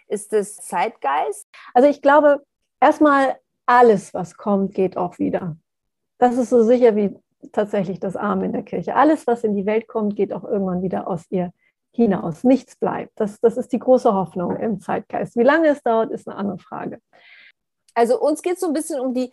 Ist 0.08 0.32
das 0.32 0.56
Zeitgeist? 0.56 1.46
Also 1.74 1.88
ich 1.88 2.02
glaube, 2.02 2.42
erstmal 2.80 3.36
alles, 3.66 4.14
was 4.14 4.36
kommt, 4.36 4.74
geht 4.74 4.96
auch 4.96 5.18
wieder. 5.18 5.56
Das 6.18 6.36
ist 6.36 6.50
so 6.50 6.62
sicher 6.62 6.96
wie 6.96 7.16
tatsächlich 7.52 8.00
das 8.00 8.16
Arm 8.16 8.42
in 8.42 8.52
der 8.52 8.62
Kirche. 8.62 8.96
Alles, 8.96 9.26
was 9.26 9.44
in 9.44 9.54
die 9.54 9.66
Welt 9.66 9.86
kommt, 9.88 10.16
geht 10.16 10.32
auch 10.32 10.44
irgendwann 10.44 10.82
wieder 10.82 11.06
aus 11.08 11.24
ihr 11.30 11.52
hinaus. 11.92 12.44
Nichts 12.44 12.76
bleibt. 12.76 13.12
Das, 13.16 13.40
das 13.40 13.56
ist 13.56 13.72
die 13.72 13.78
große 13.78 14.12
Hoffnung 14.12 14.56
im 14.56 14.80
Zeitgeist. 14.80 15.36
Wie 15.36 15.42
lange 15.42 15.68
es 15.68 15.82
dauert, 15.82 16.10
ist 16.10 16.28
eine 16.28 16.36
andere 16.36 16.58
Frage. 16.58 17.00
Also 17.94 18.20
uns 18.20 18.42
geht 18.42 18.54
es 18.54 18.60
so 18.60 18.66
ein 18.66 18.72
bisschen 18.72 19.00
um 19.00 19.14
die 19.14 19.32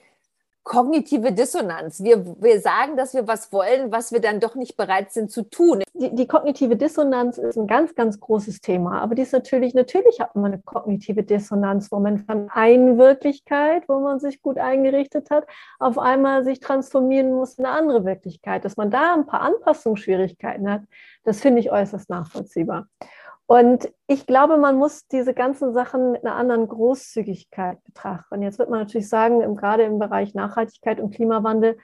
kognitive 0.63 1.31
Dissonanz. 1.33 2.03
Wir, 2.03 2.25
wir 2.41 2.59
sagen, 2.61 2.95
dass 2.95 3.13
wir 3.13 3.27
was 3.27 3.51
wollen, 3.51 3.91
was 3.91 4.11
wir 4.11 4.21
dann 4.21 4.39
doch 4.39 4.55
nicht 4.55 4.77
bereit 4.77 5.11
sind 5.11 5.31
zu 5.31 5.43
tun. 5.43 5.83
Die, 5.93 6.15
die, 6.15 6.27
kognitive 6.27 6.75
Dissonanz 6.75 7.37
ist 7.37 7.57
ein 7.57 7.67
ganz, 7.67 7.95
ganz 7.95 8.19
großes 8.19 8.61
Thema. 8.61 9.01
Aber 9.01 9.15
die 9.15 9.23
ist 9.23 9.33
natürlich, 9.33 9.73
natürlich 9.73 10.19
hat 10.19 10.35
man 10.35 10.53
eine 10.53 10.61
kognitive 10.61 11.23
Dissonanz, 11.23 11.91
wo 11.91 11.99
man 11.99 12.19
von 12.19 12.49
einer 12.49 12.97
Wirklichkeit, 12.97 13.83
wo 13.87 13.99
man 13.99 14.19
sich 14.19 14.41
gut 14.41 14.57
eingerichtet 14.57 15.29
hat, 15.29 15.45
auf 15.79 15.97
einmal 15.97 16.43
sich 16.43 16.59
transformieren 16.59 17.33
muss 17.33 17.55
in 17.55 17.65
eine 17.65 17.75
andere 17.75 18.05
Wirklichkeit. 18.05 18.63
Dass 18.63 18.77
man 18.77 18.89
da 18.89 19.13
ein 19.13 19.25
paar 19.25 19.41
Anpassungsschwierigkeiten 19.41 20.69
hat, 20.71 20.81
das 21.23 21.41
finde 21.41 21.59
ich 21.59 21.71
äußerst 21.71 22.09
nachvollziehbar. 22.09 22.87
Und 23.53 23.93
ich 24.07 24.25
glaube, 24.25 24.57
man 24.57 24.77
muss 24.77 25.05
diese 25.09 25.35
ganzen 25.35 25.73
Sachen 25.73 26.13
mit 26.13 26.25
einer 26.25 26.33
anderen 26.33 26.67
Großzügigkeit 26.67 27.83
betrachten. 27.83 28.41
Jetzt 28.41 28.57
wird 28.57 28.71
man 28.71 28.79
natürlich 28.79 29.07
sagen, 29.07 29.55
gerade 29.55 29.83
im 29.83 29.99
Bereich 29.99 30.33
Nachhaltigkeit 30.33 30.99
und 30.99 31.13
Klimawandel 31.13 31.77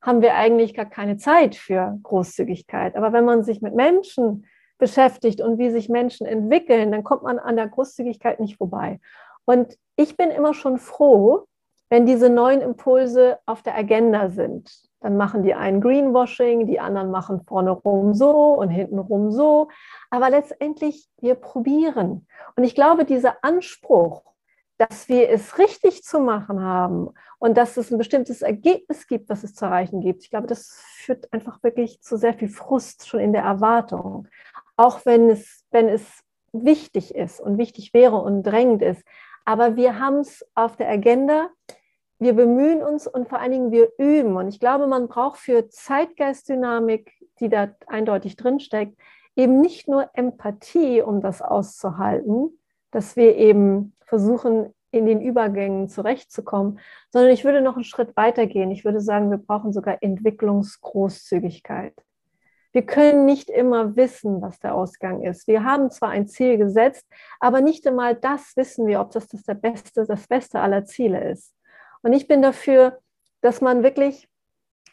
haben 0.00 0.20
wir 0.20 0.34
eigentlich 0.34 0.74
gar 0.74 0.86
keine 0.86 1.18
Zeit 1.18 1.54
für 1.54 1.96
Großzügigkeit. 2.02 2.96
Aber 2.96 3.12
wenn 3.12 3.24
man 3.24 3.44
sich 3.44 3.62
mit 3.62 3.72
Menschen 3.72 4.46
beschäftigt 4.78 5.40
und 5.40 5.58
wie 5.58 5.70
sich 5.70 5.88
Menschen 5.88 6.26
entwickeln, 6.26 6.90
dann 6.90 7.04
kommt 7.04 7.22
man 7.22 7.38
an 7.38 7.54
der 7.54 7.68
Großzügigkeit 7.68 8.40
nicht 8.40 8.56
vorbei. 8.56 8.98
Und 9.44 9.78
ich 9.94 10.16
bin 10.16 10.32
immer 10.32 10.54
schon 10.54 10.76
froh, 10.78 11.46
wenn 11.88 12.04
diese 12.04 12.30
neuen 12.30 12.60
Impulse 12.60 13.38
auf 13.46 13.62
der 13.62 13.78
Agenda 13.78 14.28
sind. 14.28 14.72
Dann 15.02 15.16
machen 15.16 15.42
die 15.42 15.54
einen 15.54 15.80
Greenwashing, 15.80 16.66
die 16.66 16.80
anderen 16.80 17.10
machen 17.10 17.42
vorne 17.42 17.70
rum 17.70 18.14
so 18.14 18.54
und 18.54 18.70
hinten 18.70 18.98
rum 18.98 19.32
so. 19.32 19.68
Aber 20.10 20.30
letztendlich, 20.30 21.08
wir 21.20 21.34
probieren. 21.34 22.26
Und 22.56 22.64
ich 22.64 22.74
glaube, 22.74 23.04
dieser 23.04 23.36
Anspruch, 23.42 24.22
dass 24.78 25.08
wir 25.08 25.28
es 25.28 25.58
richtig 25.58 26.02
zu 26.02 26.20
machen 26.20 26.60
haben 26.60 27.10
und 27.38 27.56
dass 27.56 27.76
es 27.76 27.90
ein 27.90 27.98
bestimmtes 27.98 28.42
Ergebnis 28.42 29.06
gibt, 29.06 29.28
was 29.28 29.44
es 29.44 29.54
zu 29.54 29.64
erreichen 29.64 30.00
gibt, 30.00 30.22
ich 30.22 30.30
glaube, 30.30 30.46
das 30.46 30.80
führt 30.94 31.32
einfach 31.32 31.62
wirklich 31.62 32.00
zu 32.00 32.16
sehr 32.16 32.34
viel 32.34 32.48
Frust 32.48 33.06
schon 33.06 33.20
in 33.20 33.32
der 33.32 33.42
Erwartung. 33.42 34.28
Auch 34.76 35.04
wenn 35.04 35.28
es, 35.28 35.64
wenn 35.70 35.88
es 35.88 36.22
wichtig 36.52 37.14
ist 37.14 37.40
und 37.40 37.58
wichtig 37.58 37.92
wäre 37.94 38.16
und 38.16 38.42
drängend 38.42 38.82
ist. 38.82 39.02
Aber 39.44 39.76
wir 39.76 39.98
haben 39.98 40.18
es 40.18 40.46
auf 40.54 40.76
der 40.76 40.88
Agenda 40.88 41.48
wir 42.22 42.34
bemühen 42.34 42.82
uns 42.82 43.06
und 43.06 43.28
vor 43.28 43.40
allen 43.40 43.52
Dingen 43.52 43.70
wir 43.72 43.90
üben. 43.98 44.36
Und 44.36 44.48
ich 44.48 44.60
glaube, 44.60 44.86
man 44.86 45.08
braucht 45.08 45.38
für 45.38 45.68
Zeitgeistdynamik, 45.68 47.12
die 47.40 47.48
da 47.48 47.74
eindeutig 47.86 48.36
drinsteckt, 48.36 48.96
eben 49.36 49.60
nicht 49.60 49.88
nur 49.88 50.10
Empathie, 50.14 51.02
um 51.02 51.20
das 51.20 51.42
auszuhalten, 51.42 52.58
dass 52.90 53.16
wir 53.16 53.36
eben 53.36 53.94
versuchen, 54.04 54.72
in 54.92 55.06
den 55.06 55.22
Übergängen 55.22 55.88
zurechtzukommen, 55.88 56.78
sondern 57.10 57.32
ich 57.32 57.44
würde 57.44 57.62
noch 57.62 57.76
einen 57.76 57.84
Schritt 57.84 58.14
weiter 58.14 58.46
gehen. 58.46 58.70
Ich 58.70 58.84
würde 58.84 59.00
sagen, 59.00 59.30
wir 59.30 59.38
brauchen 59.38 59.72
sogar 59.72 60.02
Entwicklungsgroßzügigkeit. 60.02 61.94
Wir 62.72 62.82
können 62.82 63.24
nicht 63.24 63.50
immer 63.50 63.96
wissen, 63.96 64.40
was 64.42 64.58
der 64.58 64.74
Ausgang 64.74 65.22
ist. 65.22 65.46
Wir 65.46 65.64
haben 65.64 65.90
zwar 65.90 66.10
ein 66.10 66.28
Ziel 66.28 66.58
gesetzt, 66.58 67.06
aber 67.40 67.60
nicht 67.60 67.86
einmal 67.86 68.14
das 68.14 68.52
wissen 68.56 68.86
wir, 68.86 69.00
ob 69.00 69.10
das 69.10 69.28
das, 69.28 69.42
der 69.44 69.54
beste, 69.54 70.04
das 70.06 70.26
Beste 70.26 70.60
aller 70.60 70.84
Ziele 70.84 71.30
ist. 71.30 71.54
Und 72.02 72.12
ich 72.12 72.28
bin 72.28 72.42
dafür, 72.42 72.98
dass 73.40 73.60
man 73.60 73.82
wirklich 73.82 74.28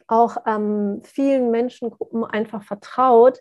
auch 0.08 0.38
ähm, 0.48 1.02
vielen 1.04 1.52
Menschengruppen 1.52 2.24
einfach 2.24 2.63
vertraut, 2.63 3.39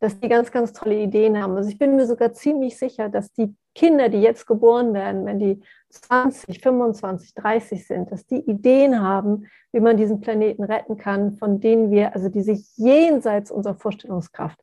dass 0.00 0.18
die 0.18 0.28
ganz, 0.28 0.50
ganz 0.50 0.72
tolle 0.72 0.98
Ideen 0.98 1.40
haben. 1.42 1.56
Also 1.56 1.68
ich 1.68 1.78
bin 1.78 1.96
mir 1.96 2.06
sogar 2.06 2.32
ziemlich 2.32 2.78
sicher, 2.78 3.08
dass 3.08 3.32
die 3.32 3.54
Kinder, 3.74 4.08
die 4.08 4.20
jetzt 4.20 4.46
geboren 4.46 4.94
werden, 4.94 5.26
wenn 5.26 5.38
die 5.38 5.62
20, 5.90 6.60
25, 6.60 7.34
30 7.34 7.86
sind, 7.86 8.10
dass 8.10 8.26
die 8.26 8.40
Ideen 8.40 9.00
haben, 9.02 9.46
wie 9.72 9.80
man 9.80 9.96
diesen 9.96 10.20
Planeten 10.20 10.64
retten 10.64 10.96
kann, 10.96 11.36
von 11.36 11.60
denen 11.60 11.90
wir, 11.90 12.14
also 12.14 12.28
die 12.28 12.42
sich 12.42 12.66
jenseits 12.76 13.50
unserer 13.50 13.74
Vorstellungskraft 13.74 14.58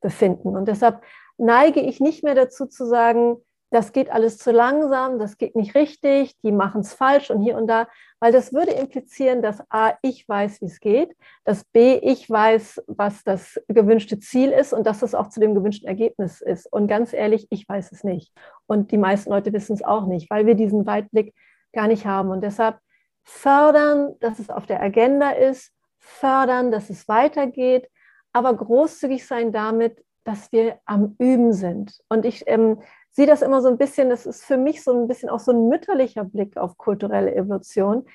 befinden. 0.00 0.56
Und 0.56 0.68
deshalb 0.68 1.02
neige 1.38 1.80
ich 1.80 2.00
nicht 2.00 2.22
mehr 2.22 2.34
dazu 2.34 2.66
zu 2.66 2.86
sagen, 2.86 3.36
das 3.72 3.92
geht 3.92 4.10
alles 4.12 4.36
zu 4.36 4.52
langsam, 4.52 5.18
das 5.18 5.38
geht 5.38 5.56
nicht 5.56 5.74
richtig, 5.74 6.38
die 6.42 6.52
machen 6.52 6.82
es 6.82 6.92
falsch 6.92 7.30
und 7.30 7.40
hier 7.40 7.56
und 7.56 7.66
da, 7.66 7.88
weil 8.20 8.30
das 8.30 8.52
würde 8.52 8.72
implizieren, 8.72 9.40
dass 9.40 9.62
A, 9.70 9.94
ich 10.02 10.28
weiß, 10.28 10.60
wie 10.60 10.66
es 10.66 10.78
geht, 10.78 11.16
dass 11.44 11.64
B, 11.64 11.94
ich 11.96 12.28
weiß, 12.28 12.82
was 12.86 13.24
das 13.24 13.58
gewünschte 13.68 14.20
Ziel 14.20 14.50
ist 14.50 14.74
und 14.74 14.86
dass 14.86 15.00
es 15.00 15.14
auch 15.14 15.28
zu 15.28 15.40
dem 15.40 15.54
gewünschten 15.54 15.88
Ergebnis 15.88 16.42
ist. 16.42 16.70
Und 16.70 16.86
ganz 16.86 17.14
ehrlich, 17.14 17.46
ich 17.48 17.66
weiß 17.66 17.92
es 17.92 18.04
nicht. 18.04 18.34
Und 18.66 18.92
die 18.92 18.98
meisten 18.98 19.30
Leute 19.30 19.54
wissen 19.54 19.72
es 19.72 19.82
auch 19.82 20.06
nicht, 20.06 20.28
weil 20.28 20.44
wir 20.44 20.54
diesen 20.54 20.84
Weitblick 20.84 21.34
gar 21.72 21.88
nicht 21.88 22.04
haben. 22.04 22.28
Und 22.28 22.42
deshalb 22.42 22.78
fördern, 23.24 24.16
dass 24.20 24.38
es 24.38 24.50
auf 24.50 24.66
der 24.66 24.82
Agenda 24.82 25.30
ist, 25.30 25.72
fördern, 25.98 26.72
dass 26.72 26.90
es 26.90 27.08
weitergeht, 27.08 27.88
aber 28.34 28.54
großzügig 28.54 29.26
sein 29.26 29.50
damit, 29.50 30.04
dass 30.24 30.52
wir 30.52 30.78
am 30.84 31.16
Üben 31.18 31.52
sind. 31.52 31.98
Und 32.08 32.24
ich 32.24 32.44
ähm, 32.46 32.82
sehe 33.12 33.26
das 33.26 33.42
immer 33.42 33.62
so 33.62 33.68
ein 33.68 33.78
bisschen, 33.78 34.08
das 34.08 34.26
ist 34.26 34.44
für 34.44 34.56
mich 34.56 34.82
so 34.82 34.92
ein 34.92 35.06
bisschen 35.06 35.28
auch 35.28 35.38
so 35.38 35.52
ein 35.52 35.68
mütterlicher 35.68 36.24
Blick 36.24 36.56
auf 36.56 36.76
kulturelle 36.78 37.34
Evolution. 37.34 38.06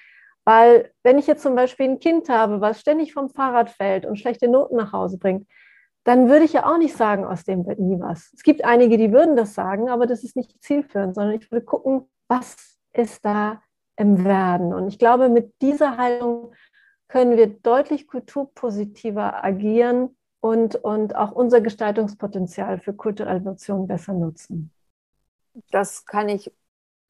Weil 0.44 0.92
wenn 1.04 1.18
ich 1.18 1.28
jetzt 1.28 1.44
zum 1.44 1.56
Beispiel 1.56 1.88
ein 1.88 2.00
Kind 2.00 2.30
habe, 2.30 2.62
was 2.62 2.80
ständig 2.80 3.14
vom 3.14 3.30
Fahrrad 3.30 3.70
fällt 3.70 4.06
und 4.06 4.18
schlechte 4.18 4.48
Noten 4.48 4.78
nach 4.78 4.94
Hause 4.94 5.18
bringt, 5.18 5.48
dann 6.04 6.30
würde 6.30 6.46
ich 6.46 6.54
ja 6.54 6.66
auch 6.66 6.78
nicht 6.78 6.96
sagen, 6.96 7.26
aus 7.26 7.44
dem 7.44 7.66
wird 7.68 7.80
nie 7.80 8.00
was. 8.00 8.32
Es 8.34 8.44
gibt 8.44 8.64
einige, 8.64 8.98
die 8.98 9.12
würden 9.12 9.36
das 9.36 9.54
sagen, 9.54 9.90
aber 9.90 10.08
das 10.08 10.24
ist 10.24 10.38
nicht 10.38 10.56
zielführend, 10.64 11.16
sondern 11.16 11.36
ich 11.36 11.52
würde 11.52 11.66
gucken, 11.66 12.10
was 12.30 12.56
ist 12.94 13.26
da 13.26 13.62
im 13.98 14.24
Werden. 14.24 14.74
Und 14.74 14.88
ich 14.88 15.00
glaube, 15.00 15.28
mit 15.28 15.54
dieser 15.62 15.98
Haltung 15.98 16.54
können 17.10 17.36
wir 17.36 17.48
deutlich 17.48 18.08
kulturpositiver 18.08 19.44
agieren 19.44 20.16
und, 20.40 20.76
und 20.76 21.16
auch 21.16 21.34
unser 21.34 21.60
Gestaltungspotenzial 21.62 22.80
für 22.80 22.94
kulturelle 22.94 23.40
Evolution 23.40 23.86
besser 23.86 24.14
nutzen. 24.14 24.72
Das 25.72 26.06
kann 26.06 26.30
ich 26.30 26.52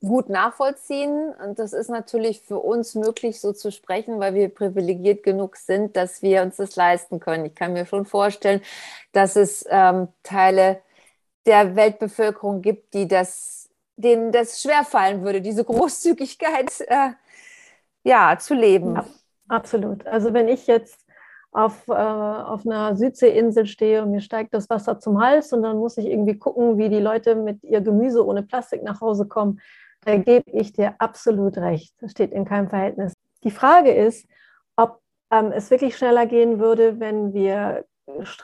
gut 0.01 0.29
nachvollziehen. 0.29 1.33
Und 1.43 1.59
das 1.59 1.73
ist 1.73 1.89
natürlich 1.89 2.41
für 2.41 2.59
uns 2.59 2.95
möglich, 2.95 3.39
so 3.41 3.53
zu 3.53 3.71
sprechen, 3.71 4.19
weil 4.19 4.33
wir 4.33 4.49
privilegiert 4.49 5.23
genug 5.23 5.57
sind, 5.57 5.95
dass 5.95 6.21
wir 6.21 6.43
uns 6.43 6.57
das 6.57 6.75
leisten 6.75 7.19
können. 7.19 7.45
Ich 7.45 7.55
kann 7.55 7.73
mir 7.73 7.85
schon 7.85 8.05
vorstellen, 8.05 8.61
dass 9.11 9.35
es 9.35 9.65
ähm, 9.69 10.09
Teile 10.23 10.81
der 11.45 11.75
Weltbevölkerung 11.75 12.61
gibt, 12.61 12.93
die 12.93 13.07
das, 13.07 13.69
denen 13.95 14.31
das 14.31 14.61
schwerfallen 14.61 15.23
würde, 15.23 15.41
diese 15.41 15.63
Großzügigkeit 15.63 16.81
äh, 16.81 17.11
ja, 18.03 18.37
zu 18.39 18.53
leben. 18.53 18.95
Ja, 18.95 19.05
absolut. 19.47 20.05
Also 20.05 20.33
wenn 20.33 20.47
ich 20.47 20.67
jetzt 20.67 21.06
auf, 21.57 21.87
äh, 21.87 21.91
auf 21.91 22.67
einer 22.67 22.95
Südseeinsel 22.95 23.65
stehe 23.65 24.03
und 24.03 24.11
mir 24.11 24.21
steigt 24.21 24.53
das 24.53 24.69
Wasser 24.69 24.99
zum 24.99 25.19
Hals 25.19 25.51
und 25.53 25.63
dann 25.63 25.77
muss 25.77 25.97
ich 25.97 26.05
irgendwie 26.05 26.37
gucken, 26.37 26.77
wie 26.77 26.87
die 26.87 26.99
Leute 26.99 27.33
mit 27.33 27.63
ihr 27.63 27.81
Gemüse 27.81 28.23
ohne 28.23 28.43
Plastik 28.43 28.83
nach 28.83 29.01
Hause 29.01 29.27
kommen, 29.27 29.59
da 30.01 30.17
gebe 30.17 30.51
ich 30.51 30.73
dir 30.73 30.93
absolut 30.99 31.57
recht. 31.57 31.95
Das 31.99 32.11
steht 32.11 32.31
in 32.31 32.45
keinem 32.45 32.69
Verhältnis. 32.69 33.13
Die 33.43 33.49
Frage 33.49 33.91
ist, 33.91 34.27
ob 34.75 35.01
ähm, 35.31 35.51
es 35.51 35.71
wirklich 35.71 35.97
schneller 35.97 36.27
gehen 36.27 36.59
würde, 36.59 36.99
wenn 36.99 37.33
wir 37.33 37.85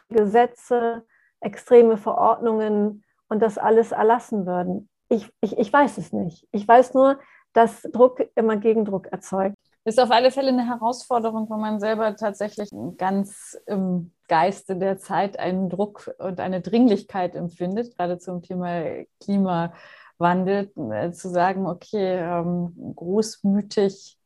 Gesetze, 0.10 1.04
extreme 1.40 1.98
Verordnungen 1.98 3.04
und 3.30 3.44
das 3.44 3.60
alles 3.60 3.92
erlassen 3.92 4.48
würden. 4.48 4.90
Ich, 5.10 5.32
ich, 5.40 5.56
ich 5.60 5.72
weiß 5.72 6.00
es 6.00 6.14
nicht. 6.14 6.48
Ich 6.52 6.68
weiß 6.68 6.96
nur, 6.96 7.20
dass 7.54 7.84
Druck 7.84 8.24
immer 8.34 8.58
Gegendruck 8.58 9.06
erzeugt. 9.12 9.56
Ist 9.86 10.00
auf 10.00 10.12
alle 10.12 10.32
Fälle 10.32 10.50
eine 10.50 10.66
Herausforderung, 10.66 11.50
wenn 11.50 11.60
man 11.60 11.80
selber 11.82 12.16
tatsächlich 12.16 12.70
ganz 12.98 13.58
im 13.66 14.14
Geiste 14.30 14.78
der 14.78 14.98
Zeit 14.98 15.38
einen 15.38 15.70
Druck 15.70 16.10
und 16.20 16.40
eine 16.40 16.62
Dringlichkeit 16.62 17.36
empfindet, 17.36 17.98
gerade 17.98 18.18
zum 18.18 18.42
Thema 18.42 19.04
Klimawandel, 19.20 20.72
äh, 20.90 21.12
zu 21.12 21.28
sagen, 21.30 21.68
okay, 21.68 22.18
ähm, 22.18 22.94
großmütig 22.96 24.18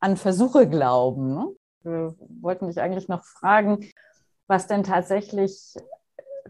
an 0.00 0.16
Versuche 0.16 0.68
glauben. 0.68 1.34
Ne? 1.34 1.54
Wir 1.82 2.14
wollten 2.40 2.66
dich 2.66 2.80
eigentlich 2.80 3.08
noch 3.08 3.22
fragen, 3.22 3.88
was 4.48 4.66
denn 4.66 4.82
tatsächlich 4.82 5.76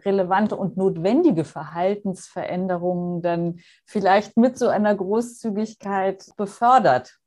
relevante 0.04 0.56
und 0.56 0.78
notwendige 0.78 1.44
Verhaltensveränderungen 1.44 3.20
dann 3.20 3.60
vielleicht 3.84 4.38
mit 4.38 4.56
so 4.56 4.68
einer 4.68 4.94
Großzügigkeit 4.94 6.24
befördert 6.38 7.18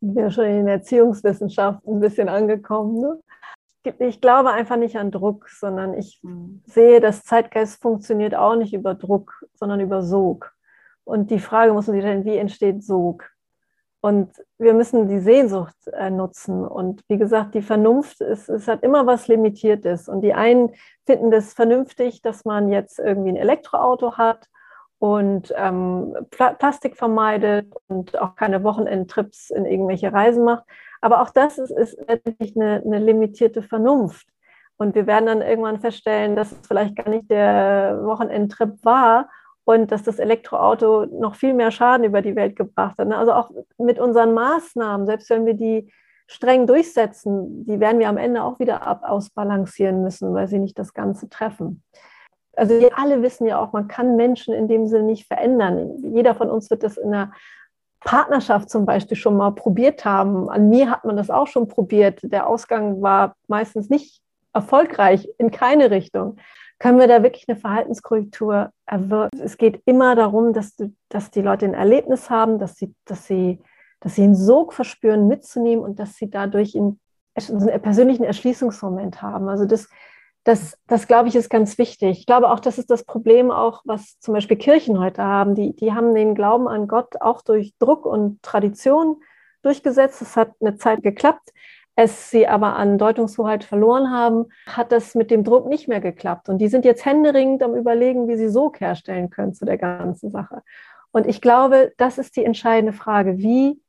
ja 0.00 0.30
schon 0.30 0.44
in 0.44 0.56
den 0.56 0.68
Erziehungswissenschaften 0.68 1.96
ein 1.96 2.00
bisschen 2.00 2.28
angekommen. 2.28 3.00
Ne? 3.00 3.18
Ich 4.00 4.20
glaube 4.20 4.50
einfach 4.50 4.76
nicht 4.76 4.96
an 4.96 5.10
Druck, 5.10 5.48
sondern 5.48 5.94
ich 5.94 6.20
mhm. 6.22 6.62
sehe, 6.66 7.00
dass 7.00 7.24
Zeitgeist 7.24 7.80
funktioniert 7.80 8.34
auch 8.34 8.56
nicht 8.56 8.74
über 8.74 8.94
Druck, 8.94 9.44
sondern 9.54 9.80
über 9.80 10.02
Sog. 10.02 10.52
Und 11.04 11.30
die 11.30 11.38
Frage 11.38 11.72
muss 11.72 11.86
man 11.86 11.94
sich 11.94 12.02
stellen, 12.02 12.24
wie 12.24 12.36
entsteht 12.36 12.84
Sog? 12.84 13.30
Und 14.00 14.30
wir 14.58 14.74
müssen 14.74 15.08
die 15.08 15.18
Sehnsucht 15.18 15.74
äh, 15.92 16.10
nutzen. 16.10 16.64
Und 16.64 17.02
wie 17.08 17.18
gesagt, 17.18 17.54
die 17.54 17.62
Vernunft 17.62 18.20
ist, 18.20 18.48
es 18.48 18.68
hat 18.68 18.82
immer 18.82 19.06
was 19.06 19.26
Limitiertes. 19.26 20.08
Und 20.08 20.20
die 20.20 20.34
einen 20.34 20.74
finden 21.04 21.30
das 21.30 21.52
vernünftig, 21.52 22.22
dass 22.22 22.44
man 22.44 22.68
jetzt 22.68 22.98
irgendwie 22.98 23.30
ein 23.30 23.36
Elektroauto 23.36 24.16
hat 24.16 24.48
und 24.98 25.52
ähm, 25.56 26.14
Pla 26.30 26.54
Plastik 26.54 26.96
vermeidet 26.96 27.72
und 27.86 28.18
auch 28.20 28.34
keine 28.34 28.64
Wochenendtrips 28.64 29.50
in 29.50 29.64
irgendwelche 29.64 30.12
Reisen 30.12 30.44
macht. 30.44 30.64
Aber 31.00 31.22
auch 31.22 31.30
das 31.30 31.58
ist, 31.58 31.70
ist 31.70 31.96
letztendlich 32.08 32.56
eine, 32.56 32.82
eine 32.84 32.98
limitierte 32.98 33.62
Vernunft. 33.62 34.26
Und 34.76 34.94
wir 34.94 35.06
werden 35.06 35.26
dann 35.26 35.42
irgendwann 35.42 35.80
feststellen, 35.80 36.36
dass 36.36 36.52
es 36.52 36.66
vielleicht 36.66 36.96
gar 36.96 37.08
nicht 37.08 37.30
der 37.30 38.00
Wochenendtrip 38.02 38.84
war 38.84 39.28
und 39.64 39.92
dass 39.92 40.02
das 40.02 40.18
Elektroauto 40.18 41.06
noch 41.06 41.34
viel 41.34 41.54
mehr 41.54 41.70
Schaden 41.70 42.04
über 42.04 42.22
die 42.22 42.36
Welt 42.36 42.56
gebracht 42.56 42.98
hat. 42.98 43.08
Ne? 43.08 43.16
Also 43.16 43.32
auch 43.32 43.50
mit 43.76 43.98
unseren 43.98 44.34
Maßnahmen, 44.34 45.06
selbst 45.06 45.30
wenn 45.30 45.46
wir 45.46 45.54
die 45.54 45.92
streng 46.26 46.66
durchsetzen, 46.66 47.64
die 47.66 47.80
werden 47.80 47.98
wir 47.98 48.08
am 48.08 48.18
Ende 48.18 48.42
auch 48.42 48.58
wieder 48.58 49.10
ausbalancieren 49.10 50.02
müssen, 50.02 50.34
weil 50.34 50.48
sie 50.48 50.58
nicht 50.58 50.78
das 50.78 50.94
Ganze 50.94 51.28
treffen 51.28 51.82
also 52.58 52.78
wir 52.78 52.98
alle 52.98 53.22
wissen 53.22 53.46
ja 53.46 53.60
auch, 53.60 53.72
man 53.72 53.88
kann 53.88 54.16
Menschen 54.16 54.52
in 54.52 54.68
dem 54.68 54.86
Sinne 54.86 55.04
nicht 55.04 55.26
verändern. 55.26 56.02
Jeder 56.14 56.34
von 56.34 56.50
uns 56.50 56.70
wird 56.70 56.82
das 56.82 56.96
in 56.96 57.14
einer 57.14 57.32
Partnerschaft 58.00 58.70
zum 58.70 58.86
Beispiel 58.86 59.16
schon 59.16 59.36
mal 59.36 59.50
probiert 59.52 60.04
haben. 60.04 60.48
An 60.48 60.68
mir 60.68 60.90
hat 60.90 61.04
man 61.04 61.16
das 61.16 61.30
auch 61.30 61.46
schon 61.46 61.68
probiert. 61.68 62.20
Der 62.22 62.46
Ausgang 62.46 63.02
war 63.02 63.34
meistens 63.48 63.88
nicht 63.88 64.20
erfolgreich 64.52 65.28
in 65.38 65.50
keine 65.50 65.90
Richtung. 65.90 66.36
Können 66.78 67.00
wir 67.00 67.08
da 67.08 67.22
wirklich 67.22 67.48
eine 67.48 67.58
Verhaltenskorrektur 67.58 68.70
erwirken? 68.86 69.40
Es 69.42 69.56
geht 69.56 69.82
immer 69.84 70.14
darum, 70.14 70.52
dass, 70.52 70.76
du, 70.76 70.94
dass 71.08 71.30
die 71.30 71.42
Leute 71.42 71.66
ein 71.66 71.74
Erlebnis 71.74 72.30
haben, 72.30 72.58
dass 72.58 72.76
sie, 72.76 72.94
dass, 73.04 73.26
sie, 73.26 73.60
dass 74.00 74.14
sie 74.14 74.22
einen 74.22 74.36
Sog 74.36 74.72
verspüren, 74.72 75.26
mitzunehmen 75.26 75.84
und 75.84 75.98
dass 75.98 76.14
sie 76.14 76.30
dadurch 76.30 76.76
einen, 76.76 77.00
einen 77.34 77.82
persönlichen 77.82 78.22
Erschließungsmoment 78.22 79.22
haben. 79.22 79.48
Also 79.48 79.64
das, 79.64 79.88
das, 80.44 80.78
das 80.86 81.06
glaube 81.06 81.28
ich, 81.28 81.36
ist 81.36 81.50
ganz 81.50 81.76
wichtig. 81.78 82.20
Ich 82.20 82.26
glaube 82.26 82.50
auch, 82.50 82.60
das 82.60 82.78
ist 82.78 82.90
das 82.90 83.04
Problem 83.04 83.50
auch, 83.50 83.82
was 83.84 84.18
zum 84.20 84.34
Beispiel 84.34 84.56
Kirchen 84.56 84.98
heute 84.98 85.22
haben. 85.22 85.54
Die, 85.54 85.76
die 85.76 85.92
haben 85.92 86.14
den 86.14 86.34
Glauben 86.34 86.68
an 86.68 86.88
Gott 86.88 87.20
auch 87.20 87.42
durch 87.42 87.74
Druck 87.78 88.06
und 88.06 88.42
Tradition 88.42 89.16
durchgesetzt. 89.62 90.22
Es 90.22 90.36
hat 90.36 90.52
eine 90.60 90.76
Zeit 90.76 91.02
geklappt. 91.02 91.50
Es 92.00 92.30
sie 92.30 92.46
aber 92.46 92.76
an 92.76 92.96
Deutungshoheit 92.96 93.64
verloren 93.64 94.12
haben, 94.12 94.46
hat 94.68 94.92
das 94.92 95.16
mit 95.16 95.32
dem 95.32 95.42
Druck 95.42 95.66
nicht 95.66 95.88
mehr 95.88 96.00
geklappt. 96.00 96.48
Und 96.48 96.58
die 96.58 96.68
sind 96.68 96.84
jetzt 96.84 97.04
händeringend 97.04 97.60
am 97.62 97.74
Überlegen, 97.74 98.28
wie 98.28 98.36
sie 98.36 98.48
Sog 98.48 98.80
herstellen 98.80 99.30
können 99.30 99.52
zu 99.52 99.64
der 99.64 99.78
ganzen 99.78 100.30
Sache. 100.30 100.62
Und 101.10 101.26
ich 101.26 101.40
glaube, 101.40 101.92
das 101.96 102.18
ist 102.18 102.36
die 102.36 102.44
entscheidende 102.44 102.92
Frage. 102.92 103.38
Wie, 103.38 103.80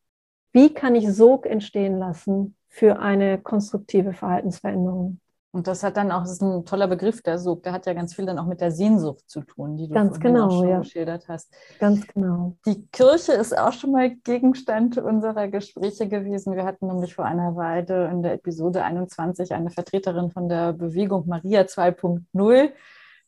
wie 0.54 0.74
kann 0.74 0.96
ich 0.96 1.08
Sog 1.14 1.46
entstehen 1.46 2.00
lassen 2.00 2.56
für 2.68 2.98
eine 2.98 3.38
konstruktive 3.38 4.14
Verhaltensveränderung? 4.14 5.20
Und 5.52 5.66
das 5.66 5.82
hat 5.82 5.98
dann 5.98 6.12
auch, 6.12 6.22
das 6.22 6.34
ist 6.34 6.44
ein 6.44 6.64
toller 6.66 6.88
Begriff, 6.88 7.24
der 7.24 7.40
Sog, 7.40 7.64
der 7.64 7.74
hat 7.74 7.88
ja 7.88 7.94
ganz 7.94 8.14
viel 8.14 8.26
dann 8.26 8.38
auch 8.38 8.46
mit 8.46 8.62
der 8.62 8.72
Sehnsucht 8.72 9.28
zu 9.28 9.42
tun, 9.42 9.78
die 9.78 9.88
du 9.88 9.94
ganz 9.96 10.20
genau, 10.20 10.46
auch 10.46 10.60
schon 10.60 10.70
ja. 10.70 10.80
geschildert 10.80 11.28
hast. 11.28 11.52
Ganz 11.80 12.06
genau. 12.06 12.56
Die 12.68 12.86
Kirche 12.92 13.34
ist 13.34 13.58
auch 13.58 13.74
schon 13.74 13.92
mal 13.92 14.12
Gegenstand 14.12 15.00
unserer 15.00 15.48
Gespräche 15.48 16.08
gewesen. 16.08 16.56
Wir 16.56 16.66
hatten 16.66 16.86
nämlich 16.86 17.16
vor 17.16 17.26
einer 17.26 17.56
Weile 17.56 18.10
in 18.10 18.22
der 18.22 18.34
Episode 18.34 18.84
21 18.84 19.52
eine 19.54 19.72
Vertreterin 19.72 20.30
von 20.30 20.50
der 20.50 20.74
Bewegung 20.74 21.28
Maria 21.28 21.62
2.0 21.62 22.72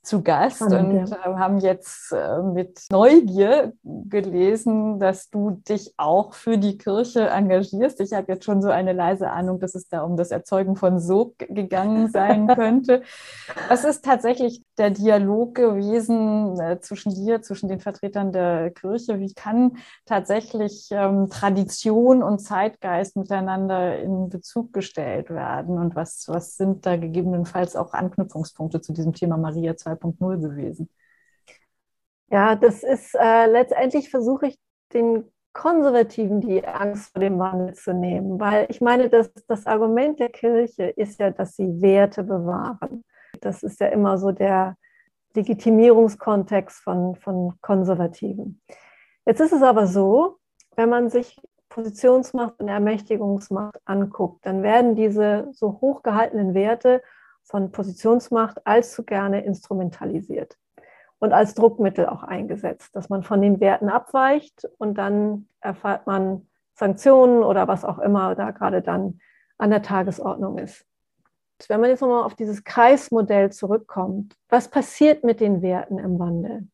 zu 0.04 0.24
Gast 0.24 0.58
Spannend, 0.58 1.10
und 1.10 1.10
ja. 1.10 1.18
Äh, 1.18 1.36
haben 1.36 1.60
jetzt 1.60 2.12
äh, 2.12 2.42
mit 2.42 2.86
Neugier 2.92 3.74
gelesen, 3.84 5.00
dass 5.00 5.30
du 5.30 5.62
dich 5.68 5.94
auch 5.98 6.34
für 6.34 6.58
die 6.58 6.78
Kirche 6.80 7.30
engagierst. 7.30 8.02
Ich 8.02 8.14
habe 8.14 8.32
jetzt 8.32 8.46
schon 8.46 8.64
so 8.64 8.70
eine 8.70 8.94
leise 8.94 9.30
Ahnung, 9.30 9.60
dass 9.60 9.76
es 9.76 9.90
da 9.90 10.02
um 10.02 10.18
das 10.18 10.32
Erzeugen 10.32 10.76
von 10.76 11.00
Sog 11.00 11.38
gegangen 11.38 12.10
sein 12.10 12.48
könnte. 12.56 13.04
Was 13.70 13.84
ist 13.84 14.04
tatsächlich 14.04 14.64
der 14.80 14.90
Dialog 14.90 15.54
gewesen 15.54 16.60
äh, 16.60 16.80
zwischen 16.80 17.14
dir, 17.14 17.44
zwischen 17.44 17.70
den 17.70 17.80
Vertretern 17.80 18.32
der 18.32 18.72
Kirche? 18.72 19.20
Wie 19.20 19.34
kann 19.34 19.78
tatsächlich 20.06 20.90
ähm, 20.92 21.30
Tradition 21.30 22.24
und 22.24 22.40
Zeitgeist 22.40 23.18
miteinander 23.18 24.00
in 24.00 24.30
Bezug 24.30 24.74
gestellt 24.74 25.30
werden? 25.30 25.78
Und 25.78 25.96
was, 25.96 26.26
was 26.28 26.58
sind 26.58 26.88
da 26.88 26.98
gegebenenfalls 26.98 27.76
auch 27.76 27.94
Anknüpfungspunkte 27.94 28.82
zu 28.82 28.94
diesem 28.94 29.14
Thema 29.14 29.38
Maria 29.38 29.78
2? 29.78 29.91
2.0 29.96 30.42
gewesen? 30.42 30.90
Ja, 32.30 32.56
das 32.56 32.84
ist 32.84 33.16
äh, 33.16 33.46
letztendlich 33.48 34.10
versuche 34.10 34.48
ich 34.48 34.60
den 34.94 35.32
Konservativen 35.54 36.40
die 36.40 36.66
Angst 36.66 37.12
vor 37.12 37.20
dem 37.20 37.38
Wandel 37.40 37.74
zu 37.74 37.94
nehmen, 37.94 38.40
weil 38.40 38.68
ich 38.70 38.80
meine, 38.80 39.10
dass 39.10 39.34
das 39.48 39.66
Argument 39.66 40.20
der 40.20 40.30
Kirche 40.30 40.86
ist 40.86 41.20
ja, 41.20 41.30
dass 41.32 41.56
sie 41.56 41.82
Werte 41.82 42.24
bewahren. 42.24 43.04
Das 43.42 43.64
ist 43.64 43.82
ja 43.82 43.88
immer 43.88 44.18
so 44.18 44.32
der 44.32 44.78
Legitimierungskontext 45.34 46.82
von, 46.82 47.16
von 47.16 47.54
Konservativen. 47.62 48.62
Jetzt 49.26 49.42
ist 49.42 49.54
es 49.54 49.62
aber 49.62 49.88
so, 49.88 50.38
wenn 50.76 50.90
man 50.90 51.10
sich 51.10 51.38
Positionsmacht 51.70 52.60
und 52.60 52.68
Ermächtigungsmacht 52.68 53.80
anguckt, 53.86 54.46
dann 54.46 54.64
werden 54.64 54.96
diese 54.96 55.50
so 55.54 55.80
hochgehaltenen 55.82 56.54
Werte 56.54 57.02
von 57.44 57.72
Positionsmacht 57.72 58.66
allzu 58.66 59.04
gerne 59.04 59.44
instrumentalisiert 59.44 60.58
und 61.20 61.34
als 61.34 61.54
Druckmittel 61.54 62.08
auch 62.08 62.24
eingesetzt, 62.24 62.96
dass 62.96 63.10
man 63.10 63.24
von 63.24 63.42
den 63.42 63.60
Werten 63.60 63.90
abweicht 63.90 64.68
und 64.78 64.98
dann 64.98 65.48
erfahrt 65.60 66.08
man 66.08 66.48
Sanktionen 66.74 67.44
oder 67.44 67.68
was 67.68 67.86
auch 67.86 68.00
immer 68.00 68.36
da 68.36 68.52
gerade 68.52 68.82
dann 68.82 69.20
an 69.58 69.70
der 69.70 69.84
Tagesordnung 69.84 70.58
ist. 70.58 70.86
Wenn 71.68 71.80
man 71.80 71.92
jetzt 71.92 72.02
nochmal 72.02 72.24
auf 72.24 72.34
dieses 72.34 72.64
Kreismodell 72.64 73.52
zurückkommt, 73.52 74.36
was 74.50 74.68
passiert 74.68 75.24
mit 75.24 75.40
den 75.40 75.62
Werten 75.62 76.00
im 76.00 76.18
Wandel? 76.18 76.68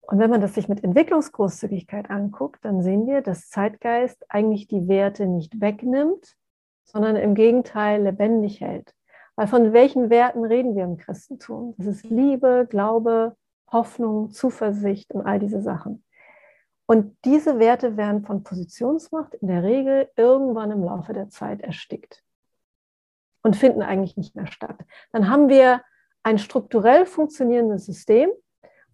Und 0.00 0.18
wenn 0.18 0.30
man 0.30 0.40
das 0.40 0.54
sich 0.54 0.68
mit 0.68 0.82
Entwicklungsgroßzügigkeit 0.82 2.10
anguckt, 2.10 2.64
dann 2.64 2.82
sehen 2.82 3.06
wir, 3.06 3.20
dass 3.20 3.50
Zeitgeist 3.50 4.24
eigentlich 4.30 4.66
die 4.66 4.88
Werte 4.88 5.26
nicht 5.26 5.60
wegnimmt, 5.60 6.37
sondern 6.90 7.16
im 7.16 7.34
Gegenteil 7.34 8.02
lebendig 8.02 8.60
hält. 8.60 8.94
Weil 9.36 9.46
von 9.46 9.72
welchen 9.72 10.10
Werten 10.10 10.44
reden 10.44 10.74
wir 10.74 10.84
im 10.84 10.96
Christentum? 10.96 11.74
Das 11.76 11.86
ist 11.86 12.04
Liebe, 12.04 12.66
Glaube, 12.68 13.36
Hoffnung, 13.70 14.30
Zuversicht 14.30 15.12
und 15.12 15.22
all 15.22 15.38
diese 15.38 15.60
Sachen. 15.60 16.02
Und 16.86 17.16
diese 17.26 17.58
Werte 17.58 17.98
werden 17.98 18.24
von 18.24 18.42
Positionsmacht 18.42 19.34
in 19.34 19.48
der 19.48 19.62
Regel 19.62 20.08
irgendwann 20.16 20.70
im 20.70 20.82
Laufe 20.82 21.12
der 21.12 21.28
Zeit 21.28 21.60
erstickt 21.60 22.24
und 23.42 23.56
finden 23.56 23.82
eigentlich 23.82 24.16
nicht 24.16 24.34
mehr 24.34 24.46
statt. 24.46 24.78
Dann 25.12 25.28
haben 25.28 25.50
wir 25.50 25.82
ein 26.22 26.38
strukturell 26.38 27.04
funktionierendes 27.04 27.84
System, 27.84 28.30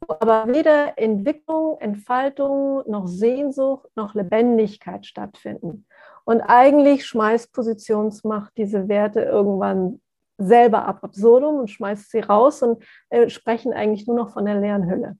wo 0.01 0.15
aber 0.19 0.53
weder 0.53 0.99
Entwicklung, 0.99 1.79
Entfaltung 1.81 2.83
noch 2.91 3.07
Sehnsucht 3.07 3.89
noch 3.95 4.15
Lebendigkeit 4.15 5.07
stattfinden. 5.07 5.87
Und 6.25 6.41
eigentlich 6.41 7.07
schmeißt 7.07 7.53
Positionsmacht 7.53 8.57
diese 8.57 8.89
Werte 8.89 9.21
irgendwann 9.21 10.01
selber 10.39 10.87
ab 10.87 11.05
absurdum 11.05 11.57
und 11.57 11.71
schmeißt 11.71 12.11
sie 12.11 12.21
raus 12.21 12.63
und 12.63 12.83
äh, 13.11 13.29
sprechen 13.29 13.73
eigentlich 13.73 14.07
nur 14.07 14.17
noch 14.17 14.33
von 14.33 14.45
der 14.45 14.61
leeren 14.61 14.89
Hülle. 14.91 15.17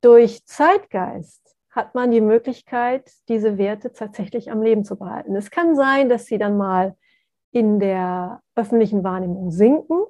Durch 0.00 0.44
Zeitgeist 0.46 1.56
hat 1.70 1.94
man 1.94 2.10
die 2.10 2.20
Möglichkeit, 2.20 3.10
diese 3.28 3.58
Werte 3.58 3.92
tatsächlich 3.92 4.50
am 4.50 4.62
Leben 4.62 4.84
zu 4.84 4.96
behalten. 4.96 5.34
Es 5.34 5.50
kann 5.50 5.74
sein, 5.74 6.08
dass 6.08 6.26
sie 6.26 6.38
dann 6.38 6.56
mal 6.56 6.94
in 7.50 7.80
der 7.80 8.40
öffentlichen 8.54 9.04
Wahrnehmung 9.04 9.50
sinken, 9.50 10.04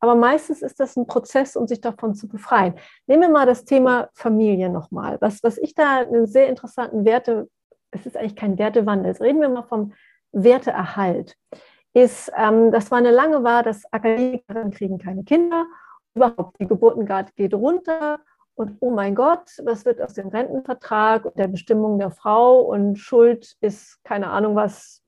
aber 0.00 0.14
meistens 0.14 0.62
ist 0.62 0.78
das 0.78 0.96
ein 0.96 1.06
Prozess, 1.06 1.56
um 1.56 1.66
sich 1.66 1.80
davon 1.80 2.14
zu 2.14 2.28
befreien. 2.28 2.74
Nehmen 3.06 3.22
wir 3.22 3.28
mal 3.30 3.46
das 3.46 3.64
Thema 3.64 4.08
Familie 4.12 4.68
nochmal. 4.68 5.16
Was, 5.20 5.42
was 5.42 5.56
ich 5.58 5.74
da 5.74 6.00
einen 6.00 6.26
sehr 6.26 6.48
interessanten 6.48 7.04
Werte 7.04 7.48
es 7.96 8.06
ist 8.06 8.16
eigentlich 8.16 8.36
kein 8.36 8.58
Wertewandel. 8.58 9.08
Jetzt 9.08 9.20
reden 9.20 9.40
wir 9.40 9.48
mal 9.48 9.62
vom 9.62 9.92
Werteerhalt. 10.32 11.36
Ist, 11.92 12.30
ähm, 12.36 12.70
das 12.70 12.90
war 12.90 12.98
eine 12.98 13.10
lange 13.10 13.42
war, 13.42 13.62
dass 13.62 13.90
Akademiker 13.92 14.68
kriegen 14.70 14.98
keine 14.98 15.24
Kinder. 15.24 15.64
Überhaupt, 16.14 16.60
die 16.60 16.66
Geburtengrad 16.66 17.34
geht 17.36 17.54
runter. 17.54 18.20
Und 18.54 18.76
oh 18.80 18.90
mein 18.90 19.14
Gott, 19.14 19.50
was 19.64 19.84
wird 19.84 20.00
aus 20.00 20.14
dem 20.14 20.28
Rentenvertrag 20.28 21.24
und 21.24 21.38
der 21.38 21.48
Bestimmung 21.48 21.98
der 21.98 22.10
Frau? 22.10 22.60
Und 22.60 22.96
Schuld 22.96 23.56
ist 23.60 24.02
keine 24.04 24.28
Ahnung, 24.30 24.56
was 24.56 25.02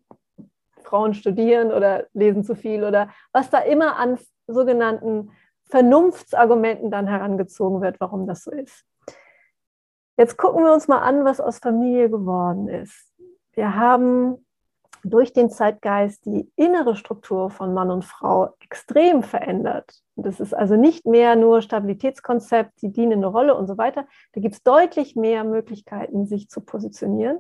Frauen 0.83 1.15
studieren 1.15 1.73
oder 1.73 2.07
lesen 2.15 2.45
zu 2.45 2.55
viel 2.55 2.85
oder 2.85 3.11
was 3.33 3.51
da 3.51 3.59
immer 3.59 3.97
an 3.97 4.19
sogenannten 4.47 5.31
Vernunftsargumenten 5.65 6.91
dann 6.91 7.07
herangezogen 7.07 7.83
wird, 7.83 8.01
warum 8.01 8.27
das 8.27 8.45
so 8.45 8.51
ist. 8.51 8.85
Jetzt 10.19 10.37
gucken 10.37 10.65
wir 10.65 10.73
uns 10.73 10.89
mal 10.89 10.99
an, 10.99 11.25
was 11.25 11.41
aus 11.41 11.61
Familie 11.61 12.11
geworden 12.11 12.67
ist. 12.67 13.15
Wir 13.53 13.77
haben 13.77 14.45
durch 15.05 15.33
den 15.33 15.49
Zeitgeist 15.49 16.27
die 16.27 16.51
innere 16.57 16.97
Struktur 16.97 17.51
von 17.51 17.73
Mann 17.73 17.93
und 17.93 18.05
Frau 18.05 18.53
extrem 18.59 19.23
verändert. 19.23 20.03
das 20.17 20.41
ist 20.41 20.55
also 20.55 20.75
nicht 20.75 21.07
mehr 21.07 21.37
nur 21.37 21.63
Stabilitätskonzept, 21.63 22.83
die 22.83 22.91
dienende 22.91 23.29
Rolle 23.29 23.55
und 23.55 23.69
so 23.69 23.79
weiter. 23.79 24.07
Da 24.33 24.41
gibt 24.41 24.57
es 24.57 24.63
deutlich 24.65 25.15
mehr 25.15 25.45
Möglichkeiten, 25.45 26.27
sich 26.27 26.49
zu 26.49 26.63
positionieren. 26.63 27.39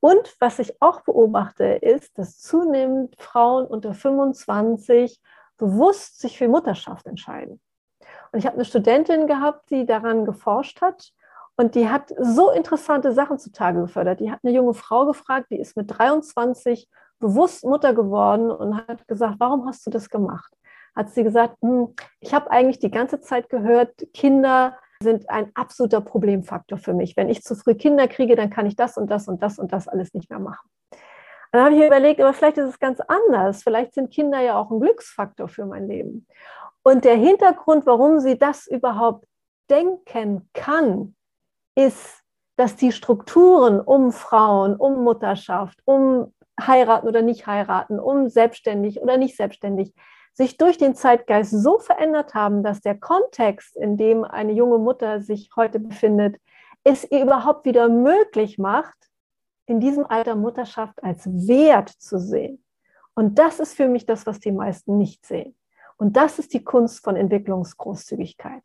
Und 0.00 0.34
was 0.40 0.58
ich 0.58 0.80
auch 0.80 1.02
beobachte, 1.02 1.64
ist, 1.64 2.16
dass 2.16 2.40
zunehmend 2.40 3.16
Frauen 3.20 3.66
unter 3.66 3.92
25 3.92 5.20
bewusst 5.58 6.20
sich 6.20 6.38
für 6.38 6.48
Mutterschaft 6.48 7.06
entscheiden. 7.06 7.60
Und 8.32 8.38
ich 8.38 8.46
habe 8.46 8.54
eine 8.54 8.64
Studentin 8.64 9.26
gehabt, 9.26 9.68
die 9.68 9.84
daran 9.84 10.24
geforscht 10.24 10.80
hat 10.80 11.12
und 11.56 11.74
die 11.74 11.88
hat 11.88 12.12
so 12.18 12.50
interessante 12.50 13.12
Sachen 13.12 13.38
zutage 13.38 13.80
gefördert. 13.80 14.20
Die 14.20 14.30
hat 14.30 14.40
eine 14.42 14.52
junge 14.52 14.74
Frau 14.74 15.06
gefragt, 15.06 15.46
die 15.50 15.58
ist 15.58 15.76
mit 15.76 15.86
23 15.98 16.88
bewusst 17.20 17.64
Mutter 17.64 17.94
geworden 17.94 18.50
und 18.50 18.76
hat 18.76 19.06
gesagt, 19.06 19.36
warum 19.38 19.66
hast 19.66 19.86
du 19.86 19.90
das 19.90 20.10
gemacht? 20.10 20.52
Hat 20.96 21.10
sie 21.10 21.22
gesagt, 21.22 21.56
hm, 21.62 21.94
ich 22.20 22.34
habe 22.34 22.50
eigentlich 22.50 22.78
die 22.80 22.90
ganze 22.90 23.20
Zeit 23.20 23.48
gehört, 23.48 23.92
Kinder 24.12 24.76
sind 25.02 25.28
ein 25.30 25.50
absoluter 25.54 26.00
Problemfaktor 26.00 26.78
für 26.78 26.94
mich. 26.94 27.16
Wenn 27.16 27.28
ich 27.28 27.42
zu 27.42 27.54
früh 27.54 27.74
Kinder 27.74 28.08
kriege, 28.08 28.36
dann 28.36 28.50
kann 28.50 28.66
ich 28.66 28.76
das 28.76 28.96
und 28.96 29.10
das 29.10 29.28
und 29.28 29.42
das 29.42 29.58
und 29.58 29.72
das 29.72 29.86
alles 29.88 30.14
nicht 30.14 30.30
mehr 30.30 30.38
machen. 30.38 30.68
Dann 31.52 31.66
habe 31.66 31.74
ich 31.76 31.86
überlegt, 31.86 32.20
aber 32.20 32.32
vielleicht 32.32 32.58
ist 32.58 32.68
es 32.68 32.78
ganz 32.80 33.00
anders. 33.00 33.62
Vielleicht 33.62 33.94
sind 33.94 34.12
Kinder 34.12 34.40
ja 34.40 34.58
auch 34.58 34.70
ein 34.70 34.80
Glücksfaktor 34.80 35.46
für 35.48 35.66
mein 35.66 35.86
Leben. 35.86 36.26
Und 36.82 37.04
der 37.04 37.16
Hintergrund, 37.16 37.86
warum 37.86 38.18
sie 38.18 38.38
das 38.38 38.66
überhaupt 38.66 39.26
denken 39.70 40.48
kann, 40.52 41.14
ist, 41.74 42.22
dass 42.56 42.76
die 42.76 42.92
Strukturen 42.92 43.80
um 43.80 44.12
Frauen, 44.12 44.76
um 44.76 45.02
Mutterschaft, 45.02 45.80
um 45.84 46.32
heiraten 46.60 47.08
oder 47.08 47.22
nicht 47.22 47.46
heiraten, 47.46 47.98
um 47.98 48.28
selbstständig 48.28 49.00
oder 49.00 49.16
nicht 49.16 49.36
selbstständig, 49.36 49.92
sich 50.34 50.56
durch 50.56 50.78
den 50.78 50.94
Zeitgeist 50.94 51.50
so 51.50 51.78
verändert 51.78 52.34
haben, 52.34 52.62
dass 52.62 52.80
der 52.80 52.98
Kontext, 52.98 53.76
in 53.76 53.96
dem 53.96 54.24
eine 54.24 54.52
junge 54.52 54.78
Mutter 54.78 55.20
sich 55.20 55.50
heute 55.56 55.78
befindet, 55.78 56.36
es 56.82 57.10
ihr 57.10 57.22
überhaupt 57.22 57.64
wieder 57.64 57.88
möglich 57.88 58.58
macht, 58.58 58.96
in 59.66 59.80
diesem 59.80 60.04
Alter 60.04 60.34
Mutterschaft 60.34 61.02
als 61.02 61.26
Wert 61.26 61.88
zu 61.88 62.18
sehen. 62.18 62.64
Und 63.14 63.38
das 63.38 63.60
ist 63.60 63.74
für 63.74 63.88
mich 63.88 64.06
das, 64.06 64.26
was 64.26 64.40
die 64.40 64.52
meisten 64.52 64.98
nicht 64.98 65.24
sehen. 65.24 65.56
Und 65.96 66.16
das 66.16 66.38
ist 66.38 66.52
die 66.52 66.64
Kunst 66.64 67.02
von 67.04 67.16
Entwicklungsgroßzügigkeit. 67.16 68.62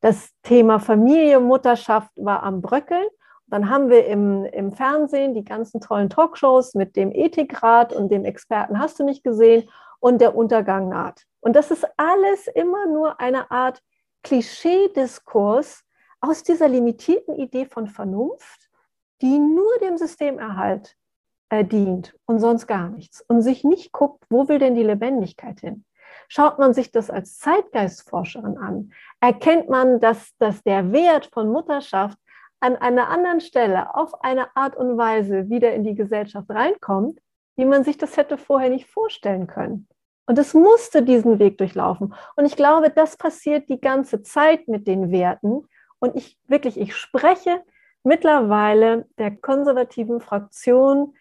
Das 0.00 0.30
Thema 0.42 0.78
Familie, 0.80 1.40
Mutterschaft 1.40 2.10
war 2.16 2.42
am 2.42 2.62
Bröckeln. 2.62 3.06
Dann 3.46 3.68
haben 3.68 3.90
wir 3.90 4.06
im, 4.06 4.44
im 4.44 4.72
Fernsehen 4.72 5.34
die 5.34 5.44
ganzen 5.44 5.80
tollen 5.80 6.08
Talkshows 6.08 6.74
mit 6.74 6.96
dem 6.96 7.12
Ethikrat 7.12 7.92
und 7.92 8.10
dem 8.10 8.24
Experten 8.24 8.78
hast 8.78 8.98
du 8.98 9.04
nicht 9.04 9.24
gesehen 9.24 9.68
und 9.98 10.20
der 10.20 10.36
Untergang 10.36 10.88
naht. 10.88 11.24
Und 11.40 11.56
das 11.56 11.70
ist 11.70 11.86
alles 11.96 12.46
immer 12.46 12.86
nur 12.86 13.20
eine 13.20 13.50
Art 13.50 13.82
Klischee-Diskurs 14.22 15.84
aus 16.20 16.42
dieser 16.42 16.68
limitierten 16.68 17.36
Idee 17.36 17.66
von 17.66 17.86
Vernunft, 17.86 18.70
die 19.22 19.38
nur 19.38 19.78
dem 19.82 19.96
Systemerhalt 19.98 20.96
äh, 21.48 21.64
dient 21.64 22.16
und 22.26 22.38
sonst 22.38 22.66
gar 22.66 22.88
nichts 22.88 23.22
und 23.22 23.42
sich 23.42 23.64
nicht 23.64 23.92
guckt, 23.92 24.24
wo 24.30 24.48
will 24.48 24.58
denn 24.58 24.74
die 24.74 24.82
Lebendigkeit 24.82 25.60
hin? 25.60 25.84
Schaut 26.28 26.58
man 26.58 26.74
sich 26.74 26.92
das 26.92 27.10
als 27.10 27.38
Zeitgeistforscherin 27.38 28.58
an, 28.58 28.92
erkennt 29.20 29.68
man, 29.68 30.00
dass, 30.00 30.36
dass 30.38 30.62
der 30.62 30.92
Wert 30.92 31.30
von 31.32 31.50
Mutterschaft 31.50 32.18
an 32.60 32.76
einer 32.76 33.08
anderen 33.08 33.40
Stelle 33.40 33.94
auf 33.94 34.22
eine 34.22 34.54
Art 34.56 34.76
und 34.76 34.98
Weise 34.98 35.48
wieder 35.48 35.72
in 35.72 35.84
die 35.84 35.94
Gesellschaft 35.94 36.50
reinkommt, 36.50 37.18
wie 37.56 37.64
man 37.64 37.84
sich 37.84 37.98
das 37.98 38.16
hätte 38.16 38.38
vorher 38.38 38.70
nicht 38.70 38.86
vorstellen 38.86 39.46
können. 39.46 39.88
Und 40.26 40.38
es 40.38 40.54
musste 40.54 41.02
diesen 41.02 41.38
Weg 41.38 41.58
durchlaufen. 41.58 42.14
Und 42.36 42.44
ich 42.44 42.56
glaube, 42.56 42.90
das 42.90 43.16
passiert 43.16 43.68
die 43.68 43.80
ganze 43.80 44.22
Zeit 44.22 44.68
mit 44.68 44.86
den 44.86 45.10
Werten. 45.10 45.66
Und 45.98 46.14
ich 46.14 46.38
wirklich, 46.46 46.78
ich 46.78 46.94
spreche 46.94 47.62
mittlerweile 48.04 49.06
der 49.18 49.36
konservativen 49.36 50.20
Fraktion 50.20 51.14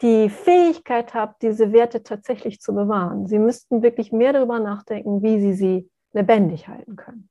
die 0.00 0.28
Fähigkeit 0.28 1.14
habe, 1.14 1.34
diese 1.42 1.72
Werte 1.72 2.02
tatsächlich 2.02 2.60
zu 2.60 2.74
bewahren. 2.74 3.26
Sie 3.26 3.38
müssten 3.38 3.82
wirklich 3.82 4.12
mehr 4.12 4.32
darüber 4.32 4.58
nachdenken, 4.58 5.22
wie 5.22 5.40
sie 5.40 5.54
sie 5.54 5.90
lebendig 6.12 6.68
halten 6.68 6.96
können. 6.96 7.28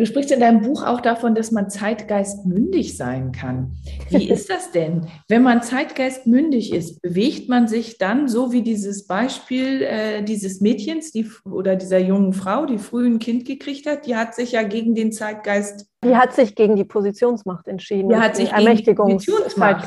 Du 0.00 0.06
sprichst 0.06 0.32
in 0.32 0.40
deinem 0.40 0.62
Buch 0.62 0.82
auch 0.82 1.02
davon, 1.02 1.34
dass 1.34 1.50
man 1.50 1.68
zeitgeistmündig 1.68 2.96
sein 2.96 3.32
kann. 3.32 3.72
Wie 4.08 4.30
ist 4.30 4.48
das 4.48 4.70
denn? 4.70 5.08
Wenn 5.28 5.42
man 5.42 5.62
zeitgeistmündig 5.62 6.72
ist, 6.72 7.02
bewegt 7.02 7.50
man 7.50 7.68
sich 7.68 7.98
dann 7.98 8.26
so 8.26 8.50
wie 8.50 8.62
dieses 8.62 9.06
Beispiel 9.06 9.82
äh, 9.82 10.22
dieses 10.22 10.62
Mädchens 10.62 11.12
die, 11.12 11.30
oder 11.44 11.76
dieser 11.76 11.98
jungen 11.98 12.32
Frau, 12.32 12.64
die 12.64 12.78
früh 12.78 13.06
ein 13.06 13.18
Kind 13.18 13.44
gekriegt 13.44 13.84
hat, 13.84 14.06
die 14.06 14.16
hat 14.16 14.34
sich 14.34 14.52
ja 14.52 14.62
gegen 14.62 14.94
den 14.94 15.12
Zeitgeist. 15.12 15.84
Die 16.02 16.16
hat 16.16 16.32
sich 16.32 16.54
gegen 16.54 16.76
die 16.76 16.84
Positionsmacht 16.84 17.68
entschieden. 17.68 18.08
Die 18.08 18.16
hat 18.16 18.36
sich 18.36 18.54
gegen 18.54 18.74
die 18.74 18.94
Positionsmacht. 18.94 19.86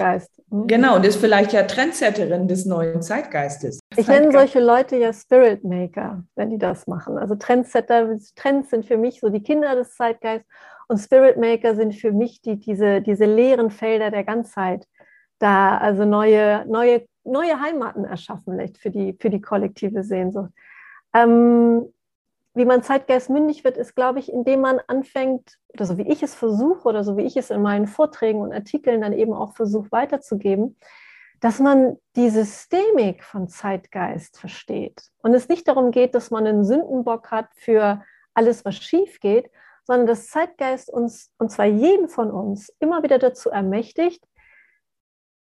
Mhm. 0.51 0.67
Genau, 0.67 0.97
und 0.97 1.05
ist 1.07 1.15
vielleicht 1.15 1.53
ja 1.53 1.63
Trendsetterin 1.63 2.47
des 2.47 2.67
neuen 2.67 3.01
Zeitgeistes. 3.01 3.79
Ich 3.97 4.07
nenne 4.07 4.31
solche 4.31 4.59
Leute 4.59 4.97
ja 4.97 5.13
Spirit 5.13 5.63
Maker, 5.63 6.23
wenn 6.35 6.49
die 6.49 6.57
das 6.57 6.87
machen. 6.87 7.17
Also 7.17 7.35
Trendsetter, 7.35 8.17
Trends 8.35 8.69
sind 8.69 8.85
für 8.85 8.97
mich 8.97 9.19
so 9.19 9.29
die 9.29 9.43
Kinder 9.43 9.75
des 9.75 9.95
Zeitgeists 9.95 10.47
und 10.87 10.97
Spirit 10.97 11.37
Maker 11.37 11.75
sind 11.75 11.95
für 11.95 12.11
mich 12.11 12.41
die, 12.41 12.59
diese, 12.59 13.01
diese 13.01 13.25
leeren 13.25 13.71
Felder 13.71 14.11
der 14.11 14.23
Ganzheit. 14.23 14.87
Da 15.39 15.77
also 15.77 16.05
neue, 16.05 16.65
neue, 16.67 17.05
neue 17.23 17.59
Heimaten 17.59 18.05
erschaffen 18.05 18.57
lässt 18.57 18.77
für 18.77 18.89
die, 18.89 19.17
für 19.19 19.29
die 19.29 19.41
kollektive 19.41 20.03
Sehnsucht. 20.03 20.51
Ähm, 21.13 21.91
wie 22.55 22.65
man 22.65 22.83
zeitgeistmündig 22.83 23.63
wird, 23.63 23.77
ist, 23.77 23.95
glaube 23.95 24.19
ich, 24.19 24.31
indem 24.31 24.61
man 24.61 24.79
anfängt, 24.87 25.57
oder 25.73 25.85
so 25.85 25.97
wie 25.97 26.07
ich 26.07 26.21
es 26.21 26.35
versuche 26.35 26.87
oder 26.87 27.03
so 27.03 27.17
wie 27.17 27.23
ich 27.23 27.35
es 27.35 27.49
in 27.49 27.61
meinen 27.61 27.87
Vorträgen 27.87 28.41
und 28.41 28.53
Artikeln 28.53 29.01
dann 29.01 29.13
eben 29.13 29.33
auch 29.33 29.53
versuche 29.53 29.91
weiterzugeben, 29.91 30.77
dass 31.43 31.59
man 31.59 31.97
die 32.15 32.29
Systemik 32.29 33.21
von 33.21 33.49
Zeitgeist 33.49 34.39
versteht. 34.39 35.09
Und 35.17 35.33
es 35.33 35.49
nicht 35.49 35.67
darum 35.67 35.91
geht, 35.91 36.15
dass 36.15 36.31
man 36.31 36.47
einen 36.47 36.63
Sündenbock 36.63 37.31
hat 37.31 37.49
für 37.53 38.01
alles, 38.33 38.63
was 38.63 38.77
schief 38.77 39.19
geht, 39.19 39.51
sondern 39.83 40.07
dass 40.07 40.27
Zeitgeist 40.27 40.89
uns, 40.89 41.33
und 41.37 41.51
zwar 41.51 41.65
jeden 41.65 42.07
von 42.07 42.31
uns, 42.31 42.73
immer 42.79 43.03
wieder 43.03 43.19
dazu 43.19 43.49
ermächtigt, 43.49 44.25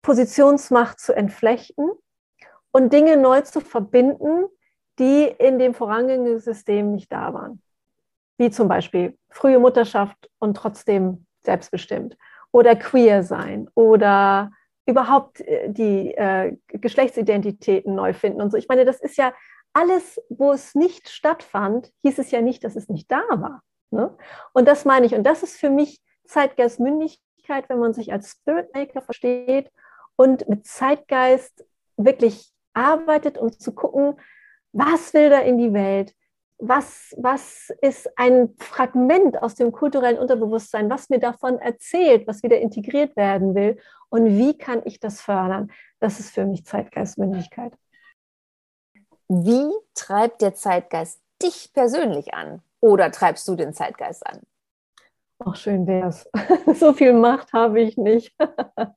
Positionsmacht 0.01 0.99
zu 0.99 1.15
entflechten 1.15 1.91
und 2.71 2.91
Dinge 2.91 3.15
neu 3.15 3.41
zu 3.41 3.61
verbinden, 3.61 4.45
die 4.97 5.25
in 5.25 5.59
dem 5.59 5.75
vorangehenden 5.75 6.39
System 6.39 6.93
nicht 6.93 7.11
da 7.11 7.31
waren. 7.35 7.61
Wie 8.39 8.49
zum 8.49 8.67
Beispiel 8.67 9.19
frühe 9.29 9.59
Mutterschaft 9.59 10.31
und 10.39 10.57
trotzdem 10.57 11.27
selbstbestimmt. 11.41 12.17
Oder 12.51 12.75
queer 12.75 13.21
sein. 13.21 13.69
Oder 13.75 14.51
überhaupt 14.85 15.41
äh, 15.41 15.69
die 15.69 16.13
äh, 16.15 16.55
Geschlechtsidentitäten 16.67 17.95
neu 17.95 18.13
finden 18.13 18.41
und 18.41 18.51
so. 18.51 18.57
Ich 18.57 18.67
meine, 18.67 18.85
das 18.85 18.99
ist 18.99 19.17
ja 19.17 19.33
alles, 19.73 20.21
wo 20.29 20.51
es 20.51 20.75
nicht 20.75 21.09
stattfand, 21.09 21.91
hieß 22.01 22.19
es 22.19 22.31
ja 22.31 22.41
nicht, 22.41 22.63
dass 22.63 22.75
es 22.75 22.89
nicht 22.89 23.09
da 23.11 23.21
war. 23.29 23.61
Ne? 23.91 24.15
Und 24.53 24.67
das 24.67 24.85
meine 24.85 25.05
ich. 25.05 25.15
Und 25.15 25.23
das 25.23 25.43
ist 25.43 25.57
für 25.57 25.69
mich 25.69 26.01
Zeitgeistmündigkeit, 26.25 27.69
wenn 27.69 27.79
man 27.79 27.93
sich 27.93 28.11
als 28.11 28.31
Spirit 28.31 28.73
Maker 28.73 29.01
versteht 29.01 29.71
und 30.15 30.47
mit 30.49 30.65
Zeitgeist 30.65 31.65
wirklich 31.97 32.51
arbeitet, 32.73 33.37
um 33.37 33.51
zu 33.51 33.73
gucken, 33.73 34.19
was 34.71 35.13
will 35.13 35.29
da 35.29 35.39
in 35.39 35.57
die 35.57 35.73
Welt? 35.73 36.13
Was, 36.63 37.15
was 37.17 37.73
ist 37.81 38.07
ein 38.17 38.55
Fragment 38.59 39.41
aus 39.41 39.55
dem 39.55 39.71
kulturellen 39.71 40.19
Unterbewusstsein, 40.19 40.91
was 40.91 41.09
mir 41.09 41.19
davon 41.19 41.57
erzählt, 41.57 42.27
was 42.27 42.43
wieder 42.43 42.59
integriert 42.59 43.15
werden 43.15 43.55
will? 43.55 43.79
Und 44.09 44.37
wie 44.37 44.55
kann 44.55 44.83
ich 44.85 44.99
das 44.99 45.21
fördern? 45.21 45.71
Das 45.99 46.19
ist 46.19 46.29
für 46.29 46.45
mich 46.45 46.63
Zeitgeistmündigkeit. 46.65 47.73
Wie 49.27 49.71
treibt 49.95 50.41
der 50.41 50.53
Zeitgeist 50.53 51.19
dich 51.41 51.71
persönlich 51.73 52.35
an? 52.35 52.61
Oder 52.79 53.11
treibst 53.11 53.47
du 53.47 53.55
den 53.55 53.73
Zeitgeist 53.73 54.25
an? 54.27 54.41
Ach, 55.43 55.55
schön 55.55 55.87
wär's. 55.87 56.29
so 56.75 56.93
viel 56.93 57.13
Macht 57.13 57.53
habe 57.53 57.81
ich 57.81 57.97
nicht. 57.97 58.35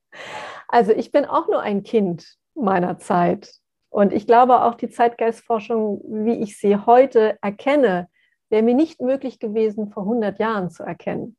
also 0.69 0.93
ich 0.93 1.12
bin 1.12 1.25
auch 1.25 1.49
nur 1.49 1.61
ein 1.61 1.83
Kind 1.83 2.37
meiner 2.55 2.99
Zeit. 2.99 3.55
Und 3.95 4.13
ich 4.13 4.27
glaube 4.27 4.63
auch 4.63 4.75
die 4.75 4.89
Zeitgeistforschung, 4.89 6.01
wie 6.05 6.43
ich 6.43 6.59
sie 6.59 6.77
heute 6.79 7.39
erkenne, 7.41 8.09
wäre 8.51 8.65
mir 8.65 8.75
nicht 8.75 9.01
möglich 9.01 9.39
gewesen, 9.39 9.93
vor 9.93 10.03
100 10.03 10.41
Jahren 10.41 10.69
zu 10.69 10.83
erkennen. 10.83 11.37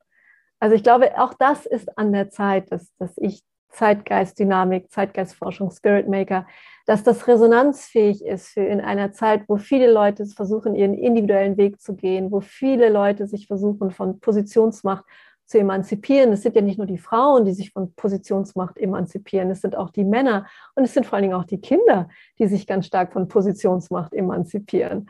Also 0.62 0.74
ich 0.74 0.82
glaube, 0.82 1.22
auch 1.22 1.34
das 1.34 1.66
ist 1.66 1.98
an 1.98 2.14
der 2.14 2.30
Zeit, 2.30 2.72
dass, 2.72 2.96
dass 2.96 3.12
ich 3.18 3.44
Zeitgeistdynamik, 3.72 4.90
Zeitgeistforschung, 4.90 5.70
Spirit 5.70 6.08
Maker, 6.08 6.48
dass 6.86 7.04
das 7.04 7.28
resonanzfähig 7.28 8.24
ist 8.24 8.48
für 8.48 8.64
in 8.64 8.80
einer 8.80 9.12
Zeit, 9.12 9.44
wo 9.50 9.58
viele 9.58 9.92
Leute 9.92 10.26
versuchen, 10.26 10.76
ihren 10.76 10.94
individuellen 10.94 11.58
Weg 11.58 11.82
zu 11.82 11.94
gehen, 11.94 12.32
wo 12.32 12.40
viele 12.40 12.88
Leute 12.88 13.28
sich 13.28 13.48
versuchen, 13.48 13.92
von 13.92 14.22
Positionsmacht 14.22 15.04
zu 15.46 15.60
emanzipieren. 15.60 16.32
Es 16.32 16.42
sind 16.42 16.56
ja 16.56 16.62
nicht 16.62 16.78
nur 16.78 16.88
die 16.88 16.98
Frauen, 16.98 17.46
die 17.46 17.54
sich 17.54 17.72
von 17.72 17.94
Positionsmacht 17.94 18.78
emanzipieren, 18.78 19.52
es 19.52 19.62
sind 19.62 19.76
auch 19.76 19.90
die 19.90 20.04
Männer 20.04 20.48
und 20.76 20.84
es 20.84 20.94
sind 20.94 21.06
vor 21.06 21.16
allen 21.16 21.24
Dingen 21.24 21.36
auch 21.36 21.46
die 21.46 21.62
Kinder, 21.62 22.10
die 22.40 22.48
sich 22.48 22.68
ganz 22.68 22.88
stark 22.88 23.14
von 23.14 23.28
Positionsmacht 23.28 24.14
emanzipieren. 24.14 25.10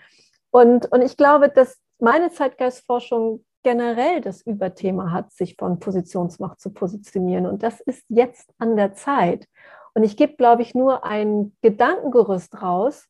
Und, 0.52 0.92
und 0.92 1.02
ich 1.02 1.18
glaube, 1.18 1.50
dass 1.50 1.80
meine 2.00 2.32
Zeitgeistforschung 2.32 3.44
generell 3.64 4.22
das 4.22 4.42
Überthema 4.44 5.12
hat, 5.12 5.32
sich 5.34 5.56
von 5.58 5.80
Positionsmacht 5.80 6.62
zu 6.62 6.72
positionieren. 6.72 7.48
Und 7.48 7.64
das 7.64 7.82
ist 7.82 8.06
jetzt 8.10 8.54
an 8.60 8.76
der 8.76 8.94
Zeit. 8.94 9.48
Und 9.96 10.04
ich 10.04 10.18
gebe, 10.18 10.36
glaube 10.36 10.62
ich, 10.62 10.76
nur 10.76 11.04
ein 11.04 11.56
Gedankengerüst 11.62 12.62
raus, 12.62 13.08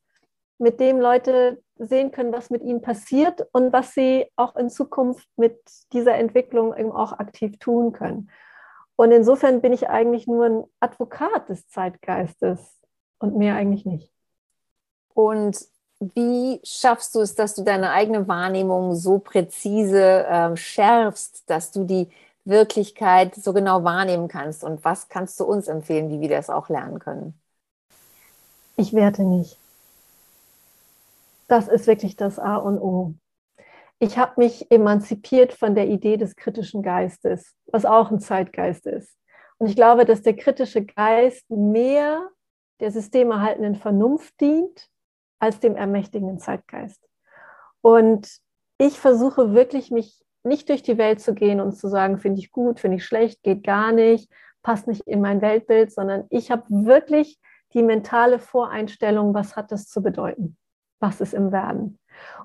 mit 0.58 0.80
dem 0.80 0.98
Leute 0.98 1.62
sehen 1.78 2.10
können, 2.10 2.32
was 2.32 2.50
mit 2.50 2.62
ihnen 2.62 2.80
passiert 2.80 3.46
und 3.52 3.72
was 3.72 3.94
sie 3.94 4.26
auch 4.36 4.56
in 4.56 4.70
Zukunft 4.70 5.28
mit 5.36 5.58
dieser 5.92 6.14
Entwicklung 6.14 6.76
eben 6.76 6.92
auch 6.92 7.12
aktiv 7.12 7.58
tun 7.58 7.92
können. 7.92 8.30
Und 8.96 9.12
insofern 9.12 9.60
bin 9.60 9.72
ich 9.72 9.88
eigentlich 9.88 10.26
nur 10.26 10.46
ein 10.46 10.64
Advokat 10.80 11.48
des 11.48 11.68
Zeitgeistes 11.68 12.58
und 13.18 13.36
mehr 13.36 13.54
eigentlich 13.54 13.84
nicht. 13.84 14.10
Und 15.12 15.58
wie 16.00 16.60
schaffst 16.62 17.14
du 17.14 17.20
es, 17.20 17.34
dass 17.34 17.54
du 17.54 17.62
deine 17.62 17.90
eigene 17.90 18.28
Wahrnehmung 18.28 18.94
so 18.94 19.18
präzise 19.18 20.26
äh, 20.26 20.56
schärfst, 20.56 21.48
dass 21.48 21.70
du 21.72 21.84
die 21.84 22.08
Wirklichkeit 22.44 23.34
so 23.34 23.52
genau 23.52 23.84
wahrnehmen 23.84 24.28
kannst? 24.28 24.64
Und 24.64 24.84
was 24.84 25.08
kannst 25.08 25.40
du 25.40 25.44
uns 25.44 25.68
empfehlen, 25.68 26.10
wie 26.10 26.20
wir 26.20 26.28
das 26.28 26.50
auch 26.50 26.68
lernen 26.68 26.98
können? 26.98 27.34
Ich 28.76 28.92
werte 28.92 29.22
nicht. 29.22 29.58
Das 31.48 31.68
ist 31.68 31.86
wirklich 31.86 32.16
das 32.16 32.38
A 32.38 32.56
und 32.56 32.78
O. 32.78 33.14
Ich 33.98 34.18
habe 34.18 34.34
mich 34.36 34.70
emanzipiert 34.70 35.52
von 35.52 35.74
der 35.74 35.88
Idee 35.88 36.16
des 36.16 36.36
kritischen 36.36 36.82
Geistes, 36.82 37.54
was 37.66 37.86
auch 37.86 38.10
ein 38.10 38.20
Zeitgeist 38.20 38.86
ist. 38.86 39.16
Und 39.58 39.68
ich 39.68 39.76
glaube, 39.76 40.04
dass 40.04 40.22
der 40.22 40.36
kritische 40.36 40.84
Geist 40.84 41.48
mehr 41.48 42.28
der 42.80 42.90
systemerhaltenden 42.90 43.76
Vernunft 43.76 44.38
dient 44.40 44.90
als 45.38 45.60
dem 45.60 45.76
ermächtigenden 45.76 46.38
Zeitgeist. 46.38 47.02
Und 47.80 48.28
ich 48.78 49.00
versuche 49.00 49.54
wirklich, 49.54 49.90
mich 49.90 50.22
nicht 50.42 50.68
durch 50.68 50.82
die 50.82 50.98
Welt 50.98 51.20
zu 51.20 51.34
gehen 51.34 51.60
und 51.60 51.72
zu 51.72 51.88
sagen, 51.88 52.18
finde 52.18 52.40
ich 52.40 52.52
gut, 52.52 52.80
finde 52.80 52.98
ich 52.98 53.04
schlecht, 53.06 53.42
geht 53.42 53.64
gar 53.64 53.92
nicht, 53.92 54.30
passt 54.62 54.88
nicht 54.88 55.02
in 55.06 55.22
mein 55.22 55.40
Weltbild, 55.40 55.90
sondern 55.90 56.26
ich 56.28 56.50
habe 56.50 56.64
wirklich 56.68 57.38
die 57.72 57.82
mentale 57.82 58.38
Voreinstellung, 58.38 59.32
was 59.32 59.56
hat 59.56 59.72
das 59.72 59.88
zu 59.88 60.02
bedeuten 60.02 60.58
was 61.00 61.20
ist 61.20 61.34
im 61.34 61.52
Werden. 61.52 61.98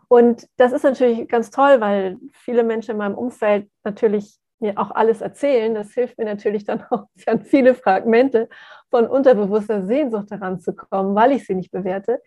Und 0.08 0.47
das 0.58 0.74
ist 0.74 0.84
natürlich 0.84 1.28
ganz 1.30 1.52
toll, 1.52 1.80
weil 1.80 2.18
viele 2.34 2.64
Menschen 2.64 2.91
in 2.91 2.97
meinem 2.97 3.16
Umfeld 3.16 3.70
natürlich 3.84 4.38
mir 4.60 4.78
auch 4.78 4.91
alles 4.91 5.22
erzählen. 5.22 5.74
Das 5.74 5.93
hilft 5.93 6.18
mir 6.18 6.26
natürlich 6.26 6.66
dann 6.66 6.84
auch 6.89 7.08
an 7.26 7.41
viele 7.41 7.74
Fragmente 7.74 8.49
von 8.89 9.08
unterbewusster 9.08 9.86
Sehnsucht 9.86 10.32
heranzukommen, 10.32 11.16
weil 11.16 11.32
ich 11.32 11.45
sie 11.45 11.56
nicht 11.56 11.72
bewerte. 11.72 12.22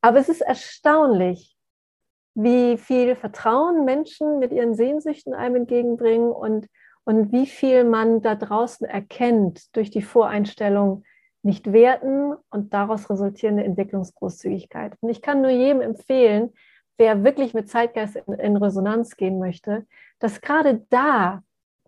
Aber 0.00 0.18
es 0.18 0.28
ist 0.28 0.40
erstaunlich, 0.40 1.56
wie 2.34 2.78
viel 2.78 3.16
Vertrauen 3.16 3.84
Menschen 3.84 4.38
mit 4.38 4.52
ihren 4.52 4.74
Sehnsüchten 4.74 5.34
einem 5.34 5.56
entgegenbringen 5.56 6.30
und, 6.30 6.68
und 7.04 7.32
wie 7.32 7.46
viel 7.46 7.84
man 7.84 8.22
da 8.22 8.34
draußen 8.34 8.86
erkennt 8.86 9.74
durch 9.76 9.90
die 9.90 10.02
Voreinstellung, 10.02 11.04
nicht 11.42 11.72
werten 11.72 12.34
und 12.50 12.74
daraus 12.74 13.08
resultierende 13.08 13.64
Entwicklungsgroßzügigkeit. 13.64 14.94
Und 15.00 15.08
ich 15.08 15.22
kann 15.22 15.40
nur 15.40 15.50
jedem 15.50 15.80
empfehlen, 15.80 16.52
wer 16.98 17.24
wirklich 17.24 17.54
mit 17.54 17.68
Zeitgeist 17.68 18.16
in, 18.16 18.34
in 18.34 18.56
Resonanz 18.56 19.16
gehen 19.16 19.38
möchte, 19.38 19.86
dass 20.18 20.40
gerade 20.40 20.86
da, 20.90 21.42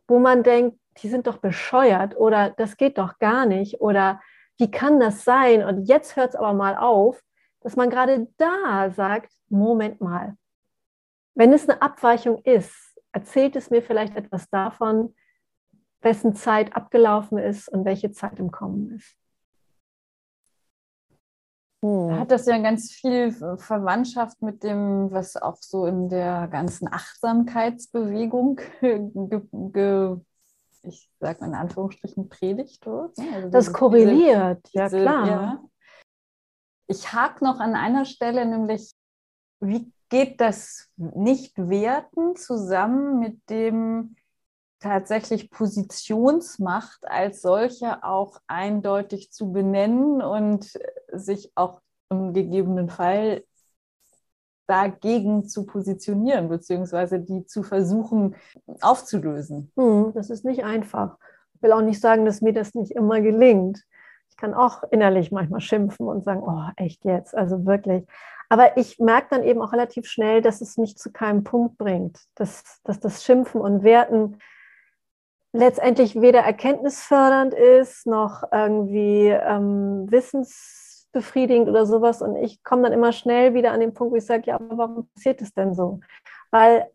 wo 0.08 0.18
man 0.18 0.42
denkt, 0.42 0.78
die 0.98 1.08
sind 1.08 1.26
doch 1.26 1.38
bescheuert 1.38 2.16
oder 2.16 2.50
das 2.50 2.76
geht 2.76 2.98
doch 2.98 3.18
gar 3.18 3.46
nicht 3.46 3.80
oder 3.80 4.20
wie 4.58 4.70
kann 4.70 5.00
das 5.00 5.24
sein 5.24 5.64
und 5.64 5.86
jetzt 5.86 6.16
hört 6.16 6.30
es 6.30 6.36
aber 6.36 6.52
mal 6.52 6.76
auf, 6.76 7.22
dass 7.60 7.76
man 7.76 7.90
gerade 7.90 8.28
da 8.36 8.90
sagt, 8.90 9.32
Moment 9.48 10.00
mal, 10.00 10.36
wenn 11.34 11.52
es 11.52 11.68
eine 11.68 11.80
Abweichung 11.80 12.38
ist, 12.42 12.98
erzählt 13.12 13.56
es 13.56 13.70
mir 13.70 13.82
vielleicht 13.82 14.16
etwas 14.16 14.48
davon, 14.50 15.14
wessen 16.00 16.34
Zeit 16.34 16.74
abgelaufen 16.74 17.38
ist 17.38 17.68
und 17.68 17.84
welche 17.84 18.10
Zeit 18.12 18.38
im 18.38 18.50
Kommen 18.50 18.94
ist. 18.96 19.16
Hm. 21.82 22.18
Hat 22.18 22.30
das 22.30 22.46
ja 22.46 22.58
ganz 22.58 22.92
viel 22.92 23.32
Verwandtschaft 23.32 24.40
mit 24.40 24.62
dem, 24.62 25.10
was 25.10 25.36
auch 25.36 25.56
so 25.60 25.86
in 25.86 26.08
der 26.08 26.46
ganzen 26.48 26.86
Achtsamkeitsbewegung, 26.86 28.60
ge, 28.80 30.16
ich 30.84 31.10
sage 31.18 31.40
mal 31.40 31.48
in 31.48 31.54
Anführungsstrichen, 31.54 32.28
predigt 32.28 32.86
wird. 32.86 33.18
Ne? 33.18 33.26
Also 33.34 33.48
das 33.50 33.72
korreliert, 33.72 34.64
diese, 34.66 34.78
ja 34.78 34.84
diese, 34.84 35.00
klar. 35.00 35.26
Ja. 35.26 35.64
Ich 36.86 37.12
hake 37.12 37.44
noch 37.44 37.58
an 37.58 37.74
einer 37.74 38.04
Stelle, 38.04 38.46
nämlich, 38.46 38.92
wie 39.60 39.92
geht 40.08 40.40
das 40.40 40.88
Nicht-Werten 40.96 42.36
zusammen 42.36 43.18
mit 43.18 43.50
dem 43.50 44.14
tatsächlich 44.82 45.50
Positionsmacht 45.50 47.08
als 47.08 47.40
solche 47.40 48.02
auch 48.04 48.40
eindeutig 48.48 49.30
zu 49.30 49.52
benennen 49.52 50.20
und 50.20 50.72
sich 51.12 51.52
auch 51.54 51.80
im 52.10 52.34
gegebenen 52.34 52.90
Fall 52.90 53.44
dagegen 54.66 55.46
zu 55.46 55.66
positionieren, 55.66 56.48
beziehungsweise 56.48 57.20
die 57.20 57.46
zu 57.46 57.62
versuchen 57.62 58.34
aufzulösen. 58.80 59.70
Hm, 59.76 60.12
das 60.14 60.30
ist 60.30 60.44
nicht 60.44 60.64
einfach. 60.64 61.16
Ich 61.54 61.62
will 61.62 61.72
auch 61.72 61.82
nicht 61.82 62.00
sagen, 62.00 62.24
dass 62.24 62.40
mir 62.40 62.52
das 62.52 62.74
nicht 62.74 62.92
immer 62.92 63.20
gelingt. 63.20 63.84
Ich 64.30 64.36
kann 64.36 64.54
auch 64.54 64.82
innerlich 64.90 65.30
manchmal 65.30 65.60
schimpfen 65.60 66.08
und 66.08 66.24
sagen, 66.24 66.42
oh, 66.42 66.70
echt 66.76 67.04
jetzt, 67.04 67.34
also 67.34 67.66
wirklich. 67.66 68.04
Aber 68.48 68.76
ich 68.76 68.98
merke 68.98 69.28
dann 69.30 69.44
eben 69.44 69.62
auch 69.62 69.72
relativ 69.72 70.06
schnell, 70.06 70.42
dass 70.42 70.60
es 70.60 70.76
mich 70.76 70.96
zu 70.96 71.12
keinem 71.12 71.44
Punkt 71.44 71.78
bringt, 71.78 72.18
dass, 72.34 72.80
dass 72.84 72.98
das 72.98 73.24
Schimpfen 73.24 73.60
und 73.60 73.82
Werten 73.82 74.38
letztendlich 75.52 76.20
weder 76.20 76.40
erkenntnisfördernd 76.40 77.54
ist, 77.54 78.06
noch 78.06 78.42
irgendwie 78.50 79.28
ähm, 79.28 80.10
wissensbefriedigend 80.10 81.68
oder 81.68 81.86
sowas. 81.86 82.22
Und 82.22 82.36
ich 82.36 82.62
komme 82.64 82.82
dann 82.82 82.92
immer 82.92 83.12
schnell 83.12 83.54
wieder 83.54 83.72
an 83.72 83.80
den 83.80 83.94
Punkt, 83.94 84.12
wo 84.12 84.16
ich 84.16 84.26
sage, 84.26 84.44
ja, 84.46 84.56
aber 84.56 84.78
warum 84.78 85.08
passiert 85.14 85.42
es 85.42 85.52
denn 85.52 85.74
so? 85.74 86.00
Weil 86.50 86.88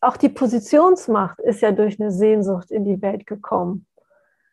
auch 0.00 0.16
die 0.16 0.28
Positionsmacht 0.28 1.40
ist 1.40 1.62
ja 1.62 1.72
durch 1.72 2.00
eine 2.00 2.12
Sehnsucht 2.12 2.70
in 2.70 2.84
die 2.84 3.00
Welt 3.02 3.26
gekommen. 3.26 3.86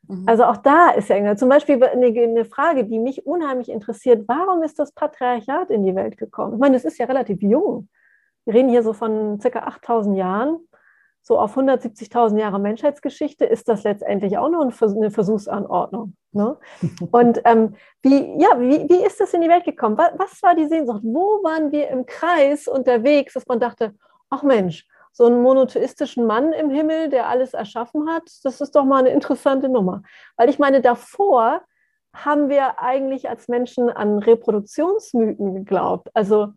Mhm. 0.08 0.24
Also 0.28 0.46
auch 0.46 0.58
da 0.58 0.90
ist 0.92 1.10
ja 1.10 1.36
zum 1.36 1.50
Beispiel 1.50 1.84
eine, 1.84 2.08
eine, 2.08 2.46
Frage, 2.46 2.86
die 2.86 3.00
mich 3.00 3.26
unheimlich 3.26 3.70
interessiert. 3.70 4.28
Warum 4.28 4.64
ist 4.64 4.80
das 4.80 4.92
Patriarchat 4.94 5.70
in 5.70 5.84
die 5.84 5.96
Welt 5.96 6.18
gekommen? 6.18 6.54
Ich 6.54 6.60
meine, 6.60 6.76
es 6.76 6.86
ist 6.86 6.98
ja 6.98 7.06
relativ 7.06 7.42
jung. 7.42 7.88
Wir 8.46 8.56
reden 8.56 8.70
hier 8.70 8.84
so 8.84 8.94
von 8.94 9.40
circa 9.40 9.60
8000 9.60 10.18
Jahren 10.18 10.58
so 11.26 11.40
auf 11.40 11.58
170.000 11.58 12.38
Jahre 12.38 12.60
Menschheitsgeschichte 12.60 13.46
ist 13.46 13.70
das 13.70 13.84
letztendlich 13.84 14.38
auch 14.38 14.50
noch 14.50 14.62
eine 14.62 15.10
Versuchsanordnung. 15.10 16.16
Ne? 16.34 16.58
Und 17.12 17.42
ähm, 17.46 17.76
wie, 18.02 18.42
ja, 18.42 18.60
wie, 18.60 18.90
wie 18.90 19.06
ist 19.06 19.22
das 19.22 19.34
in 19.34 19.42
die 19.42 19.50
Welt 19.50 19.64
gekommen? 19.64 19.98
Was, 19.98 20.12
was, 20.18 20.44
war 20.44 20.54
die 20.54 20.68
Sehnsucht? 20.68 21.00
Wo 21.04 21.42
waren 21.44 21.72
wir 21.72 21.88
im 21.88 22.06
Kreis 22.06 22.68
unterwegs, 22.68 23.34
dass 23.34 23.48
man 23.48 23.62
dachte, 23.62 23.96
ach 24.30 24.44
Mensch, 24.44 24.86
so 25.14 25.26
einen 25.26 25.42
monotheistischen 25.42 26.26
Mann 26.26 26.52
im 26.52 26.70
Himmel, 26.70 27.08
der 27.08 27.30
alles 27.30 27.54
erschaffen 27.54 28.10
hat, 28.10 28.24
das 28.44 28.60
ist 28.60 28.76
doch 28.76 28.84
mal 28.84 29.00
eine 29.00 29.10
interessante 29.10 29.70
Nummer. 29.70 30.04
Weil 30.36 30.50
ich 30.50 30.60
meine, 30.60 30.82
davor 30.82 31.62
haben 32.14 32.50
wir 32.50 32.82
eigentlich 32.82 33.30
als 33.30 33.48
Menschen 33.48 33.90
an 33.90 34.20
Reproduktionsmythen 34.20 35.56
geglaubt. 35.56 36.10
Also 36.14 36.50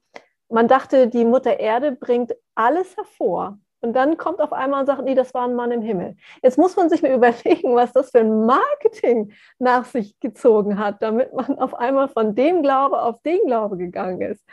man 0.48 0.66
dachte, 0.66 1.06
die 1.06 1.24
Mutter 1.24 1.60
Erde 1.60 1.92
bringt 1.92 2.34
alles 2.54 2.96
hervor 2.96 3.58
und 3.86 3.92
dann 3.92 4.16
kommt 4.16 4.40
auf 4.40 4.52
einmal 4.52 4.80
und 4.80 4.86
sagt, 4.86 5.04
nee, 5.04 5.14
das 5.14 5.32
war 5.32 5.46
ein 5.46 5.54
Mann 5.54 5.70
im 5.70 5.80
Himmel. 5.80 6.16
Jetzt 6.42 6.58
muss 6.58 6.74
man 6.74 6.90
sich 6.90 7.02
mal 7.02 7.12
überlegen, 7.14 7.74
was 7.76 7.92
das 7.92 8.10
für 8.10 8.18
ein 8.18 8.44
Marketing 8.44 9.32
nach 9.60 9.84
sich 9.84 10.18
gezogen 10.18 10.78
hat, 10.78 11.00
damit 11.02 11.32
man 11.32 11.58
auf 11.58 11.74
einmal 11.74 12.08
von 12.08 12.34
dem 12.34 12.62
Glaube 12.62 13.00
auf 13.00 13.22
den 13.22 13.40
Glaube 13.46 13.76
gegangen 13.76 14.20
ist. 14.20 14.44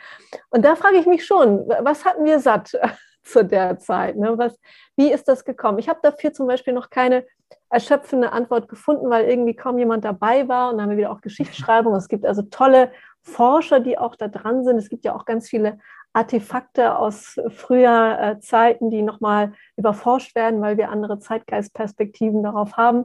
Und 0.50 0.64
da 0.64 0.76
frage 0.76 0.98
ich 0.98 1.06
mich 1.06 1.26
schon, 1.26 1.68
was 1.80 2.04
hatten 2.04 2.24
wir 2.24 2.38
satt 2.38 2.78
zu 3.24 3.44
der 3.44 3.78
Zeit? 3.80 4.16
Ne? 4.16 4.38
Was, 4.38 4.56
wie 4.96 5.10
ist 5.12 5.26
das 5.26 5.44
gekommen? 5.44 5.80
Ich 5.80 5.88
habe 5.88 5.98
dafür 6.00 6.32
zum 6.32 6.46
Beispiel 6.46 6.72
noch 6.72 6.90
keine 6.90 7.26
erschöpfende 7.70 8.30
Antwort 8.30 8.68
gefunden, 8.68 9.10
weil 9.10 9.28
irgendwie 9.28 9.56
kaum 9.56 9.78
jemand 9.78 10.04
dabei 10.04 10.46
war. 10.46 10.70
Und 10.70 10.76
dann 10.76 10.84
haben 10.84 10.90
wir 10.90 10.98
wieder 10.98 11.10
auch 11.10 11.20
Geschichtsschreibung. 11.20 11.94
Es 11.96 12.08
gibt 12.08 12.24
also 12.24 12.42
tolle 12.42 12.92
Forscher, 13.22 13.80
die 13.80 13.98
auch 13.98 14.14
da 14.14 14.28
dran 14.28 14.64
sind. 14.64 14.76
Es 14.76 14.88
gibt 14.88 15.04
ja 15.04 15.14
auch 15.16 15.24
ganz 15.24 15.48
viele 15.48 15.78
Artefakte 16.14 16.96
aus 16.96 17.38
früher 17.48 18.18
äh, 18.20 18.40
Zeiten, 18.40 18.88
die 18.88 19.02
nochmal 19.02 19.52
überforscht 19.76 20.34
werden, 20.34 20.62
weil 20.62 20.78
wir 20.78 20.88
andere 20.88 21.18
Zeitgeistperspektiven 21.18 22.42
darauf 22.42 22.76
haben. 22.76 23.04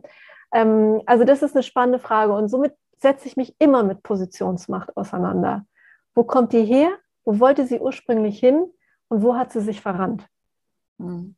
Ähm, 0.54 1.02
also 1.06 1.26
das 1.26 1.42
ist 1.42 1.56
eine 1.56 1.64
spannende 1.64 2.00
Frage 2.00 2.34
und 2.34 2.48
somit 2.48 2.74
setze 2.98 3.28
ich 3.28 3.36
mich 3.36 3.56
immer 3.60 3.84
mit 3.84 4.04
Positionsmacht 4.04 4.96
auseinander. 4.96 5.66
Wo 6.14 6.24
kommt 6.24 6.54
die 6.54 6.64
her? 6.64 6.92
Wo 7.26 7.40
wollte 7.40 7.66
sie 7.66 7.80
ursprünglich 7.80 8.40
hin? 8.40 8.66
Und 9.08 9.24
wo 9.24 9.36
hat 9.36 9.52
sie 9.52 9.62
sich 9.62 9.82
verrannt? 9.82 10.28
Hm. 11.00 11.36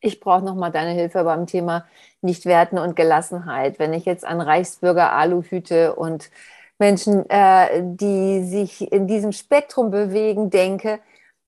Ich 0.00 0.20
brauche 0.20 0.44
nochmal 0.44 0.70
deine 0.70 0.90
Hilfe 0.90 1.24
beim 1.24 1.46
Thema 1.46 1.86
Nichtwerten 2.20 2.78
und 2.78 2.96
Gelassenheit. 2.96 3.78
Wenn 3.78 3.92
ich 3.92 4.04
jetzt 4.04 4.24
an 4.24 4.40
Reichsbürger 4.40 5.12
Aluhüte 5.12 5.94
und 5.94 6.30
Menschen, 6.78 7.28
äh, 7.30 7.82
die 7.84 8.44
sich 8.44 8.90
in 8.92 9.06
diesem 9.06 9.32
Spektrum 9.32 9.90
bewegen, 9.90 10.50
denke, 10.50 11.00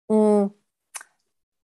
mh, 0.08 0.16
hm, 0.16 0.50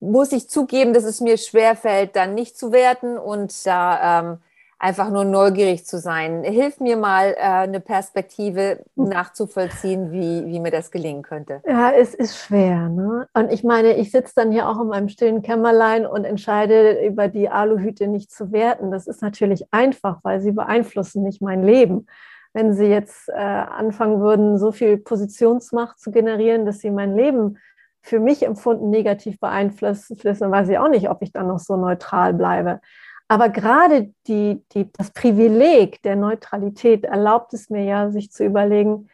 muss 0.01 0.32
ich 0.32 0.49
zugeben, 0.49 0.92
dass 0.92 1.05
es 1.05 1.20
mir 1.20 1.36
schwerfällt, 1.38 2.14
dann 2.14 2.34
nicht 2.34 2.57
zu 2.57 2.70
werten 2.70 3.18
und 3.18 3.66
da 3.66 4.20
ähm, 4.20 4.38
einfach 4.78 5.11
nur 5.11 5.24
neugierig 5.24 5.86
zu 5.86 5.99
sein. 5.99 6.44
Hilf 6.44 6.78
mir 6.78 6.96
mal, 6.96 7.34
äh, 7.36 7.40
eine 7.40 7.80
Perspektive 7.80 8.84
nachzuvollziehen, 8.94 10.12
wie, 10.12 10.46
wie 10.46 10.61
mir 10.61 10.70
das 10.70 10.92
gelingen 10.92 11.22
könnte. 11.22 11.62
Ja, 11.66 11.90
es 11.90 12.14
ist 12.14 12.38
schwer. 12.38 12.88
Ne? 12.88 13.26
Und 13.34 13.53
ich 13.53 13.64
meine, 13.64 13.96
ich 13.96 14.12
sitze 14.12 14.34
dann 14.36 14.53
hier 14.53 14.68
auch 14.68 14.80
in 14.80 14.86
meinem 14.86 15.09
stillen 15.09 15.42
Kämmerlein 15.42 16.07
und 16.07 16.24
entscheide, 16.24 17.05
über 17.05 17.26
die 17.26 17.49
Aluhüte 17.49 18.07
nicht 18.07 18.30
zu 18.30 18.53
werten. 18.53 18.92
Das 18.92 19.09
ist 19.09 19.20
natürlich 19.20 19.66
einfach, 19.72 20.18
weil 20.22 20.40
sie 20.40 20.53
beeinflussen 20.53 21.24
nicht 21.24 21.42
mein 21.42 21.64
Leben 21.64 22.07
wenn 22.53 22.72
sie 22.72 22.86
jetzt 22.86 23.28
äh, 23.28 23.32
anfangen 23.34 24.20
würden, 24.20 24.59
so 24.59 24.72
viel 24.72 24.99
Positionsmacht 24.99 25.99
zu 25.99 26.11
generieren, 26.11 26.66
dass 26.66 26.80
sie 26.80 26.90
mein 26.90 27.16
Leben 27.16 27.59
für 28.03 28.20
mich 28.20 28.44
empfunden 28.44 28.90
negativ 28.90 29.38
beeinflussen, 29.38 30.16
dann 30.22 30.51
weiß 30.51 30.68
ich 30.68 30.78
auch 30.78 30.88
nicht, 30.88 31.11
ob 31.11 31.22
ich 31.22 31.32
dann 31.32 31.49
noch 31.49 31.59
so 31.59 31.76
neutral 31.76 32.32
bleibe. 32.34 32.80
Aber 33.28 33.51
gerade 33.51 34.14
die, 34.26 34.64
die, 34.72 34.90
das 34.92 35.11
Privileg 35.11 36.03
der 36.03 36.16
Neutralität 36.16 37.05
erlaubt 37.05 37.53
es 37.53 37.68
mir 37.68 37.84
ja, 37.84 38.11
sich 38.11 38.32
zu 38.32 38.44
überlegen, 38.44 39.11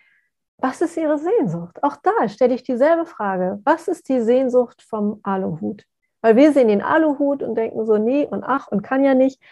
was 0.58 0.80
ist 0.80 0.96
ihre 0.96 1.18
Sehnsucht? 1.18 1.82
Auch 1.82 1.96
da 1.96 2.28
stelle 2.28 2.54
ich 2.54 2.62
dieselbe 2.62 3.06
Frage. 3.06 3.60
Was 3.64 3.88
ist 3.88 4.08
die 4.08 4.20
Sehnsucht 4.20 4.82
vom 4.82 5.18
Aluhut? 5.24 5.84
Weil 6.22 6.36
wir 6.36 6.52
sehen 6.52 6.68
den 6.68 6.80
Aluhut 6.80 7.42
und 7.42 7.56
denken 7.56 7.84
so, 7.84 7.98
nee 7.98 8.24
und 8.24 8.44
ach 8.44 8.68
und 8.68 8.82
kann 8.82 9.04
ja 9.04 9.14
nicht. 9.14 9.42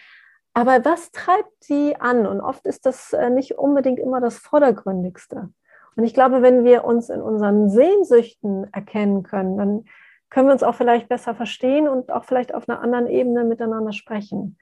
Aber 0.54 0.84
was 0.84 1.10
treibt 1.12 1.64
sie 1.64 1.96
an? 1.96 2.26
Und 2.26 2.40
oft 2.40 2.66
ist 2.66 2.84
das 2.84 3.12
äh, 3.12 3.30
nicht 3.30 3.58
unbedingt 3.58 3.98
immer 3.98 4.20
das 4.20 4.38
Vordergründigste. 4.38 5.50
Und 5.96 6.04
ich 6.04 6.14
glaube, 6.14 6.42
wenn 6.42 6.64
wir 6.64 6.84
uns 6.84 7.10
in 7.10 7.20
unseren 7.20 7.70
Sehnsüchten 7.70 8.72
erkennen 8.72 9.22
können, 9.22 9.56
dann 9.56 9.84
können 10.30 10.48
wir 10.48 10.52
uns 10.52 10.62
auch 10.62 10.74
vielleicht 10.74 11.08
besser 11.08 11.34
verstehen 11.34 11.88
und 11.88 12.10
auch 12.10 12.24
vielleicht 12.24 12.54
auf 12.54 12.68
einer 12.68 12.80
anderen 12.80 13.06
Ebene 13.06 13.44
miteinander 13.44 13.92
sprechen. 13.92 14.56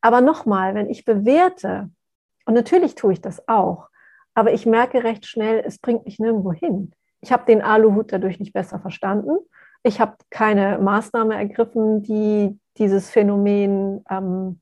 Aber 0.00 0.20
nochmal, 0.20 0.74
wenn 0.74 0.88
ich 0.88 1.04
bewerte, 1.04 1.90
und 2.44 2.54
natürlich 2.54 2.94
tue 2.94 3.14
ich 3.14 3.20
das 3.20 3.48
auch, 3.48 3.88
aber 4.34 4.52
ich 4.52 4.66
merke 4.66 5.02
recht 5.02 5.26
schnell, 5.26 5.62
es 5.66 5.78
bringt 5.78 6.04
mich 6.04 6.20
nirgendwo 6.20 6.52
hin. 6.52 6.92
Ich 7.20 7.32
habe 7.32 7.44
den 7.46 7.62
Aluhut 7.62 8.12
dadurch 8.12 8.38
nicht 8.38 8.52
besser 8.52 8.78
verstanden. 8.78 9.36
Ich 9.82 10.00
habe 10.00 10.14
keine 10.30 10.78
Maßnahme 10.78 11.34
ergriffen, 11.34 12.02
die 12.02 12.60
dieses 12.76 13.10
Phänomen 13.10 14.04
ähm, 14.10 14.60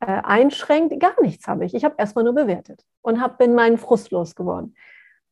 äh, 0.00 0.20
einschränkt. 0.22 0.98
Gar 1.00 1.20
nichts 1.22 1.46
habe 1.46 1.64
ich. 1.64 1.74
Ich 1.74 1.84
habe 1.84 1.96
erstmal 1.98 2.24
nur 2.24 2.34
bewertet 2.34 2.84
und 3.02 3.20
hab, 3.20 3.38
bin 3.38 3.54
meinen 3.54 3.78
Frust 3.78 4.10
losgeworden. 4.10 4.74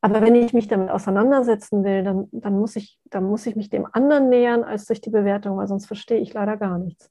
Aber 0.01 0.21
wenn 0.21 0.37
ich 0.37 0.53
mich 0.53 0.69
damit 0.69 0.91
auseinandersetzen 0.91 1.83
will, 1.83 2.05
dann, 2.05 2.29
dann, 2.31 2.57
muss 2.57 2.77
ich, 2.77 2.99
dann 3.11 3.25
muss 3.25 3.45
ich 3.47 3.57
mich 3.57 3.71
dem 3.71 3.87
anderen 3.91 4.29
nähern 4.29 4.63
als 4.63 4.87
durch 4.87 5.01
die 5.01 5.11
Bewertung, 5.11 5.57
weil 5.57 5.67
sonst 5.67 5.87
verstehe 5.87 6.19
ich 6.19 6.33
leider 6.33 6.57
gar 6.57 6.79
nichts. 6.79 7.11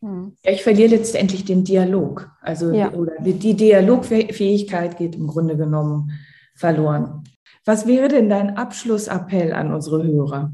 Hm. 0.00 0.36
Ja, 0.44 0.52
ich 0.52 0.64
verliere 0.64 0.96
letztendlich 0.96 1.44
den 1.44 1.62
Dialog. 1.62 2.30
Also 2.40 2.72
ja. 2.72 2.92
oder 2.92 3.12
die 3.20 3.54
Dialogfähigkeit 3.54 4.96
geht 4.96 5.14
im 5.14 5.26
Grunde 5.28 5.56
genommen 5.56 6.12
verloren. 6.56 7.24
Was 7.64 7.86
wäre 7.86 8.08
denn 8.08 8.28
dein 8.28 8.56
Abschlussappell 8.56 9.52
an 9.52 9.72
unsere 9.72 10.02
Hörer? 10.02 10.52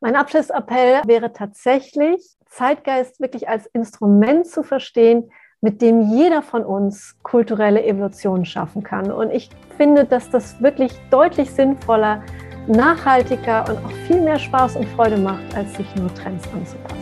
Mein 0.00 0.14
Abschlussappell 0.14 1.02
wäre 1.06 1.32
tatsächlich, 1.32 2.37
Zeitgeist 2.48 3.20
wirklich 3.20 3.48
als 3.48 3.66
Instrument 3.66 4.46
zu 4.46 4.62
verstehen, 4.62 5.30
mit 5.60 5.82
dem 5.82 6.00
jeder 6.00 6.42
von 6.42 6.64
uns 6.64 7.16
kulturelle 7.22 7.84
Evolution 7.84 8.44
schaffen 8.44 8.82
kann. 8.82 9.10
Und 9.10 9.30
ich 9.30 9.50
finde, 9.76 10.04
dass 10.04 10.30
das 10.30 10.60
wirklich 10.62 10.92
deutlich 11.10 11.50
sinnvoller, 11.50 12.22
nachhaltiger 12.68 13.68
und 13.68 13.78
auch 13.84 13.92
viel 14.06 14.20
mehr 14.20 14.38
Spaß 14.38 14.76
und 14.76 14.86
Freude 14.90 15.16
macht, 15.16 15.56
als 15.56 15.74
sich 15.74 15.94
nur 15.96 16.14
Trends 16.14 16.46
anzupassen. 16.52 16.97